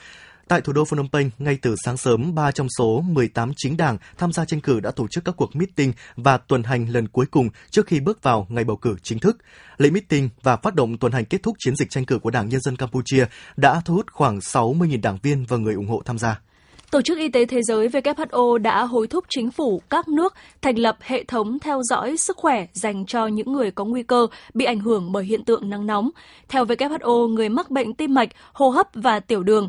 Tại 0.50 0.60
thủ 0.60 0.72
đô 0.72 0.84
Phnom 0.84 1.08
Penh, 1.08 1.30
ngay 1.38 1.58
từ 1.62 1.74
sáng 1.84 1.96
sớm, 1.96 2.34
3 2.34 2.50
trong 2.50 2.66
số 2.78 3.04
18 3.06 3.52
chính 3.56 3.76
đảng 3.76 3.98
tham 4.18 4.32
gia 4.32 4.44
tranh 4.44 4.60
cử 4.60 4.80
đã 4.80 4.90
tổ 4.90 5.06
chức 5.10 5.24
các 5.24 5.34
cuộc 5.36 5.56
meeting 5.56 5.92
và 6.16 6.38
tuần 6.38 6.62
hành 6.62 6.88
lần 6.88 7.08
cuối 7.08 7.26
cùng 7.30 7.48
trước 7.70 7.86
khi 7.86 8.00
bước 8.00 8.22
vào 8.22 8.46
ngày 8.48 8.64
bầu 8.64 8.76
cử 8.76 8.96
chính 9.02 9.18
thức. 9.18 9.36
Lễ 9.78 9.90
meeting 9.90 10.28
và 10.42 10.56
phát 10.56 10.74
động 10.74 10.98
tuần 10.98 11.12
hành 11.12 11.24
kết 11.24 11.42
thúc 11.42 11.56
chiến 11.58 11.76
dịch 11.76 11.90
tranh 11.90 12.04
cử 12.04 12.18
của 12.18 12.30
Đảng 12.30 12.48
Nhân 12.48 12.60
dân 12.60 12.76
Campuchia 12.76 13.26
đã 13.56 13.80
thu 13.84 13.94
hút 13.94 14.06
khoảng 14.12 14.38
60.000 14.38 15.00
đảng 15.00 15.18
viên 15.22 15.44
và 15.48 15.56
người 15.56 15.74
ủng 15.74 15.88
hộ 15.88 16.02
tham 16.04 16.18
gia. 16.18 16.40
Tổ 16.90 17.02
chức 17.02 17.18
Y 17.18 17.28
tế 17.28 17.44
Thế 17.44 17.62
giới 17.62 17.88
WHO 17.88 18.58
đã 18.58 18.84
hối 18.84 19.06
thúc 19.06 19.24
chính 19.28 19.50
phủ 19.50 19.82
các 19.90 20.08
nước 20.08 20.34
thành 20.62 20.78
lập 20.78 20.96
hệ 21.00 21.24
thống 21.24 21.58
theo 21.58 21.82
dõi 21.82 22.16
sức 22.16 22.36
khỏe 22.36 22.66
dành 22.72 23.06
cho 23.06 23.26
những 23.26 23.52
người 23.52 23.70
có 23.70 23.84
nguy 23.84 24.02
cơ 24.02 24.26
bị 24.54 24.64
ảnh 24.64 24.80
hưởng 24.80 25.12
bởi 25.12 25.24
hiện 25.24 25.44
tượng 25.44 25.70
nắng 25.70 25.86
nóng. 25.86 26.10
Theo 26.48 26.64
WHO, 26.64 27.28
người 27.28 27.48
mắc 27.48 27.70
bệnh 27.70 27.94
tim 27.94 28.14
mạch, 28.14 28.28
hô 28.52 28.70
hấp 28.70 28.88
và 28.94 29.20
tiểu 29.20 29.42
đường 29.42 29.68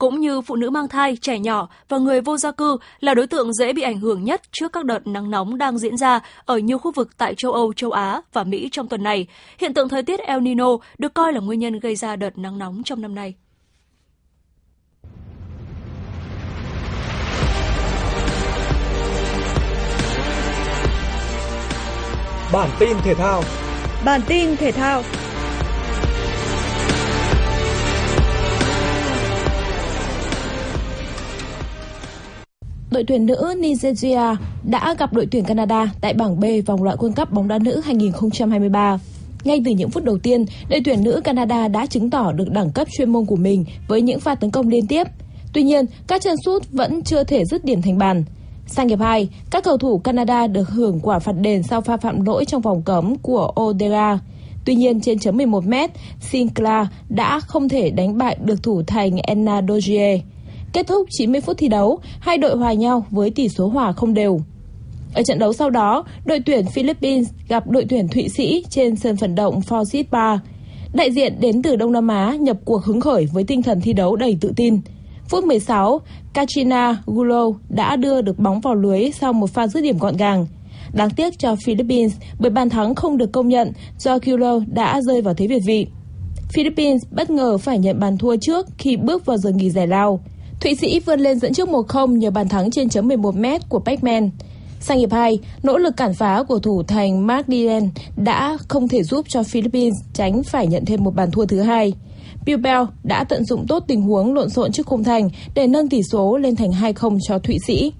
cũng 0.00 0.20
như 0.20 0.40
phụ 0.40 0.56
nữ 0.56 0.70
mang 0.70 0.88
thai, 0.88 1.16
trẻ 1.16 1.38
nhỏ 1.38 1.68
và 1.88 1.98
người 1.98 2.20
vô 2.20 2.36
gia 2.36 2.50
cư 2.50 2.76
là 3.00 3.14
đối 3.14 3.26
tượng 3.26 3.52
dễ 3.52 3.72
bị 3.72 3.82
ảnh 3.82 4.00
hưởng 4.00 4.24
nhất 4.24 4.42
trước 4.52 4.72
các 4.72 4.84
đợt 4.84 5.06
nắng 5.06 5.30
nóng 5.30 5.58
đang 5.58 5.78
diễn 5.78 5.96
ra 5.96 6.20
ở 6.44 6.58
nhiều 6.58 6.78
khu 6.78 6.92
vực 6.92 7.18
tại 7.18 7.34
châu 7.34 7.52
Âu, 7.52 7.72
châu 7.72 7.90
Á 7.90 8.20
và 8.32 8.44
Mỹ 8.44 8.68
trong 8.72 8.88
tuần 8.88 9.02
này. 9.02 9.26
Hiện 9.58 9.74
tượng 9.74 9.88
thời 9.88 10.02
tiết 10.02 10.20
El 10.20 10.40
Nino 10.40 10.68
được 10.98 11.14
coi 11.14 11.32
là 11.32 11.40
nguyên 11.40 11.60
nhân 11.60 11.78
gây 11.78 11.96
ra 11.96 12.16
đợt 12.16 12.38
nắng 12.38 12.58
nóng 12.58 12.82
trong 12.84 13.00
năm 13.02 13.14
nay. 13.14 13.34
Bản 22.52 22.68
tin 22.78 22.96
thể 23.04 23.14
thao 23.14 23.42
Bản 24.04 24.20
tin 24.28 24.56
thể 24.56 24.72
thao 24.72 25.02
Đội 33.00 33.04
tuyển 33.06 33.26
nữ 33.26 33.54
Nigeria 33.58 34.36
đã 34.64 34.94
gặp 34.98 35.12
đội 35.12 35.26
tuyển 35.30 35.44
Canada 35.44 35.90
tại 36.00 36.14
bảng 36.14 36.40
B 36.40 36.44
vòng 36.66 36.82
loại 36.82 36.96
World 36.96 37.12
Cup 37.14 37.32
bóng 37.32 37.48
đá 37.48 37.58
nữ 37.58 37.80
2023. 37.84 38.98
Ngay 39.44 39.62
từ 39.64 39.70
những 39.70 39.90
phút 39.90 40.04
đầu 40.04 40.18
tiên, 40.18 40.44
đội 40.70 40.80
tuyển 40.84 41.04
nữ 41.04 41.20
Canada 41.24 41.68
đã 41.68 41.86
chứng 41.86 42.10
tỏ 42.10 42.32
được 42.32 42.50
đẳng 42.50 42.70
cấp 42.70 42.88
chuyên 42.90 43.10
môn 43.10 43.26
của 43.26 43.36
mình 43.36 43.64
với 43.88 44.02
những 44.02 44.20
pha 44.20 44.34
tấn 44.34 44.50
công 44.50 44.68
liên 44.68 44.86
tiếp. 44.86 45.06
Tuy 45.52 45.62
nhiên, 45.62 45.84
các 46.06 46.22
chân 46.22 46.36
sút 46.44 46.70
vẫn 46.70 47.02
chưa 47.02 47.24
thể 47.24 47.44
dứt 47.44 47.64
điểm 47.64 47.82
thành 47.82 47.98
bàn. 47.98 48.24
Sang 48.66 48.88
hiệp 48.88 49.00
2, 49.00 49.28
các 49.50 49.64
cầu 49.64 49.76
thủ 49.76 49.98
Canada 49.98 50.46
được 50.46 50.68
hưởng 50.68 51.00
quả 51.00 51.18
phạt 51.18 51.34
đền 51.40 51.62
sau 51.62 51.80
pha 51.80 51.96
phạm 51.96 52.24
lỗi 52.24 52.44
trong 52.44 52.62
vòng 52.62 52.82
cấm 52.82 53.18
của 53.18 53.52
Odera. 53.60 54.18
Tuy 54.64 54.74
nhiên, 54.74 55.00
trên 55.00 55.18
chấm 55.18 55.36
11 55.36 55.66
m 55.66 55.74
Sinclair 56.20 56.86
đã 57.08 57.40
không 57.40 57.68
thể 57.68 57.90
đánh 57.90 58.18
bại 58.18 58.36
được 58.44 58.62
thủ 58.62 58.82
thành 58.86 59.16
Enna 59.16 59.62
Dogie. 59.68 60.20
Kết 60.72 60.86
thúc 60.86 61.06
90 61.10 61.40
phút 61.40 61.58
thi 61.58 61.68
đấu, 61.68 61.98
hai 62.20 62.38
đội 62.38 62.56
hòa 62.56 62.72
nhau 62.72 63.06
với 63.10 63.30
tỷ 63.30 63.48
số 63.48 63.68
hòa 63.68 63.92
không 63.92 64.14
đều. 64.14 64.40
Ở 65.14 65.22
trận 65.22 65.38
đấu 65.38 65.52
sau 65.52 65.70
đó, 65.70 66.04
đội 66.24 66.40
tuyển 66.46 66.66
Philippines 66.66 67.28
gặp 67.48 67.66
đội 67.66 67.86
tuyển 67.88 68.08
Thụy 68.08 68.28
Sĩ 68.28 68.64
trên 68.70 68.96
sân 68.96 69.16
vận 69.16 69.34
động 69.34 69.60
Forsyth 69.60 70.04
Bar. 70.10 70.40
Đại 70.94 71.12
diện 71.12 71.40
đến 71.40 71.62
từ 71.62 71.76
Đông 71.76 71.92
Nam 71.92 72.08
Á 72.08 72.36
nhập 72.40 72.56
cuộc 72.64 72.84
hứng 72.84 73.00
khởi 73.00 73.26
với 73.32 73.44
tinh 73.44 73.62
thần 73.62 73.80
thi 73.80 73.92
đấu 73.92 74.16
đầy 74.16 74.38
tự 74.40 74.52
tin. 74.56 74.80
Phút 75.28 75.44
16, 75.44 76.00
Katrina 76.34 77.02
Gulo 77.06 77.50
đã 77.68 77.96
đưa 77.96 78.20
được 78.20 78.38
bóng 78.38 78.60
vào 78.60 78.74
lưới 78.74 79.10
sau 79.10 79.32
một 79.32 79.50
pha 79.50 79.66
dứt 79.66 79.80
điểm 79.80 79.98
gọn 79.98 80.16
gàng. 80.16 80.46
Đáng 80.92 81.10
tiếc 81.10 81.38
cho 81.38 81.56
Philippines 81.64 82.12
bởi 82.40 82.50
bàn 82.50 82.70
thắng 82.70 82.94
không 82.94 83.16
được 83.16 83.32
công 83.32 83.48
nhận 83.48 83.72
do 83.98 84.18
Gulo 84.22 84.60
đã 84.72 85.00
rơi 85.02 85.22
vào 85.22 85.34
thế 85.34 85.46
việt 85.46 85.62
vị. 85.66 85.86
Philippines 86.52 87.02
bất 87.10 87.30
ngờ 87.30 87.58
phải 87.58 87.78
nhận 87.78 88.00
bàn 88.00 88.18
thua 88.18 88.36
trước 88.36 88.66
khi 88.78 88.96
bước 88.96 89.26
vào 89.26 89.36
giờ 89.36 89.50
nghỉ 89.50 89.70
giải 89.70 89.86
lao. 89.86 90.20
Thụy 90.60 90.74
Sĩ 90.74 91.00
vươn 91.00 91.20
lên 91.20 91.38
dẫn 91.38 91.52
trước 91.52 91.68
1-0 91.68 92.16
nhờ 92.16 92.30
bàn 92.30 92.48
thắng 92.48 92.70
trên 92.70 92.88
chấm 92.88 93.08
11m 93.08 93.58
của 93.68 93.78
Beckman. 93.78 94.30
Sang 94.80 94.98
hiệp 94.98 95.12
2, 95.12 95.38
nỗ 95.62 95.78
lực 95.78 95.96
cản 95.96 96.14
phá 96.14 96.42
của 96.48 96.58
thủ 96.58 96.82
thành 96.82 97.26
Mark 97.26 97.48
Dien 97.48 97.90
đã 98.16 98.56
không 98.68 98.88
thể 98.88 99.02
giúp 99.02 99.26
cho 99.28 99.42
Philippines 99.42 99.94
tránh 100.12 100.42
phải 100.42 100.66
nhận 100.66 100.84
thêm 100.84 101.04
một 101.04 101.14
bàn 101.14 101.30
thua 101.30 101.46
thứ 101.46 101.60
hai. 101.60 101.92
Bilbao 102.46 102.86
đã 103.04 103.24
tận 103.24 103.44
dụng 103.44 103.66
tốt 103.68 103.84
tình 103.88 104.02
huống 104.02 104.34
lộn 104.34 104.50
xộn 104.50 104.72
trước 104.72 104.86
khung 104.86 105.04
thành 105.04 105.30
để 105.54 105.66
nâng 105.66 105.88
tỷ 105.88 106.02
số 106.02 106.36
lên 106.36 106.56
thành 106.56 106.70
2-0 106.70 107.18
cho 107.28 107.38
Thụy 107.38 107.58
Sĩ. 107.66 107.92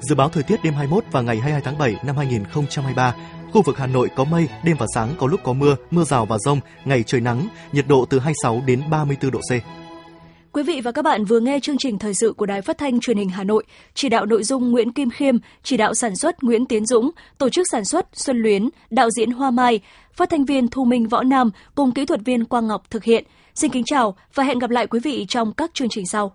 Dự 0.00 0.14
báo 0.14 0.28
thời 0.28 0.42
tiết 0.42 0.64
đêm 0.64 0.74
21 0.74 1.04
và 1.12 1.20
ngày 1.20 1.36
22 1.36 1.62
tháng 1.64 1.78
7 1.78 1.94
năm 2.04 2.16
2023, 2.16 3.14
khu 3.52 3.62
vực 3.62 3.78
Hà 3.78 3.86
Nội 3.86 4.08
có 4.16 4.24
mây, 4.24 4.48
đêm 4.64 4.76
và 4.78 4.86
sáng 4.94 5.08
có 5.18 5.26
lúc 5.26 5.40
có 5.44 5.52
mưa, 5.52 5.76
mưa 5.90 6.04
rào 6.04 6.26
và 6.26 6.38
rông, 6.38 6.60
ngày 6.84 7.02
trời 7.06 7.20
nắng, 7.20 7.48
nhiệt 7.72 7.84
độ 7.88 8.04
từ 8.10 8.18
26 8.18 8.62
đến 8.66 8.82
34 8.90 9.30
độ 9.30 9.40
C. 9.40 9.52
Quý 10.52 10.62
vị 10.62 10.80
và 10.80 10.92
các 10.92 11.02
bạn 11.02 11.24
vừa 11.24 11.40
nghe 11.40 11.60
chương 11.60 11.78
trình 11.78 11.98
thời 11.98 12.12
sự 12.14 12.32
của 12.36 12.46
Đài 12.46 12.62
Phát 12.62 12.78
thanh 12.78 13.00
Truyền 13.00 13.16
hình 13.16 13.28
Hà 13.28 13.44
Nội, 13.44 13.64
chỉ 13.94 14.08
đạo 14.08 14.26
nội 14.26 14.42
dung 14.42 14.70
Nguyễn 14.70 14.92
Kim 14.92 15.10
Khiêm, 15.10 15.36
chỉ 15.62 15.76
đạo 15.76 15.94
sản 15.94 16.16
xuất 16.16 16.42
Nguyễn 16.42 16.66
Tiến 16.66 16.86
Dũng, 16.86 17.10
tổ 17.38 17.48
chức 17.48 17.66
sản 17.70 17.84
xuất 17.84 18.06
Xuân 18.12 18.38
Luyến, 18.38 18.68
đạo 18.90 19.10
diễn 19.10 19.30
Hoa 19.30 19.50
Mai, 19.50 19.80
phát 20.12 20.30
thanh 20.30 20.44
viên 20.44 20.68
Thu 20.68 20.84
Minh 20.84 21.08
Võ 21.08 21.22
Nam 21.22 21.50
cùng 21.74 21.92
kỹ 21.92 22.06
thuật 22.06 22.20
viên 22.24 22.44
Quang 22.44 22.66
Ngọc 22.66 22.90
thực 22.90 23.04
hiện. 23.04 23.24
Xin 23.54 23.70
kính 23.70 23.84
chào 23.86 24.16
và 24.34 24.44
hẹn 24.44 24.58
gặp 24.58 24.70
lại 24.70 24.86
quý 24.86 25.00
vị 25.00 25.26
trong 25.28 25.52
các 25.52 25.70
chương 25.74 25.88
trình 25.88 26.06
sau. 26.06 26.32